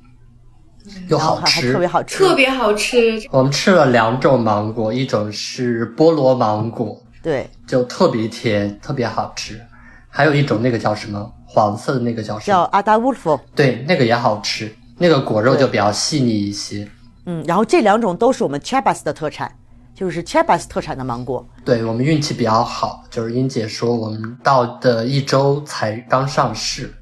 [1.07, 3.25] 又好吃，特别好吃，特别好吃。
[3.31, 7.01] 我们吃了两种芒果，一种是菠萝芒果。
[7.25, 9.59] 对，就特别甜，特别好吃。
[10.11, 12.45] 还有一种那个叫什么，黄色的那个叫什么？
[12.45, 13.39] 叫阿达乌夫。
[13.55, 16.87] 对，那个也好吃，那个果肉就比较细腻一些。
[17.25, 19.51] 嗯，然后这两种都是我们 Chabas 的特产，
[19.95, 21.43] 就是 Chabas 特产的芒果。
[21.65, 26.93] 对我们运气比较好，就是英姐说我们到的一周才刚上市，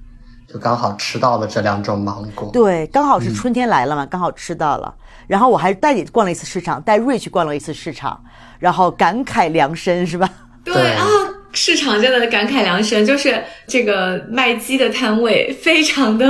[0.47, 2.49] 就刚好吃到了这两种芒果。
[2.53, 4.95] 对，刚好是春天来了嘛，刚好吃到了。
[5.27, 8.21] 然后我还带你逛了一次市场，带瑞去逛了一次市场。
[8.63, 10.29] 然后感慨良深是吧？
[10.63, 11.05] 对啊，
[11.51, 16.25] 市场真的感慨良深，就是这个卖鸡的摊位非常的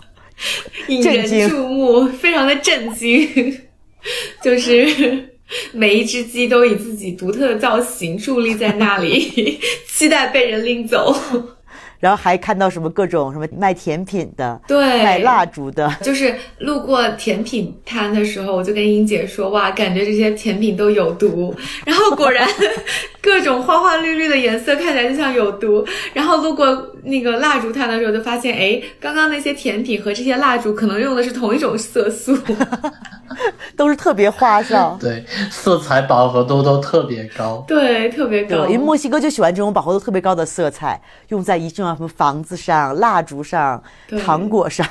[0.88, 3.28] 引人注目，非常的震惊，
[4.42, 5.28] 就是
[5.72, 11.14] 每一只鸡都以自己独特的造型伫立在那里， 期待被人拎走。
[12.02, 21.54] 然后还看到什么各种什么卖甜品的，对，卖蜡烛的， 就是路过甜品摊的时候，我就跟英姐说，哇，感觉这些甜品都有毒。
[21.86, 22.44] 然后果然，
[23.22, 25.86] 各种花花绿绿的颜色看起来就像有毒。
[26.12, 32.36] 然后路过那个蜡烛摊的时候，就发现，哎，刚刚那些甜品和这些蜡烛可能用的是同一种色素。
[33.74, 38.66] 都是特别花哨， 对，色彩饱和度都特别高，对，特别高。
[38.66, 43.82] 因为墨西哥就喜欢这种饱和度特别高的色彩，用在一种什么房子上、蜡烛上、
[44.24, 44.86] 糖果上。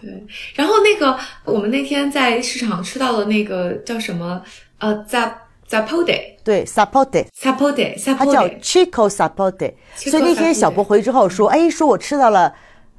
[0.00, 0.10] 对，
[0.54, 4.42] 然后那个我们那天在市场吃到的那个叫什么？
[4.78, 5.30] 呃，zap
[5.68, 9.74] zapote，对，Sapote，Sapote，它叫 chico Sapote。
[9.96, 12.54] 所以那天小博回之后说，哎，说我吃到了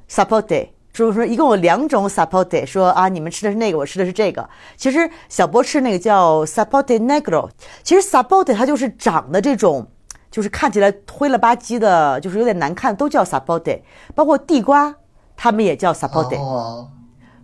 [0.09, 0.69] Sapote。
[0.93, 4.49] 就是说，一共有两种 sapote，说啊，你们吃的是那个，我吃的是这个。
[4.77, 7.49] 其实小波吃那个叫 sapote negro。
[7.83, 9.85] 其实 sapote 它就是长的这种，
[10.31, 13.81] 就是看起来灰了吧唧的，就是有点难看，都叫 sapote。
[14.15, 14.95] 包括地瓜，
[15.35, 16.39] 他们也叫 sapote。
[16.39, 16.89] 哦。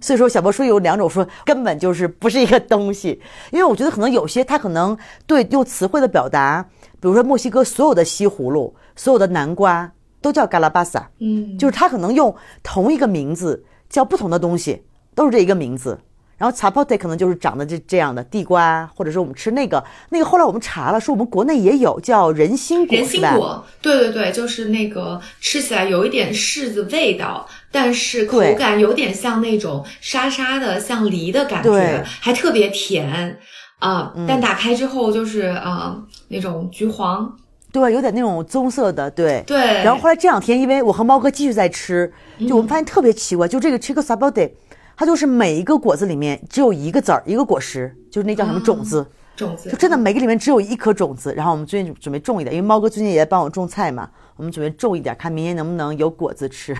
[0.02, 3.22] 所以说，小波说有两种，说根本就是不是一个东西。
[3.52, 6.68] 因为我觉得可能有些他可能对用词汇的表达，
[7.00, 9.92] 比如说墨西哥所有的西葫芦，所有的南瓜。
[10.24, 14.84] 都叫 Galabasa，嗯，就是他可能用同一个名字叫不同的东西，
[15.16, 16.00] 都是这一个名字。
[16.38, 20.26] 然后 Zapote 可能就是长得这这样的地瓜，或者说我们吃那个那个。
[20.26, 33.40] 后来我们查了，说我们国内也有叫人心果，人心果，对对对，就是那个吃起来有一点柿子味道，但是口感有点像那种沙沙的，像梨的感觉，还特别甜
[33.80, 34.14] 啊。
[34.28, 37.38] 但打开之后就是啊那种橘黄。
[37.72, 39.58] 对，有点那种棕色的，对对。
[39.82, 42.12] 然后后来这两天，因为我和猫哥继续在吃，
[42.46, 44.52] 就我们发现特别奇怪，就这个 Chico Sabote，
[44.98, 49.08] 它就是每一个果子里面只有一个籽儿，一个果实，就是那叫什么种子，
[49.38, 51.34] 种子，就真的每个里面只有一颗种子。
[51.34, 56.76] 然后我们最近准备种一点，因为猫哥最近也在帮我种菜嘛，我们准备种一点，看明年能不能有果子吃。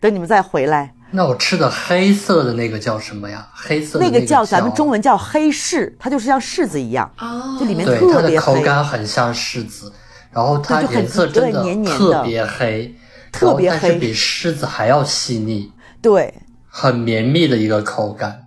[0.00, 0.92] 等你们再回来。
[1.14, 3.46] 那我吃的黑色的那个叫什么呀？
[3.52, 7.10] 黑色那个叫咱们中文叫黑柿，它就是像柿子一样，
[7.60, 8.10] 就里面特别黑。
[8.10, 9.92] 它的口感很像柿子，
[10.32, 12.94] 然后它颜色真的特别黑，
[13.30, 16.32] 特别黑，但是比柿子还要细腻，对，
[16.66, 18.38] 很绵密的一个口感。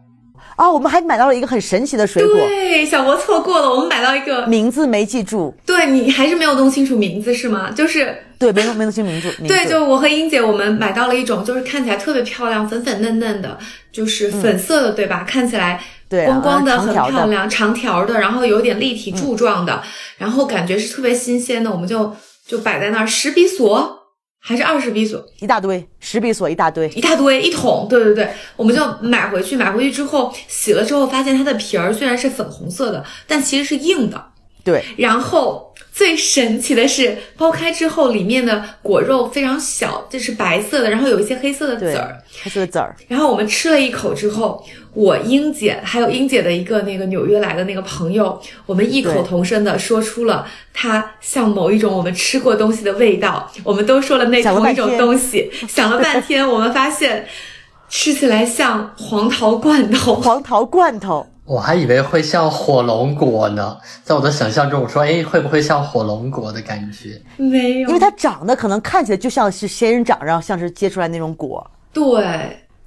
[0.56, 2.34] 啊，我们还买到了一个很神奇的水果。
[2.34, 5.54] 对，小博错过了，我们买到一个名字没记住。
[5.66, 7.70] 对你还是没有弄清楚名字是吗？
[7.72, 9.34] 就是对，没弄没弄清名字。
[9.48, 13.58] 对，就我和英姐，我们买到了一种，就是看起来特别漂亮，粉粉嫩嫩的，
[13.92, 15.24] 就是粉色的，对吧？
[15.28, 19.82] 看起来光光的，很漂亮，长条的，然后有点立体柱状的，
[20.18, 22.16] 然后感觉是特别新鲜的，我们就
[22.48, 24.00] 就摆在那儿，十比索
[24.40, 34.24] 还是二十比索，一大堆，十比索一大堆，一大堆一桶，对对对，我们就买回去，买回去之后洗了之后，发现它的皮儿虽然是粉红色的，但其实是硬的。
[34.64, 42.94] 对，然后最神奇的是，剥开之后里面的果肉非常小，就是白色的，然后有一些黑色的籽儿，黑色的籽儿。
[43.08, 44.62] 然后我们吃了一口之后，
[44.94, 57.26] 我英姐还有英姐的一个那个纽约来的那个朋友，我们异口同声的说出了它像某一种我们吃过东西的味道，我们都说了那同一种东西，想了半天，我们发现
[57.90, 61.26] 吃起来像黄桃罐头，黄桃罐头。
[61.46, 67.22] 我还以为会像火龙果呢，在我的想象中，我说，哎，会不会像火龙果的感觉？
[67.38, 71.70] 没有，因为它长得可能看起来就像是仙人掌，然后像是结出来那种果。
[71.94, 72.26] 对，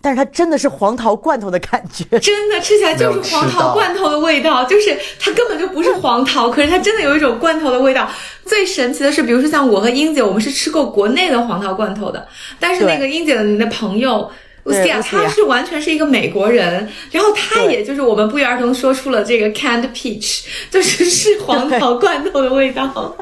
[0.01, 8.11] 但是它真的是黄桃罐头的感觉，真的吃起来就是黄桃罐头的味道，就是它根本就不是黄桃，可是它真的有一种罐头的味道。
[8.45, 12.27] 最神奇的是，比如说像我和英姐，我们是吃过国内的黄桃罐头的，
[12.59, 14.29] 但是那个英姐的你的朋友。
[14.65, 23.17] 乌西亚，他是完全是一个美国人，然后他也就是我们不约而同说出了这个 canned peach，就是是黄桃罐头的味道，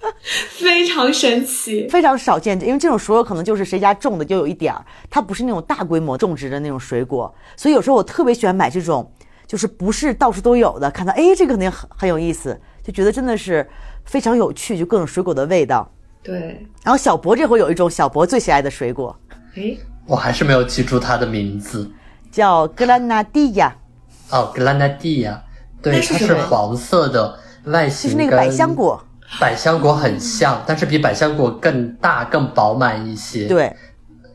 [0.50, 2.60] 非常神奇，非常少见。
[2.60, 9.12] 因为这种水果可能就是谁家种的就有一点儿，它不是那种大规模种植的那种水果，所以有时候我特别喜欢买这种，
[9.46, 10.90] 就是不是到处都有的。
[10.90, 13.68] 看到哎，这个肯定很很有意思，就觉得真的是
[14.04, 15.88] 非常有趣，就各种水果的味道。
[16.22, 16.66] 对。
[16.82, 19.16] 然后小博这回有一种小博最喜爱的水果，
[19.54, 19.76] 哎。
[20.08, 21.88] 我还是没有记住它的名字，
[22.32, 23.76] 叫格兰纳蒂亚。
[24.30, 25.42] 哦，格兰纳蒂亚，
[25.82, 29.04] 对，它是黄色的外形，是那个百香果，
[29.38, 33.46] 百香果很像，但是比百香果更大、更饱满一些。
[33.46, 33.70] 对，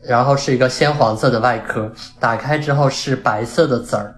[0.04, 1.90] 然后是一个鲜黄色的外壳，
[2.20, 4.14] 打开之后是白色的籽儿，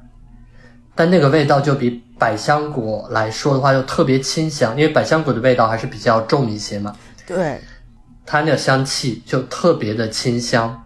[0.95, 6.95] 但那个味道就比百香果来说的话就特别清香，因为百香果的味道还是比较重一些嘛。
[7.27, 7.63] 对，
[8.27, 10.83] 它那个香气就特别的清香。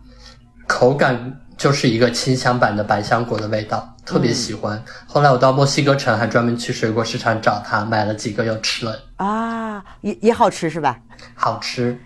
[0.71, 4.81] 口感就是一个清香版的百香果的味道，特别喜欢。
[5.05, 8.97] 后来我到墨西哥城，还专门去水果市场找它，买了几个又吃了。
[9.17, 11.01] 啊，也也好吃是吧？
[11.35, 11.99] 好吃。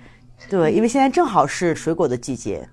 [0.49, 2.67] 对，因为现在正好是水果的季节，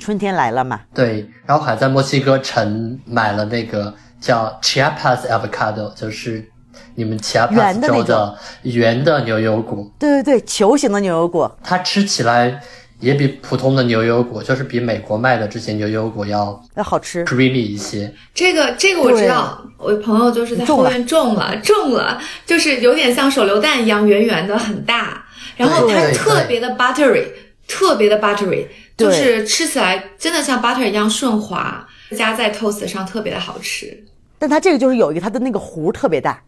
[0.00, 0.80] 春天来了嘛。
[0.92, 6.50] 对，然后还在墨西哥城买了那个叫 Chiapas avocado，就是
[6.96, 9.88] 你们 Chiapas 州的圆的牛油果。
[10.00, 12.60] 对对对，球形的牛油果，它吃起来。
[13.00, 18.12] 也比普通的牛油果，就是比美国卖的这些牛油果要要好吃，creamy 一些。
[18.34, 25.24] 这个这个我知道，我朋友就是在后院种了，种了，就是有点像手榴弹一样圆圆的，很大。
[25.56, 27.24] 然后它特别的 buttery，
[27.66, 28.66] 特别的 buttery，
[28.96, 34.04] 就是吃起来真的像 butter 一样顺滑，加在 toast 上特别的好吃。
[34.38, 36.40] 但它这个就是有一个它的那个核特别大，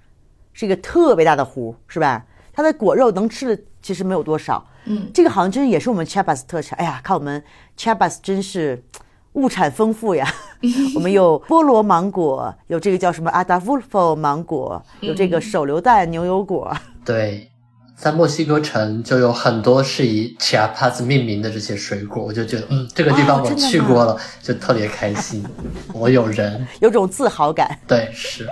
[0.53, 2.25] 是一个特别大的核，是吧？
[2.53, 4.65] 它的果肉能吃的其实没有多少。
[4.85, 6.79] 嗯，这个好像真也是我们 Chiapas 特产。
[6.79, 7.43] 哎呀，看我们
[7.77, 8.83] Chiapas 真是
[9.35, 10.27] 物产丰富呀。
[10.95, 16.75] 我们有菠萝芒果，有这个叫什么 Adafulfo 芒果，有这个手榴弹牛油果。
[17.05, 17.51] 对，
[17.97, 25.45] 在墨西哥城就有很多是以 Chiapas 命名的这些水果，我就觉得，嗯，这个地方我去过了，就特别开心。
[25.93, 27.79] 我有人， 有种自豪感。
[27.87, 28.49] 对，是。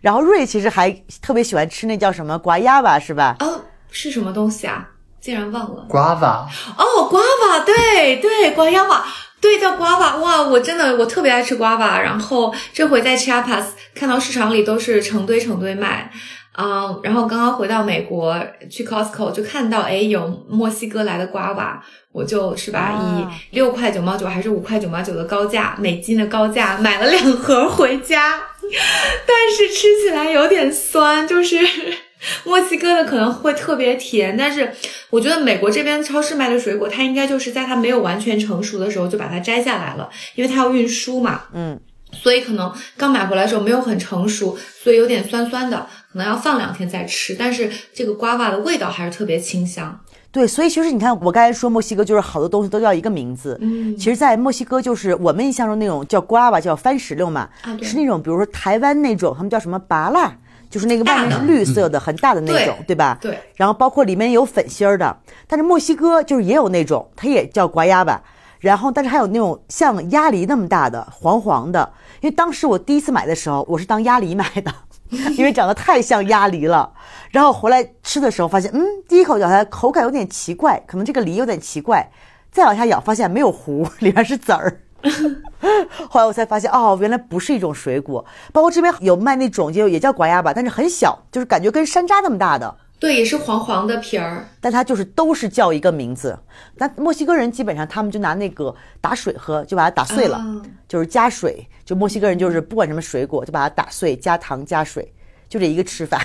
[0.00, 3.36] 然后瑞其实还特别喜欢吃那叫什么瓜亚吧，是吧？
[3.40, 3.62] 哦。
[3.90, 4.86] 是什么东西啊？
[5.18, 5.86] 竟然忘了。
[5.88, 6.44] Guava。
[6.76, 9.00] 哦，Guava，对对，Guava，
[9.40, 10.18] 对叫 Guava。
[10.18, 11.98] 哇，我真的我特别爱吃 Guava。
[11.98, 13.64] 然后这回在 Chiapas
[13.94, 16.12] 看到市场里都是成堆成堆卖，
[16.58, 18.38] 嗯，然后刚刚回到美国
[18.70, 21.78] 去 Costco 就看到，哎，有墨西哥来的 Guava，
[22.12, 28.38] 我就是吧，以六块九毛九还是五块九毛九的高价，美金的高价买了两盒回家，
[29.26, 31.58] 但是吃起来有点酸，就是。
[32.44, 34.68] 墨西哥的可能会特别甜，但是
[35.08, 41.78] 我觉得美国这边超市卖的水果，它应该就是在它没有完全成熟的时候就把它摘下来了，因为它要运输嘛，嗯，
[42.12, 47.36] 所以可能刚买回来的时候没有很成熟，所以有点酸酸的，可能要放两天再吃。
[47.38, 50.04] 但是这个瓜娃的味道还是特别清香。
[50.30, 60.36] 对，所以其实你看，我刚才说墨西哥就是好多东西都叫一个名字，嗯，其实，在墨西哥就是我们印象中那种叫瓜吧，叫番石榴嘛，啊，是那种比如说台湾那种，他们叫什么拔辣。
[60.70, 63.16] 就是那个外面是绿色的，很大的那种，对吧？
[63.22, 63.38] 对。
[63.54, 68.22] 然后包括里面有粉芯儿的，但是墨西哥就是也有那种，它也叫瓜鸭吧。
[68.60, 71.90] 然后，但是还有那种像鸭梨那么大的，黄黄的。
[72.20, 74.70] 因为当时我第一次买的时候，我是当鸭梨买的，
[75.36, 76.92] 因为长得太像鸭梨了。
[77.30, 82.10] 然后回来吃的时候发现，嗯，第一口咬下来口感有点奇怪，可能这个梨有点奇怪。
[82.50, 84.80] 再往下咬，发现没有核，里面是籽儿。
[86.08, 88.24] 后来我才发现，哦，原来不是一种水果。
[88.52, 92.74] 包括这边有卖那种，就也叫瓜亚吧，但是很小，就是感觉跟山楂那么大的。
[93.00, 96.36] 对，也是黄黄的皮儿，但它就是都是叫一个名字。
[96.76, 100.44] 那墨西哥人基本上他们就拿那个打水喝，就把它打碎了，
[100.88, 101.64] 就是加水。
[101.84, 105.12] 就墨西哥人就是不管什么水果，就把它打碎，加糖加水，
[105.48, 106.20] 就这一个吃法。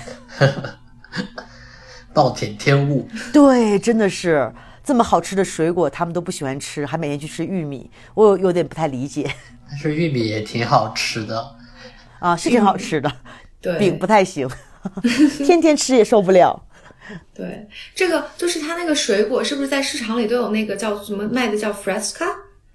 [2.12, 3.08] 暴殄天物。
[3.32, 4.52] 对，真的是
[4.82, 9.30] 这么好吃的水果，他们都不喜欢吃，还每天去吃玉米，我有有点不太理解。
[9.68, 11.54] 但是玉米也挺好吃的，
[12.18, 13.10] 啊，是挺好吃的，
[13.60, 14.48] 对，饼不太行。
[15.44, 16.66] 天天吃也受不了。
[17.34, 22.26] 对，这个就是它那个水果，是不是在市场里都有那个叫什么卖的叫 fresca，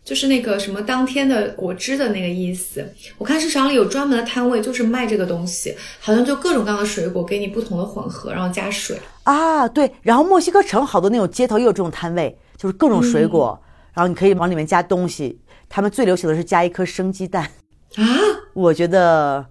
[0.03, 2.87] 就是那个什么当天的果汁的那个意思。
[3.17, 9.67] 我看市场里有专门的摊位，就是卖这个东西，好像就各种各样的水果给你不同的混合，然后加水啊。
[9.67, 13.59] 对，然后墨西哥城好多那种街头也有这种摊位，就是各种水果，
[13.93, 15.41] 然后你可以往里面加东西。
[15.67, 17.43] 他们最流行的是加一颗生鸡蛋
[17.95, 18.05] 啊，
[18.53, 19.43] 我觉得。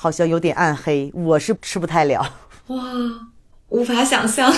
[0.00, 2.20] 好像有点暗黑，我是吃不太了。
[2.68, 2.76] 哇，
[3.70, 4.48] 无法想象。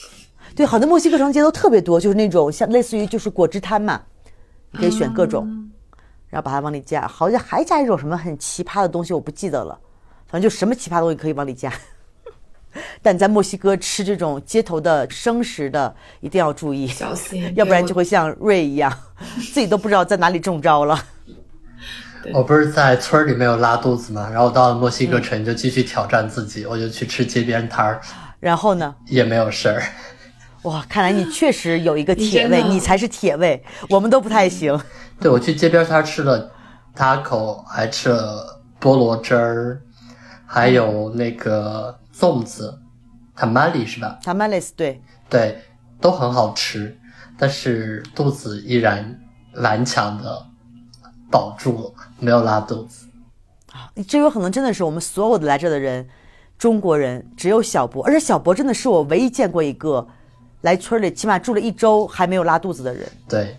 [0.56, 4.00] 对，好多墨西哥城街都特别多，就是那种像类似于就是果汁摊嘛，
[4.70, 5.46] 你可以选各种，
[6.30, 7.06] 然后把它往里加。
[7.06, 9.78] 好像还加一种什么很奇葩的东西，我不记得了。
[10.26, 11.70] 反正就什么奇葩东西可以往里加。
[13.02, 18.90] 但在墨西哥吃这种街头的生食的，一定要注意，小心， 要不然就会像瑞一样，
[19.52, 20.98] 自己都不知道在哪里中招了。
[22.34, 28.00] 我不是在村里没有拉肚子嘛，然后到了墨西哥城就继续挑战自己，我就去吃街边摊儿，
[28.40, 28.94] 然后呢？
[29.06, 29.82] 也没有事儿。
[30.62, 34.78] 哇，看来你确实有一个铁胃，你才是铁胃，我们都不太行。
[35.20, 36.50] 对，我去街边摊吃了
[36.96, 39.80] taco，还吃了菠萝汁儿，
[40.44, 42.80] 还有那个粽子
[43.36, 45.00] ，tamales 是吧？tamales 对。
[45.30, 45.62] 对，
[46.00, 46.98] 都很好吃，
[47.38, 49.18] 但是肚子依然
[49.54, 50.46] 顽强的
[51.30, 51.92] 保住了。
[52.18, 53.06] 没有拉肚子
[53.72, 53.90] 啊！
[54.08, 56.08] 这有可能真的是我们所有的来这的人，
[56.58, 60.06] 中国人只有小博，而且小博真的是我唯一见过一个
[60.62, 63.08] 来村里起码住了一周还没有拉肚子的人。
[63.28, 63.56] 对，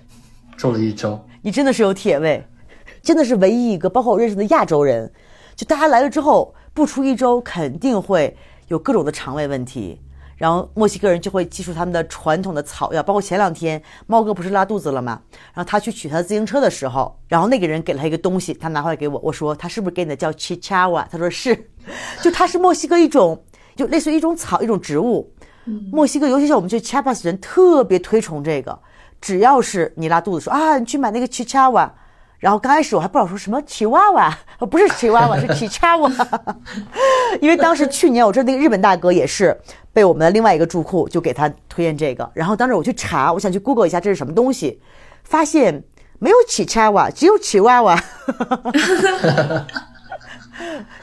[0.57, 2.45] 住了一周，你真的是有铁胃，
[3.01, 3.89] 真的是唯一一个。
[3.89, 5.09] 包括我认识的亚洲人，
[5.55, 8.35] 就大家来了之后不出一周，肯定会
[8.67, 10.01] 有各种的肠胃问题。
[10.39, 15.21] 然后墨西哥人就会记住他们的传统的草药，包括前两天猫哥不是拉肚子了吗？
[15.53, 21.05] 然后他去取他自行车的时候，然后那个人给了他一个东西，他拿回来给我，我说他是不是给你的叫 chichawa？
[21.11, 21.53] 他说是，
[22.23, 23.43] 就它是墨西哥一种，
[23.75, 25.31] 就类似于一种草一种植物。
[25.91, 28.79] 墨西哥尤其是我们去 Chiapas 人特别推崇这个，
[29.19, 31.91] 只要是你拉肚子说啊，你去买那个 chichawa。
[32.39, 34.35] 然后刚开始我还不知道说什么奇娃娃，
[34.71, 36.09] 不是奇娃娃，是奇叉娃。
[37.41, 39.55] 因为当时去年我知道那个日本大哥也是
[39.91, 44.81] 被我们的另外一个住户就给他推荐这个，然后当时我去查，我想去 Google 一下这是什么东西，
[45.23, 45.83] 发现
[46.17, 48.01] 没有奇叉娃，只有奇娃娃。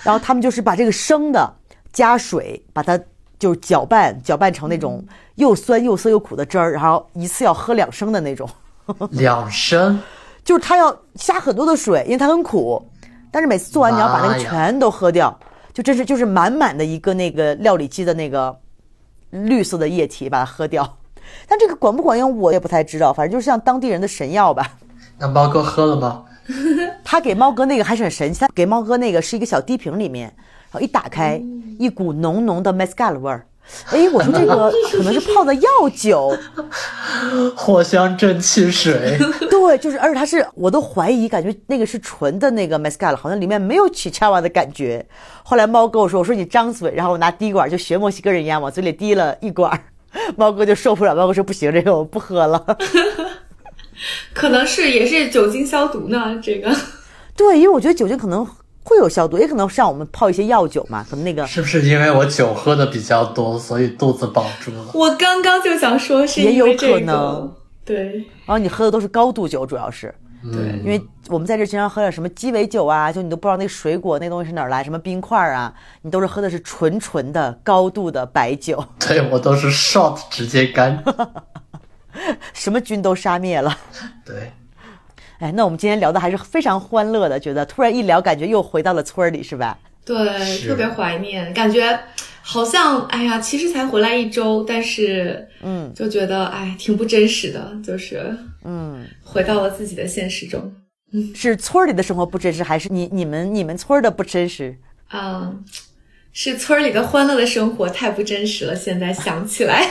[0.03, 1.55] 然后他们就是把这个生的
[1.93, 2.99] 加水，把它
[3.39, 5.05] 就是搅拌，搅拌成那种
[5.35, 8.49] 又酸又涩又苦的汁儿，然后一次要喝两升的那种。
[9.11, 10.01] 两升。
[10.47, 12.81] 就是他要加很多的水，因为它很苦，
[13.33, 15.37] 但是每次做完你要把那个全都喝掉，
[15.75, 18.57] 就真是就是满满的一个那个料理机的那个
[19.31, 20.99] 绿色的液体把它喝掉。
[21.49, 24.79] 但这个管不管用我也不太知道，反正就是像当地人的神药吧。
[25.19, 26.25] 那猫哥喝了吗？
[27.03, 30.33] 他给猫哥那个还是很神奇，他给猫哥那个是一个小滴瓶里面，
[30.71, 31.43] 然后一打开，
[31.77, 33.45] 一股浓浓的 mescal 味儿。
[33.91, 36.37] 哎，我说这个 可能是泡的药酒，
[37.57, 39.19] 藿香正气水。
[39.51, 45.05] 对，就是，而且它是，我都怀疑，感觉那个是纯的那个 mescal，好像里面没有起叉瓦的感觉。
[45.43, 49.85] 后来猫跟我说，我说你张嘴，然后我拿滴管就学墨西哥人一样往嘴里滴了一管，
[50.37, 52.65] 猫哥就受不了，猫哥说不行，这个我不喝了。
[54.35, 56.75] 可能是也是酒精消毒呢，这个。
[57.37, 58.47] 对，因为我觉得酒精可能。
[58.89, 64.93] 会有消毒，也可能像我们泡一些药酒嘛，可能那个是不是因为我酒喝的比较多，所以肚子保住了？
[64.95, 67.53] 我刚刚就想说，是也有可能，
[67.85, 68.25] 对。
[68.47, 70.15] 然后你喝的都是高度酒，主要是，
[70.53, 78.85] 对，因为我们在这经常喝点什么鸡尾酒啊，就你都不知道那水果那东西是哪儿来，什么冰块啊，你都是喝的是纯纯的高度的白酒。
[79.05, 81.03] 对我都是 shot 直接干，
[82.55, 83.77] 什么菌都杀灭了。
[84.25, 84.53] 对。
[85.39, 89.79] 哎，那我们今天聊的还是非常欢乐的，觉得突然一聊，感觉又回到了村里，是吧？
[90.05, 90.17] 对，
[90.67, 91.99] 特别怀念，感觉
[92.41, 98.35] 好像哎呀，其实才回来一周，但是嗯，就觉得哎，挺不真实的，就是
[98.65, 100.73] 嗯，回到了自己的现实中。
[101.13, 104.79] 嗯， 是村里的生活不真实，还是你你们你们村的不真实？
[105.13, 105.63] 嗯，
[106.33, 109.87] 是村里的欢乐的生活太不真实了，现在想起来。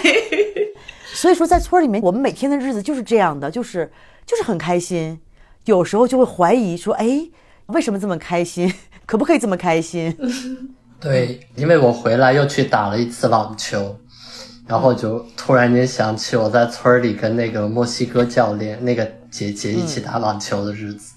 [1.14, 3.90] 所以说，在村里面，我们每天的日子就是这样的，就是
[4.26, 5.20] 就是很开心。
[5.66, 7.30] 有时候就会怀疑说：“哎，
[7.68, 8.74] 为什么这么开心？
[9.06, 10.16] 可不可以这么开心？”
[11.00, 14.00] 对，因为我回来又去打了一次网球，
[14.66, 21.14] 然后就突然间想起我在村里跟那个墨西哥教练那个姐姐一起打网球的日子。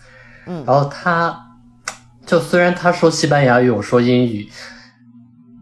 [0.47, 1.39] 嗯，然后他，
[2.27, 4.49] 就虽然他说西班牙语，我说英语，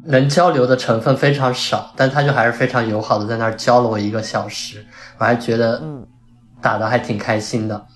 [0.04, 4.84] 能交流的成分非常少，但他就还是非常友好的在那儿教了我一个小时，
[5.18, 6.06] 我还觉得，嗯，
[6.62, 7.86] 打的还挺开心的。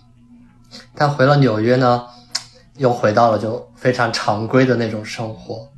[0.94, 2.04] 但回了纽约呢，
[2.76, 5.68] 又回到了就非常常规的那种生活，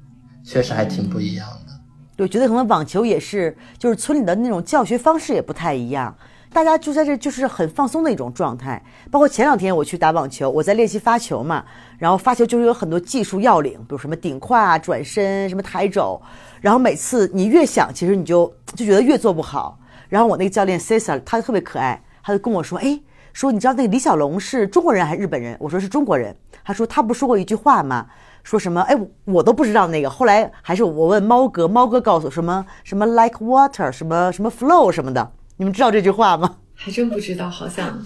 [0.45, 1.73] 确实还挺不一样的。
[2.17, 6.15] 对，觉得可能网球也是，就是村里的那种教学方式也不太一样，
[6.53, 8.83] 大家就在这就是很放松的一种状态。
[9.11, 11.65] 包括前两天我去打网球，我在练习发球嘛，
[11.99, 16.21] 然后发球就是有很多技术要领，比如什么顶胯、转身、什么抬肘，
[16.61, 19.79] 然后每次你越想，其实你就就觉得越做不好。
[20.11, 23.01] 然后我那个教练 Cesar 他特别可爱，他就跟我说：“哎，
[23.33, 26.35] 说你知道那个李小龙是中国人还是日本人？”我说是中国人。
[26.65, 28.07] 他说他不说过一句话吗？
[28.45, 28.81] 说什么？
[28.83, 30.09] 哎，我都不知道那个。
[30.09, 35.33] 后来还是我问猫哥，猫哥告诉我什么什么 like water，什么什么 flow 什么的。
[35.57, 36.57] 你们知道这句话吗？
[36.75, 38.01] 还真不知道，好像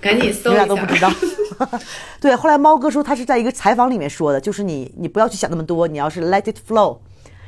[0.00, 0.62] 赶紧搜一下。
[0.62, 1.10] 你俩都不知道。
[2.20, 6.98] 对，后来猫哥说他是在一个采访里面说的，就是你你不要去想那么多，你要是 let it flow。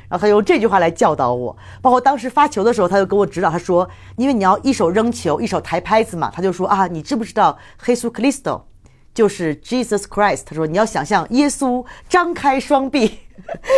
[0.09, 1.55] 然后他用这句话来教导我。
[1.81, 8.61] 包括当时发球的时候，他就给我指导，他说，因为你要一手扔球，一手抬拍子嘛，他就说啊，你知不知道 Jesus Cristo？
[9.13, 13.19] 就是 Jesus Christ，他说你要想象耶稣张开双臂，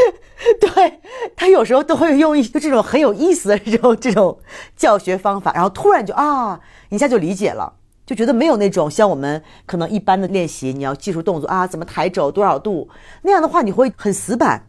[0.59, 0.99] 对
[1.35, 4.39] 他有时候都会用一就这种很有意思的这种这种
[4.75, 6.59] 教学方法，然后突然就啊
[6.89, 7.73] 一下就理解了，
[8.03, 12.89] 就觉得没有那种像我们可能一般的练习，你要技术动作啊，怎么抬肘多少度
[13.21, 14.65] 那样的话，你会很死板。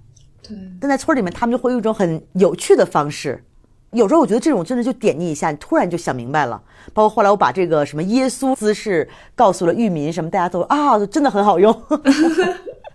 [0.49, 3.45] 对，但在村里面，他们就会用一种很有趣的方式。
[3.93, 6.61] 有时候我觉得这种真的就点你一下，你突然就想明白了。
[6.93, 11.75] 包括后来我把这个什么耶稣姿势告诉了玉民，什么大家都啊，真的很好用。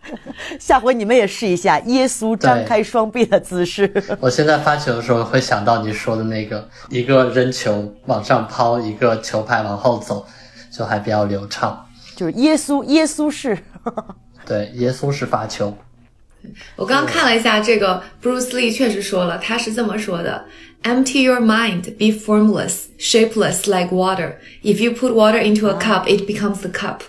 [0.59, 3.89] 下回你们也试一下耶稣张开双臂的姿势。
[4.19, 10.25] 我现在发球的时候会想到你说的那个，一个扔球往上抛，一个球拍往后走，
[10.69, 11.85] 就还比较流畅。
[12.15, 13.57] 就是耶稣耶稣式。
[14.45, 15.73] 对，耶稣式发球。
[16.75, 20.45] 我刚刚看了一下这个，Bruce Lee 确实说了，他是这么说的。
[20.83, 24.33] Empty your mind, be formless, shapeless like water.
[24.63, 26.99] If you put water into a cup, it becomes the cup.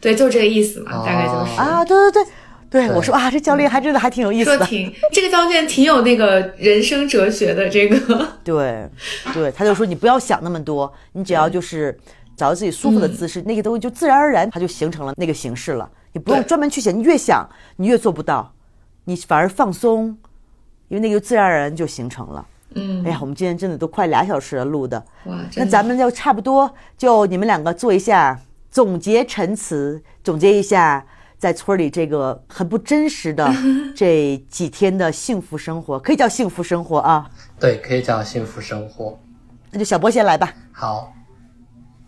[0.00, 2.24] 对，就这个意思嘛，大概就是啊，对对
[2.70, 8.28] 对，对我说啊，这教练还真的还挺有意思的，说挺这个教练挺有那个人生哲学的，这个。
[8.44, 8.88] 对
[9.32, 11.98] 对，他就说你不要想那么多，你只要就是
[12.36, 17.44] 找到自己舒服的姿势，那个东西就自然而然它就形成了那个形式了，你不用专门去想，你越想
[17.76, 18.53] 你越做不到，
[19.04, 20.16] 你反而放松，
[20.88, 22.46] 因为那个自然而然就形成了。
[22.76, 25.38] 嗯，哎呀，我们今天真的都快俩小时了录的，哇！
[25.56, 28.40] 那咱们就差不多，就你们两个做一下
[28.70, 31.06] 总结陈词，总结一下
[31.38, 33.48] 在村里这个很不真实的
[33.94, 37.30] 这几天的幸福生活，可以叫幸福生活啊？
[37.60, 39.16] 对，可以叫幸福生活。
[39.70, 40.52] 那就小波先来吧。
[40.72, 41.12] 好，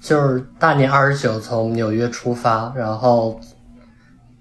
[0.00, 3.38] 就是大年二十九从纽约出发，然后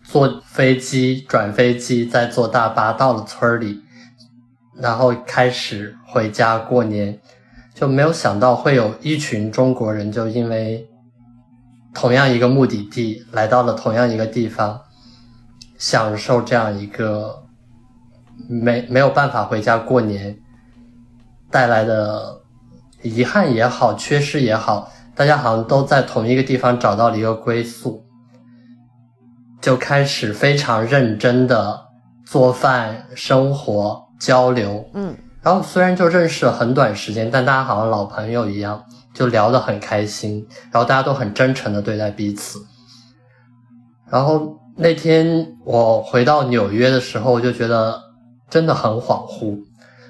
[0.08, 3.82] 坐飞机转飞机，再坐大巴到了村里。
[4.78, 7.20] 然后开始回家过年，
[7.74, 10.88] 就没有想到会有一群中国人，就因为
[11.94, 14.82] 同样一个目的地来到了同样一个地方，
[15.78, 17.44] 享受这样一个
[18.50, 20.38] 没没有办法回家过年
[21.50, 22.42] 带来的
[23.02, 28.05] 遗憾也好，缺失也好，大家好像都在同一个地方找到了一个归宿，
[29.66, 31.88] 就开始非常认真的
[32.24, 34.00] 做饭生活。
[34.20, 42.60] 交流，嗯，然后虽然就认识了很短时间，但大家好像老朋友一样，就聊得很开心，然后大家都很真诚的对待彼此。
[44.08, 48.00] 然后那天我回到纽约的时候，我就觉得
[48.48, 49.58] 真的很恍惚，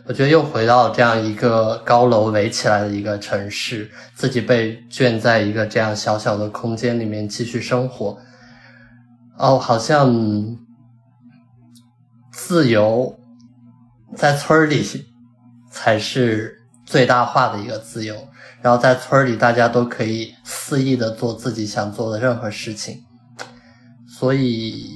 [0.06, 8.18] 我觉得又回到这样一个高楼围起来的一个城市，自己被圈在一个这样小小的空间里面继续生活，
[9.38, 10.58] 哦，好像
[12.32, 13.20] 自由。
[14.16, 14.82] 在村里
[15.70, 18.16] 才是最大化的一个自由，
[18.62, 23.04] 然后在村里大家都可以肆意的做自己想做的任何事情，
[24.08, 24.90] 所以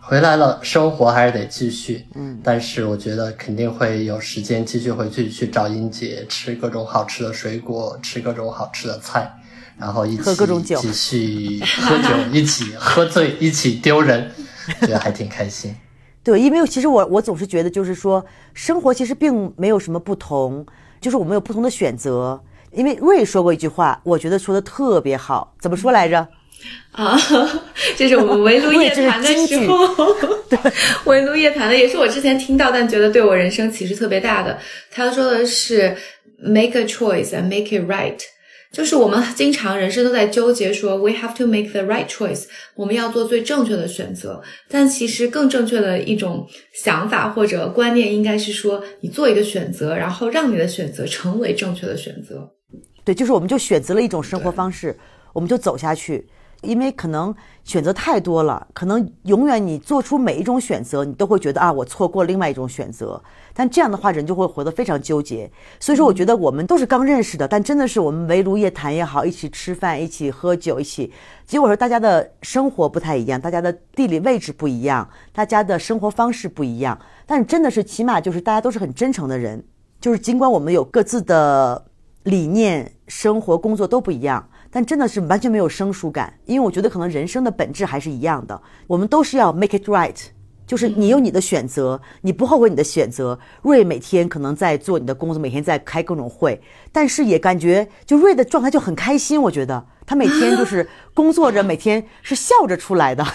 [0.00, 2.06] 回来了，生活还是得继续。
[2.14, 9.30] 嗯，但是我觉得肯定会有时间继续回去去找英姐吃各种好吃的水果，吃各种好吃的菜，
[9.80, 14.30] 然后一起喝各种酒，继续喝酒，一起喝醉，一起丢人，
[14.82, 15.74] 觉得还挺开心。
[16.22, 20.66] 对，因为其实我我总是觉得，就是说生活其实并没有什么不同，
[21.00, 22.38] 就是我们有不同的选择。
[22.72, 26.28] 因为瑞说过一句话，我觉得说的特别好，怎么说来着？
[26.92, 27.18] 啊，
[27.96, 30.14] 这是我们围炉夜谈的时候，
[30.50, 30.58] 对，
[31.06, 34.58] 围炉夜谈的也是我之前听到，但觉得对我人生启示特别大的。
[34.92, 35.96] 他说的是
[36.38, 38.20] ，make a choice and make it right。
[38.72, 42.44] 就是我们经常人生都在纠结说，we have to make the right choice，
[42.76, 44.40] 我们要做最正确的选择。
[44.68, 52.48] 但其实更正确的一种想法或者观念应该是说，你做一个选择，然后让你的选择成为正确的选择。
[53.04, 54.96] 对，就是我们就选择了一种生活方式，
[55.32, 56.28] 我们就走下去。
[56.62, 57.34] 因为可能
[57.64, 63.22] 选择太多了，可能永远你做出每一种选择，你都会觉得啊，我错过另外一种选择。
[63.52, 65.50] 但这样的话，人就会活得非常纠结。
[65.78, 71.12] 所以说，我觉得我们都是刚认识的，但真的是我们围炉夜谈也好，一起吃饭，一起喝酒，一起。
[71.46, 76.98] 结果说大家的生活不太一样，大家的地理位置不一样，大家的生活方式不一样。
[77.26, 79.62] 但真的是起码就是大家都是很真诚的人，
[80.00, 81.84] 就是尽管我们有各自的
[82.22, 84.48] 理念、生活、工作都不一样。
[84.70, 90.16] 但真的是完全没有生疏感，因为我觉得可能人生的本质还是一样的，我们都是要 make it right，
[90.66, 93.36] 就是你有你的选择，你不后悔你的选择。
[93.62, 99.42] 瑞每天可能在做你的工作，每天在开各种会，但是也感觉就瑞的状态就很开心。
[99.42, 103.26] 我觉得他每天就是工作着， 每天是笑着出来的，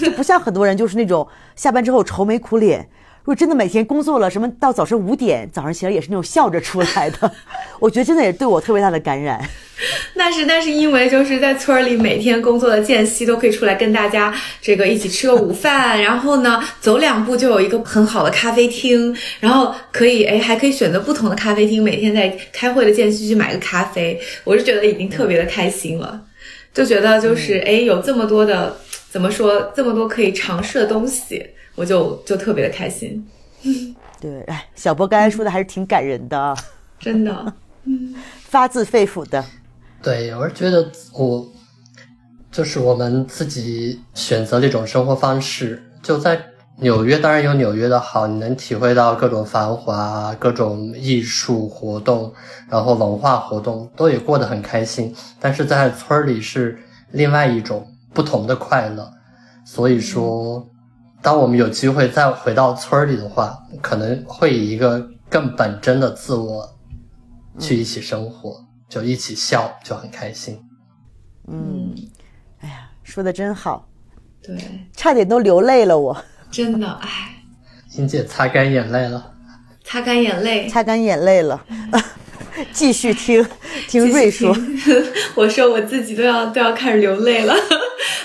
[0.00, 1.26] 就不像很多人就是那种
[1.56, 2.88] 下班之后愁眉苦脸。
[3.24, 7.32] 如果真的每天工作了，什么到早上五点早上起来也是那种笑着出来的，
[7.80, 9.42] 我觉得真的也对我特别大的感染。
[10.12, 26.20] 那 是那是因为就是在村里每天工作的间隙都可以出来跟大家这个一起吃个午饭，然后呢走两步就有一个很好的咖啡厅，然后可以哎还可以选择不同的咖啡厅，每天在开会的间隙去买个咖啡，我是觉得已经特别的开心了，
[26.74, 28.76] 就觉得就是哎有这么多的
[29.10, 31.42] 怎么说这么多可以尝试的东西。
[31.76, 33.26] 我就就特别的开心，
[34.20, 36.56] 对，哎，小波刚才说的还是挺感人的，
[37.00, 37.52] 真的，
[38.46, 39.44] 发自肺腑的。
[40.00, 41.44] 对，我是觉得我
[42.52, 46.40] 就是我们自己选择这种生活方式，就在
[46.76, 52.32] 纽约，当然有纽约的好，你能体会到各种繁华、各种艺术活动，
[52.70, 55.12] 然后文化活动都也过得很开心。
[55.40, 56.78] 但是在村里是
[57.10, 59.12] 另外一种不同的快乐，
[59.64, 60.64] 所以说。
[61.24, 66.68] 当我们有机会再回到村里的话，可能会以一个更本真的自我
[67.58, 70.60] 去一起生活，就一起笑，就很开心。
[71.48, 71.94] 嗯，
[72.60, 73.88] 哎呀，说的真好，
[74.42, 74.54] 对，
[74.94, 76.14] 差点都流泪了，我。
[76.50, 77.42] 真的，哎，
[77.96, 79.32] 英姐擦干眼泪了，
[79.82, 81.64] 擦干眼泪，擦干眼泪了，
[82.70, 83.42] 继续听
[83.88, 84.54] 听瑞说，
[85.34, 87.54] 我说我自己都要都要开始流泪了，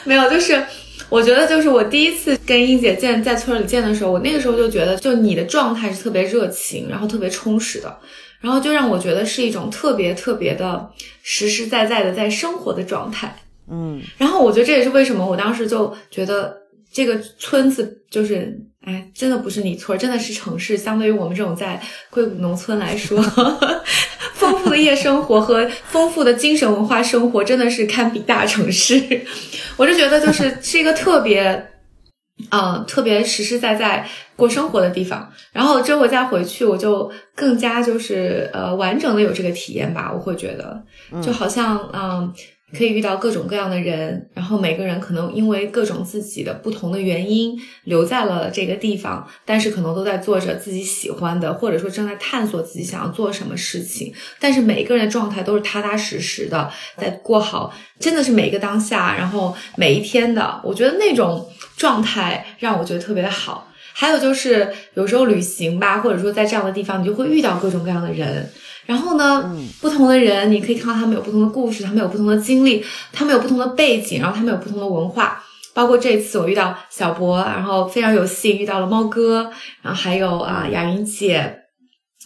[0.04, 0.62] 没有，就是。
[1.10, 7.98] 我觉得就是我第一次跟英姐见在村里见的时候，我那个时候就觉得，就你的状态是特别热情，然后特别充实的，
[8.40, 10.90] 然后就让我觉得是一种特别特别的
[11.24, 13.36] 实实在在的在生活的状态。
[13.72, 16.56] 嗯，然后我觉得这也是为什么我当时就觉得
[16.92, 20.78] 这个村子就是，哎，真的不是你村，真的是城市。
[20.78, 23.24] 相对于我们这种在硅谷农村来说。
[24.40, 29.22] 丰富的夜生活和丰富的精神文化生活真的是堪比大城市，
[29.76, 31.68] 我就觉得就是是一个特别，
[32.50, 34.08] 嗯，特别实实在在
[34.38, 35.30] 过生活的地方。
[35.52, 40.10] 然后之后再回去，我就更加就是呃完整的有这个体验吧。
[40.14, 40.82] 我会觉得，
[41.22, 42.34] 就好像嗯。
[42.78, 54.14] 可以遇到各种各样的人，然后每个人可能因为各种自己的不同的原因留在了这个地方，但是可能都在做着自己喜欢的，或者说正在探索自己想要做什么事情。
[54.40, 60.62] 但是每个人的状态都是踏踏实实的，在过好，真的是每一个当下，然后每一天的。
[60.64, 63.68] 我觉得那种状态让我觉得特别的好。
[63.92, 68.50] 还有就是有时候旅行吧，或者说在这样的地方，你就会遇到各种各样的人。
[68.90, 72.84] 然后呢，不同的人，你可以看到他们有不同的故事，他们有不同的经历，
[73.14, 75.44] 他们有不同的背景，然后他们有不同的文化。
[75.76, 79.52] 包括这次我遇到小博，然后非常有幸遇到了猫哥，
[79.84, 81.56] 然后还有啊雅云姐，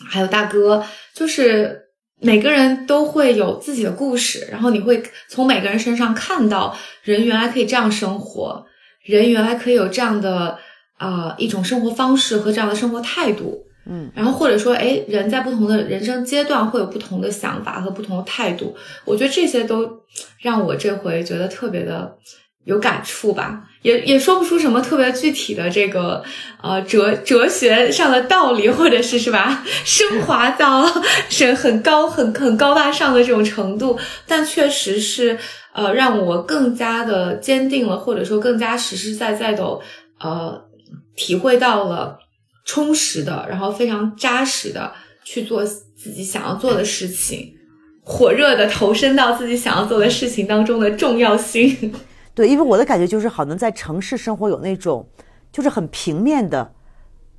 [0.10, 0.82] 还有大哥，
[1.14, 1.82] 就是
[2.22, 6.74] 每个人都会有自己的故事，然后你会从每个人身上看到
[7.04, 8.66] 人原来可以这样生活，
[9.04, 10.58] 人原来可以有这样的
[10.98, 13.66] 啊一种生活方式和这样的生活态度。
[13.86, 20.00] 嗯，然后或者说，哎，人在不同的人生阶段会有不同的想法和不同的态度，我觉得这些都
[20.42, 22.16] 让我这回觉得特别的
[22.64, 26.24] 有感触吧，也也说不出什么特别具体的这个
[26.62, 30.86] 呃哲哲学上的道理，或者是是吧，升华到
[31.30, 35.38] 是很高很很高大上的这种程度，但确实是
[35.74, 39.80] 呃让我更加的坚定了，或者说更加实实在在的
[40.22, 40.62] 呃
[41.18, 42.20] 体会到了。
[42.66, 44.92] 充实的，然后非常扎实的
[45.24, 47.54] 去做自己想要做的事情，
[48.02, 51.94] 火热的投身到自己想要做的事情当中的重要性。
[52.36, 55.08] 对，因为我的感觉就是，好能在城市生活有那种，
[55.52, 56.74] 就是很平面的、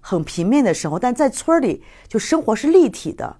[0.00, 3.36] 很平面的生活，但在村里就生活是立体的，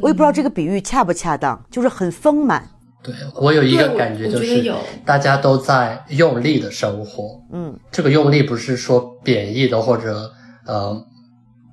[0.00, 2.70] 我也不知道这个比喻恰不恰当，就是很丰满。
[3.02, 4.74] 对我有一个感觉，就是
[5.04, 7.40] 大家都在用力的生活。
[7.52, 10.32] 嗯，这个用力不是说贬义的或者
[10.68, 11.04] 呃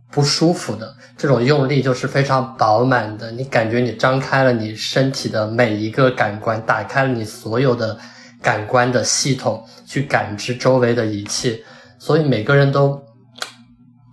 [0.10, 3.30] 不舒服的，这种用力就是非常饱满的。
[3.32, 7.96] 你感觉你张开了你身体的每一个感官，打开了你所有的
[8.42, 11.62] 感官的系统，去感知周围的一切。
[12.00, 13.00] 所以每个人都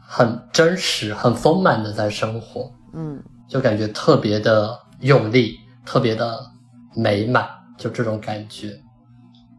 [0.06, 2.70] 很真实、很丰满的在生活。
[2.92, 5.56] 嗯，就感觉特别的用力，
[5.86, 6.52] 特别的。
[6.94, 7.48] 美满，
[7.78, 8.78] 就这种感觉。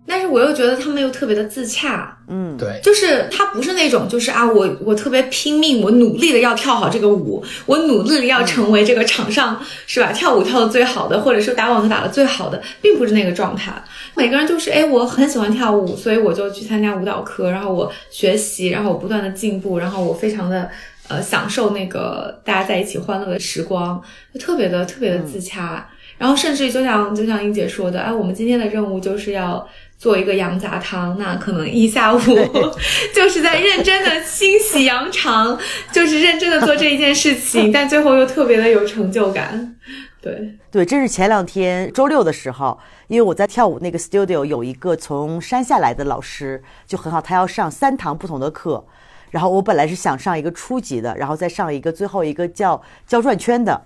[0.05, 13.73] 但是我又觉得他们又特别的自洽，嗯，对，就是他不是那种，就是啊，我我特别拼命，我努力的要跳好这个舞，我努力的要成为这个场上是吧，跳舞跳的最好的，或者是打网球打的最好的，并不是那个状态。
[14.15, 20.69] 每个人就是，哎，我很喜欢跳舞，所以我就去参加舞蹈课，然后我学习，然后我不断的进步，然后我非常的
[21.07, 24.01] 呃享受那个大家在一起欢乐的时光，
[24.33, 25.89] 就特别的特别的自洽。
[26.15, 29.67] 然后甚至就像就像英姐说的，哎，我们今天的任务就是要
[30.03, 32.19] 做一个羊杂汤，那可能一下午
[33.15, 35.57] 就是在认真的清洗羊肠，
[35.93, 39.77] 就是认真的做这一件事情， 但最后又特别的有成就感。
[40.21, 42.77] 对对，这是前两天周六的时候，
[43.07, 48.85] 因为我在跳舞那个 studio 有一个从山下来的老师，就很好，他要上三堂不同的课，
[49.31, 53.81] 然后我本来是想上一个初级的，然后再上一个最后一个叫教转圈的。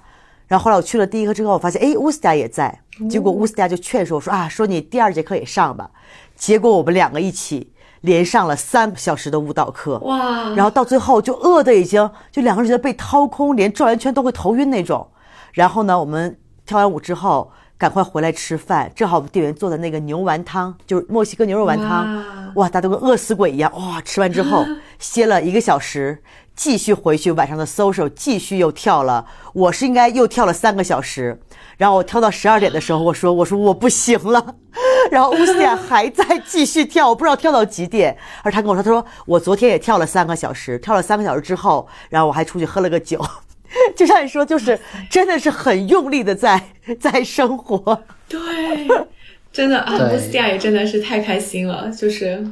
[0.48, 2.80] 然后后来我去了第一课之后，我发现哎，乌斯达也在。
[3.10, 5.90] 结果乌斯达就劝说我说啊，说你第二节课也上吧。
[6.36, 7.72] 结果我们两个一起
[8.02, 10.00] 连上了三个小时的舞蹈课。
[10.00, 10.50] 哇！
[10.56, 15.06] 然后到最后就饿的已经就两个人觉得被掏空，连转完圈都会头晕那种。
[15.52, 22.54] 然后呢，我们跳完舞之后赶快回来吃饭，正好我们店员做的那个牛丸汤，就是墨西哥牛肉丸汤。
[22.56, 22.70] 哇！
[22.70, 23.72] 大家都跟饿死鬼一样。
[23.74, 24.02] 哇！
[24.02, 24.66] 吃完之后
[24.98, 26.24] 歇了一个小时。
[26.58, 29.26] 继续回去晚上的 social，继续又跳了。
[29.54, 31.40] 我是应该又跳了三个小时，
[31.78, 34.56] 然后我跳到十二点的时候，我说我说我不行了，
[35.12, 38.18] 然后乌斯亚还在继续跳，我不知道跳到几点。
[38.42, 43.24] 而他跟我说，他说我昨天也跳了三个小时，跳了三个小时之后，然后我还出去喝了个酒。
[43.96, 44.80] 就像你说，就是
[45.12, 46.60] 真的是很用力的在
[47.00, 48.04] 在生活。
[48.28, 48.40] 对，
[49.54, 52.44] 真的啊，乌斯亚也真的是太开心了，就是。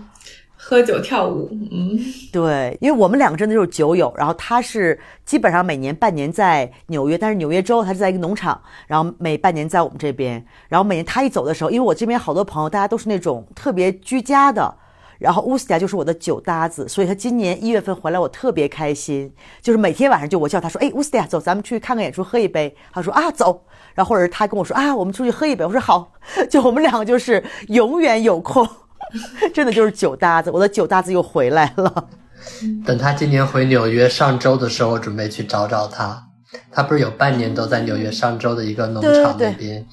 [0.67, 1.95] 喝酒跳舞，嗯，
[2.31, 4.11] 对，因为我们两个真的就是酒友。
[4.17, 10.43] 然后他是基本上每年半年在纽约，但是纽约州他是在一个农场，然后每半年在我们这边。
[10.67, 14.75] 然后每年他一走的时候，因为我这边好多朋友，大家都是那种特别居家的，
[15.19, 19.31] 然后乌斯亚就是我的酒搭子，所以他今年一月份回来，我特别开心。
[19.61, 22.75] 就是每天晚上就我叫他说，哎，乌斯亚走，咱们去看个演出，喝一杯。
[22.91, 23.63] 他说啊，走。
[23.93, 25.63] 然后或者是他跟我说啊，我们出去喝一杯。
[25.63, 26.11] 我说好。
[26.49, 28.67] 就我们两个就是永远有空。
[29.53, 32.07] 真的就是酒搭子，我的酒搭子又回来了。
[32.85, 36.23] 等他今年回纽约上周的时候，我准备去找找他。
[36.71, 39.85] 他不是有半年都在纽约上周的一个农场那边，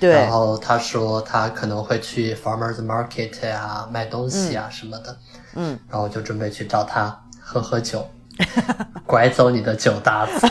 [0.00, 0.10] 对。
[0.10, 5.18] 然后他说他可能会去 farmers market 啊卖东西啊什么的，
[5.56, 5.78] 嗯。
[5.90, 8.06] 然后我就准备去找他喝喝酒。
[9.06, 10.46] 拐走你的酒搭子，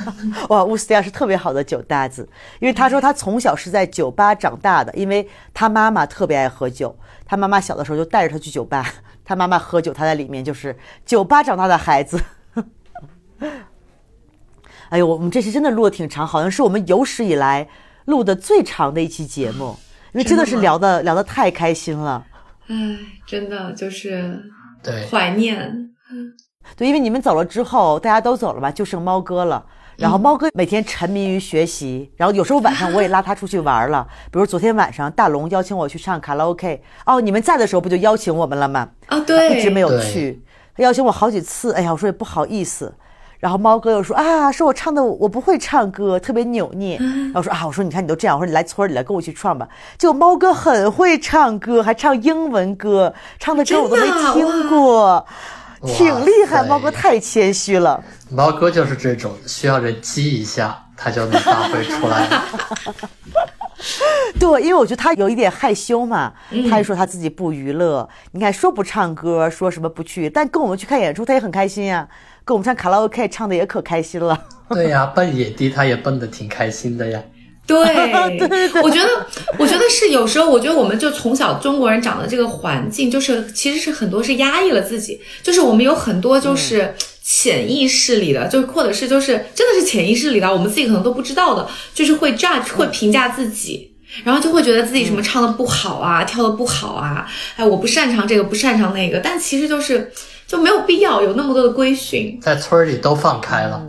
[0.50, 0.64] 哇！
[0.64, 8.86] 乌斯蒂亚是特别好的酒搭子，因为他说他从小是在酒吧长大的，因为他妈妈特别爱喝酒，他妈妈小的时候就带着他去酒吧，
[9.24, 10.76] 他妈妈喝酒，他在里面就是
[11.06, 12.20] 酒吧长大的孩子。
[14.90, 17.68] 哎呦，我们这期真的录的挺长，好像是我们有史以来
[18.06, 19.78] 录的最长的一期节目，
[20.12, 22.26] 因为真的是聊的聊的太开心了。
[22.66, 24.42] 哎，真的就是
[24.82, 25.86] 对怀念。
[26.76, 29.64] 对，因为你们走了之后，大家都走了嘛，就剩猫哥了。
[29.96, 34.06] 然后猫哥每天沉迷于学习，然后有时候晚上我也拉他出去玩了。
[34.30, 36.82] 比如昨天晚上，大龙邀请我去唱卡拉 OK。
[37.04, 38.88] 哦，你们在的时候不就邀请我们了吗？
[39.08, 40.42] 啊，对，一直没有去。
[40.74, 42.94] 他邀请我好几次，哎呀，我说也不好意思。
[43.40, 46.96] 然后猫哥又说啊，说我唱的我不会唱歌，特别扭捏。
[46.98, 49.68] 然后说啊，我说你看你都这样，我说你来村里来跟我去唱吧。
[49.98, 55.26] 结果猫哥很会唱歌，还唱英文歌，唱的歌我都没听过。
[55.86, 58.02] 挺厉害，猫哥太谦虚了。
[58.30, 62.28] 猫哥就是这种，需要人激一下，他就能发挥出来。
[64.38, 66.32] 对，因为我觉得他有一点害羞嘛，
[66.68, 68.06] 他就说他自己不娱乐。
[68.32, 72.06] 你看，说不唱歌，说什么不去，但跟我们去看演出，他也很开心呀。
[72.44, 74.38] 跟我们唱卡拉 OK，唱的也可开心了。
[74.68, 77.22] 对呀，蹦野迪他也蹦的挺开心的呀。
[77.70, 78.40] 对，
[78.82, 79.08] 我觉得，
[79.56, 86.92] 我觉得是有时候，我觉得我们就从小中国人长的这个环境，就是其实是很多是压抑了自己，就是我们有很多就是
[87.22, 93.92] 潜意识里的，就或者是就是真的是潜意识里的，我们自己可能都不知道的，就是会 judge 会评价自己，
[94.24, 97.24] 然后就会觉得自己什么唱的不好啊，跳的不好啊，
[97.54, 100.10] 哎，我不擅长这个，不擅长那个，但其实就是
[100.44, 103.80] 就没有必要有那么多的规训，在村里都放开了。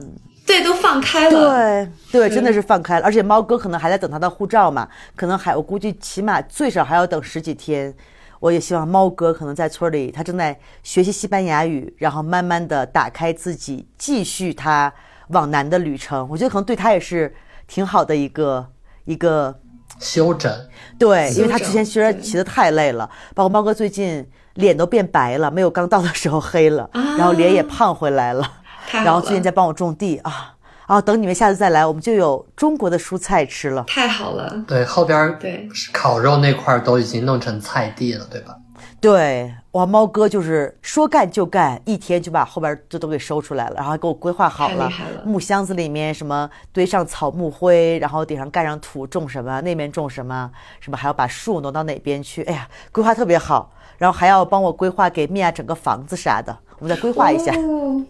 [0.51, 1.87] 对，都放开了。
[2.11, 3.05] 对对，真的是放开了。
[3.05, 7.93] 而且猫哥可能还在等他的护照嘛，可能还我估计起码最少还要等十几天。
[8.41, 14.91] 我也希望猫哥可能在村里，他正在学习西班牙语，然后慢慢的打开自己，继续他
[15.29, 16.27] 往南的旅程。
[16.29, 17.33] 我觉得可能对他也是
[17.67, 18.67] 挺好的一个
[19.05, 19.57] 一个
[19.99, 20.51] 休整。
[20.99, 28.51] 对，因为他之前其实骑的太累了，包括猫哥最近脸都变白了，没有刚到的时候黑了，然后脸也胖回来了。
[28.91, 30.55] 然后最近在帮我种地啊。
[30.87, 33.83] 然后等你们下次再来，我们就有中国的蔬菜吃了。
[33.87, 38.57] 太好了，对，后边对烤肉那块都已经弄成菜地了，对吧？
[38.99, 44.91] 对，哇，猫哥就是说干就干，一天就把后边这都给收出来了，然后还给我规划好了，
[45.23, 50.51] 木箱子里面什么堆上草木灰，然后顶上盖上土，种什么那边种什么，
[50.81, 57.53] 什么还要把树挪到哪边去，哎呀，规划特别好，然后还要帮我规划给米娅整个房子啥的，我们再规划一下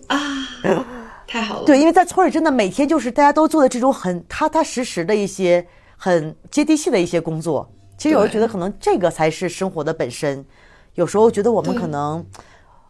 [0.08, 0.18] 啊。
[1.28, 5.66] 太好了，对，因为在村里真的每天就是大家都做的这种很踏踏实实的一些
[5.98, 7.70] 很接地气的一些工作。
[7.98, 10.46] 其实有人觉得可能这个才是生活的本身。
[10.96, 12.26] 有时候觉得我们可能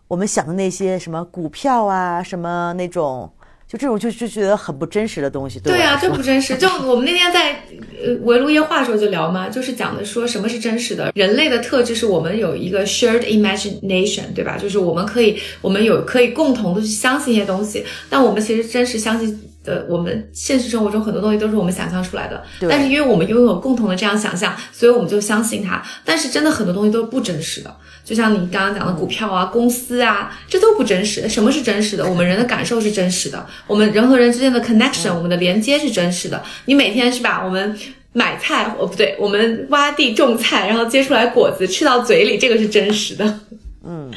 [0.08, 3.32] 我们想的那些什么股票啊，什么那种。
[3.72, 6.58] 就这种就就觉得很不真实的东西，对对啊，这不 真实。
[6.58, 7.64] 就我们那天在
[8.04, 11.10] 呃围炉夜话的时候就聊嘛，就是讲的说什么是真实的。
[11.16, 14.58] 人类的特质是我们有一个 shared imagination，对吧？
[14.58, 22.44] 就是我们可以我们有可以共同的去相信一些东西，但我们其实真实相信的，我们现实生活中很多东西都是我们想象出来的。
[22.70, 25.82] 但是因为我们拥有共同的这样想象，所以我们就相信它。
[26.04, 27.76] 但是真的很多东西都是不真实的。
[28.04, 31.30] 就像你刚刚讲的股票啊、公司啊，这都不真实。
[31.30, 32.08] 什么是真实的？
[32.10, 36.42] 我们人的感受是真实的，我们人和人之间的 connection，我们的连接是真实的。
[36.66, 37.44] 你每天是吧？
[37.46, 37.78] 我们
[38.14, 43.40] 买菜，哦不对，我们挖地种菜，然后结出来果子吃到嘴里，这个是真实的。
[43.86, 44.12] 嗯，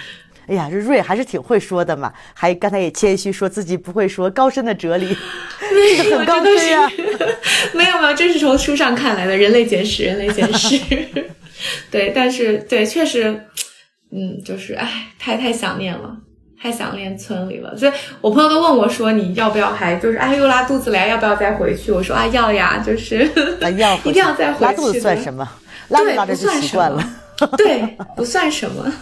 [0.47, 5.17] 哎呀，这瑞还是挺会说的嘛，还刚才也谦虚说自己不会说高深的哲理，
[5.61, 6.91] 这 个很高深呀。
[7.73, 10.77] 没有没有，这是从书上看来的《人类简史》，《人类简史》。
[11.91, 13.41] 对，但是对，确实。
[14.17, 16.17] 嗯，就是哎，太太想念了，
[16.63, 17.77] 太想念村里了。
[17.77, 21.91] 所以我朋友都问我说，你要不要还就是哎又拉肚子了，要不要再回去？
[21.91, 23.29] 我说啊要呀，就是
[23.61, 24.65] 要 一定要再回去。
[24.65, 25.49] 拉肚子算什么？
[25.89, 27.05] 拉着拉着就习惯了。
[27.57, 27.83] 对，
[28.15, 28.93] 不算什么。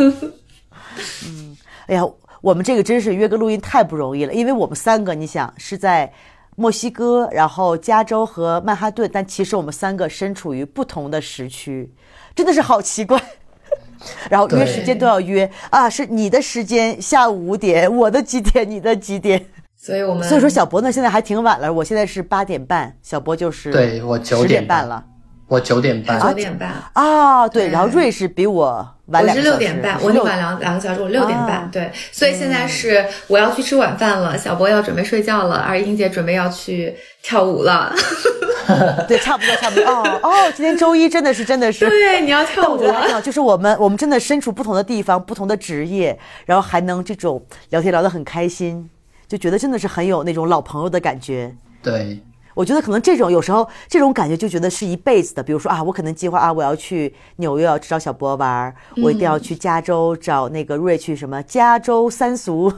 [1.26, 1.56] 嗯，
[1.86, 2.02] 哎呀，
[2.40, 6.12] 我们这个真是约个录音太不容易了，因为我们三个，你想是在
[6.56, 11.92] 墨西哥，然后加州和曼哈顿，但其实我们三个身处于不同的时区，
[12.34, 13.20] 真的是好奇怪。
[14.28, 19.46] 然后约时间都要约啊，是你的时间下午五点，我的几点，你的几点？
[19.76, 24.86] 所以我们所以说小博呢现在还挺晚了，我现在是八点半，小博就是对我九点半。
[24.86, 25.04] 了，
[25.46, 26.72] 我九点半，九点半。
[26.92, 37.94] 啊，对，然后瑞士比我晚，我是六点半，我晚两两个小时，我六点半，对，所以现在是我要去吃晚饭了，小博要准备睡觉了，而英姐准备要去跳舞了。
[39.06, 39.84] 对，差不多，差不多。
[39.84, 41.86] 哦哦，今天周一真的是，真的是。
[41.88, 42.78] 对，你要跳舞。
[42.78, 48.88] 我觉得就是我们，我们真的身处不同的地方，不同的职业，然后还能这种聊天聊得很开心，
[49.28, 51.54] 就觉得真的是很有那种老朋友的感觉。
[51.82, 52.18] 对。
[52.54, 62.72] 我觉得可能这种有时候这种感觉就觉得是一辈子的，比如说啊，我可能计划啊，我要去纽约要找小博玩，我一定要去加州找那个瑞去什么加州三俗，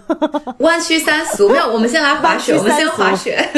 [0.58, 3.48] 弯曲三俗没有，我们先来滑雪， 我们先滑雪，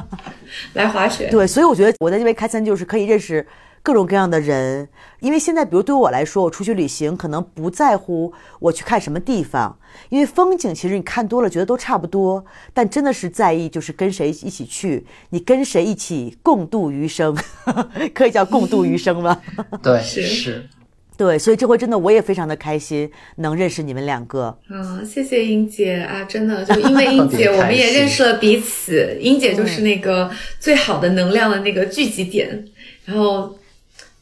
[0.74, 1.28] 来滑雪。
[1.30, 3.46] 对，所以我觉得我在这边开餐就是可以认识。
[3.86, 4.88] 各种各样的人，
[5.20, 12.44] 因为现在，比如对我来说，我出去旅行可能不在乎我去看什么地方，因为风景其实你看多了，觉得都差不多。
[12.74, 17.32] 但真的是在意，就是跟谁一起去，你跟谁一起共度余生，
[18.12, 19.40] 可以叫共度余生吗？
[19.80, 20.68] 对，是是，
[21.16, 24.58] 对，所以这回真的我也非常的开心，能认识你们两个。
[24.68, 29.16] 嗯，谢谢英姐啊，真的就因为英姐，我们也认识了彼此。
[29.20, 32.64] 英姐就是那个最好的能量的那个聚集点，
[33.04, 33.56] 然后。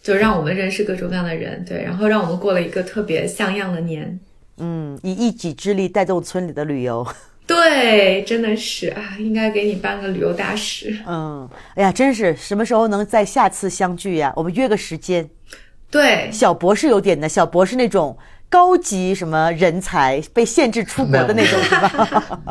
[0.04, 4.20] 就让我们认识各种各样的人，对，然后让我们过了一个特别像样的年，
[4.58, 7.06] 嗯，以一己之力带动村里的旅游，
[7.46, 14.30] 对，真的是啊，应该给你颁个旅游大使，嗯，哎呀，真是什么时候能再下次相聚呀？
[14.36, 15.30] 我们约个时间，
[15.90, 18.18] 对，小博士有点的，小博士那种
[18.50, 22.44] 高级什么人才被限制出国的那种是吧？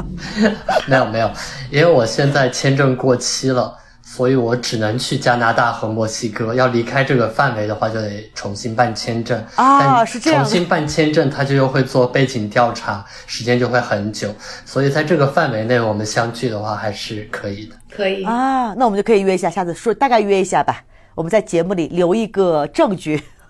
[0.87, 1.31] 没有 没有，
[1.69, 3.77] 因为我现在签证过期了。
[4.15, 10.43] 所以我只能去加拿大和墨西哥，要离开这个范围的话，就得重新办签证啊，是这样。
[10.43, 14.31] 重新办签证，他就又会做背景调查，时间就会很久。
[14.65, 17.75] 所以在这个范围内，我们相聚的话还是可以的。
[17.89, 20.83] 可以啊，那我们就可以约一下，下次说大概约一下吧。
[21.15, 23.19] 我们在节目里留一个证据，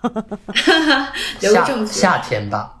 [1.40, 1.92] 留个证据。
[1.92, 2.74] 夏天吧，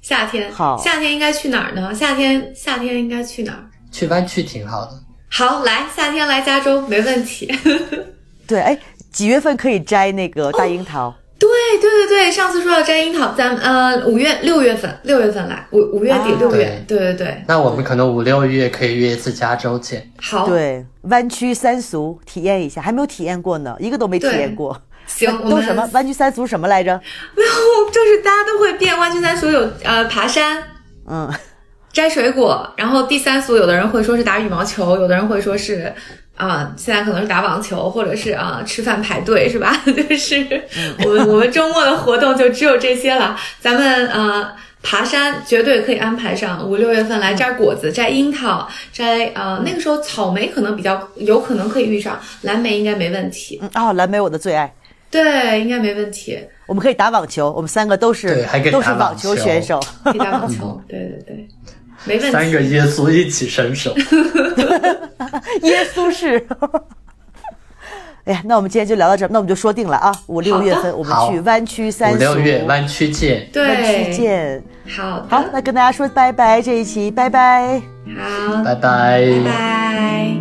[0.00, 1.92] 夏天好，夏天应该去哪儿呢？
[1.92, 3.64] 夏天夏天应该去哪儿？
[3.90, 4.92] 去湾区挺好的。
[5.36, 7.52] 好，来夏天来加州没问题。
[8.46, 8.78] 对，哎，
[9.10, 11.12] 几月份可以摘那个大樱桃？
[11.40, 11.48] 对
[11.80, 17.42] 对对对，上次说要摘樱桃，咱呃五月六月份六月份来，五五月底六月，对对对。
[17.48, 20.08] 那我们可能五六月可以约一次加州见。
[20.22, 24.80] 好，对，湾区三俗体验一下，还没有体验过呢，一个都没体验过。
[25.08, 26.94] 行，都什么湾区三俗什么来着？
[27.34, 28.96] 没有，就是大家都会变。
[28.96, 30.62] 湾区三俗有呃爬山，
[31.08, 31.28] 嗯，
[31.94, 35.90] 摘水果，然后第三组有的人会说是打羽毛球，有的人会说是。
[36.36, 39.72] 啊，现在可能是打网球，或者是啊吃饭排队，是吧？
[39.86, 40.44] 就是
[41.04, 43.38] 我们我们周末的活动就只有这些了。
[43.60, 44.50] 咱们呃
[44.82, 53.62] 爬山绝对可以安排上，五六月份来摘果子，摘樱桃，摘呃那个时候草莓可能比较有可能可以遇上，蓝莓应该没问题。
[53.76, 54.74] 哦，蓝莓我的最爱。
[55.12, 56.36] 对，应该没问题。
[56.66, 60.82] 我们可以打网球，我们三个都是都是网球选手，可以打网球。
[60.90, 61.48] 对对对。
[62.04, 62.30] 没问题。
[62.30, 63.94] 三个耶稣一起伸手，
[65.62, 66.46] 耶稣是。
[68.24, 74.64] 哎呀，那我们今天就聊到这，那我们就说定了啊，五六月份我们去湾区三五六月湾区见，对，湾区见。
[74.96, 77.82] 好，好，那跟大家说拜拜，这一期拜拜。
[78.16, 80.34] 好，拜拜，拜拜。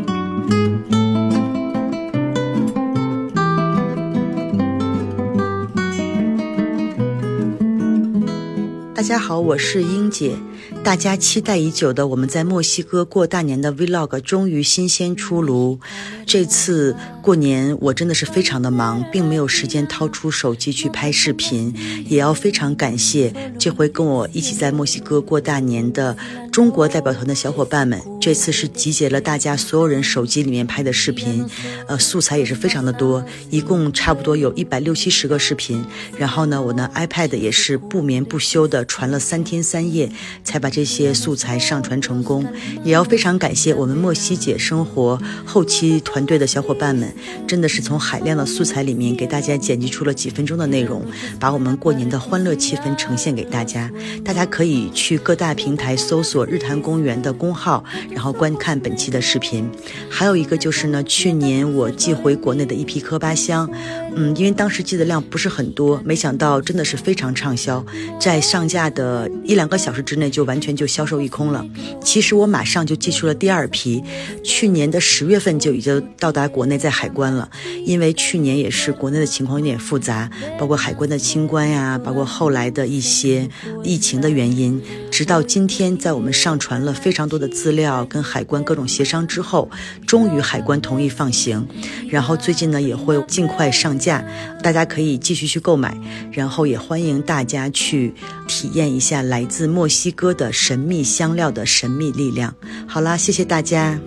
[8.96, 10.38] 大家好，我是英姐。
[10.84, 15.80] 大家期待已久的我们在墨西哥过大年的 Vlog 终于新鲜出炉。
[16.26, 21.74] 这次过年我真的是非常的忙，并没有时间掏出手机去拍视频。
[22.08, 26.18] 也要非常感谢这回跟我一起在墨西哥过大年的
[26.52, 28.02] 中国代表团的小伙伴们。
[28.20, 31.46] 这次是集结了大家所有人手机里面拍的视频，
[31.88, 35.84] 呃，素材也是非常的多，一共差不多有一百六七十个视频。
[36.18, 40.12] 然后呢，我的 iPad 也是不眠不休的传了三天三夜，
[40.44, 42.44] 才把这些素材上传成功。
[42.84, 47.14] 也要非常感谢我们墨西姐生活后期团队的小伙伴们，
[47.48, 51.06] 真的是从海量的素材里面给大家剪辑出了几分钟的内容，
[51.40, 53.92] 把我们过年的欢乐气氛呈现给大家。
[54.26, 57.84] 大家可以去各大平台搜索日坛公园的公号。
[58.10, 59.70] 然后观看本期的视频，
[60.10, 63.70] 还有一个就是呢，去年我寄回国内的一批科巴香，
[64.16, 67.84] 嗯，因为当时寄的量不是很多，没想到真的是非常畅销，
[68.20, 71.66] 在上架的一两个小时之内就完全就销售一空了。
[72.04, 74.04] 其实我马上就寄出了第二批，
[74.44, 77.50] 去年的十月份就已经到达国内在海关了，
[77.86, 83.50] 因为去年也是国内的情况有点复杂，包括海关的清关呀，包括后来的一些
[83.84, 84.82] 疫情的原因，
[85.12, 87.84] 直到今天在我们上传了非常多的资料。
[88.10, 89.70] 跟海关各种协商之后，
[90.06, 91.66] 终于海关同意放行，
[92.10, 94.24] 然后最近呢也会尽快上价，
[94.62, 95.98] 大家可以继续去购买，
[96.32, 98.14] 然后也欢迎大家去
[98.48, 102.54] 体验一下来自墨西哥的神秘香料的神秘力量。
[102.86, 103.98] 好啦，谢谢大家。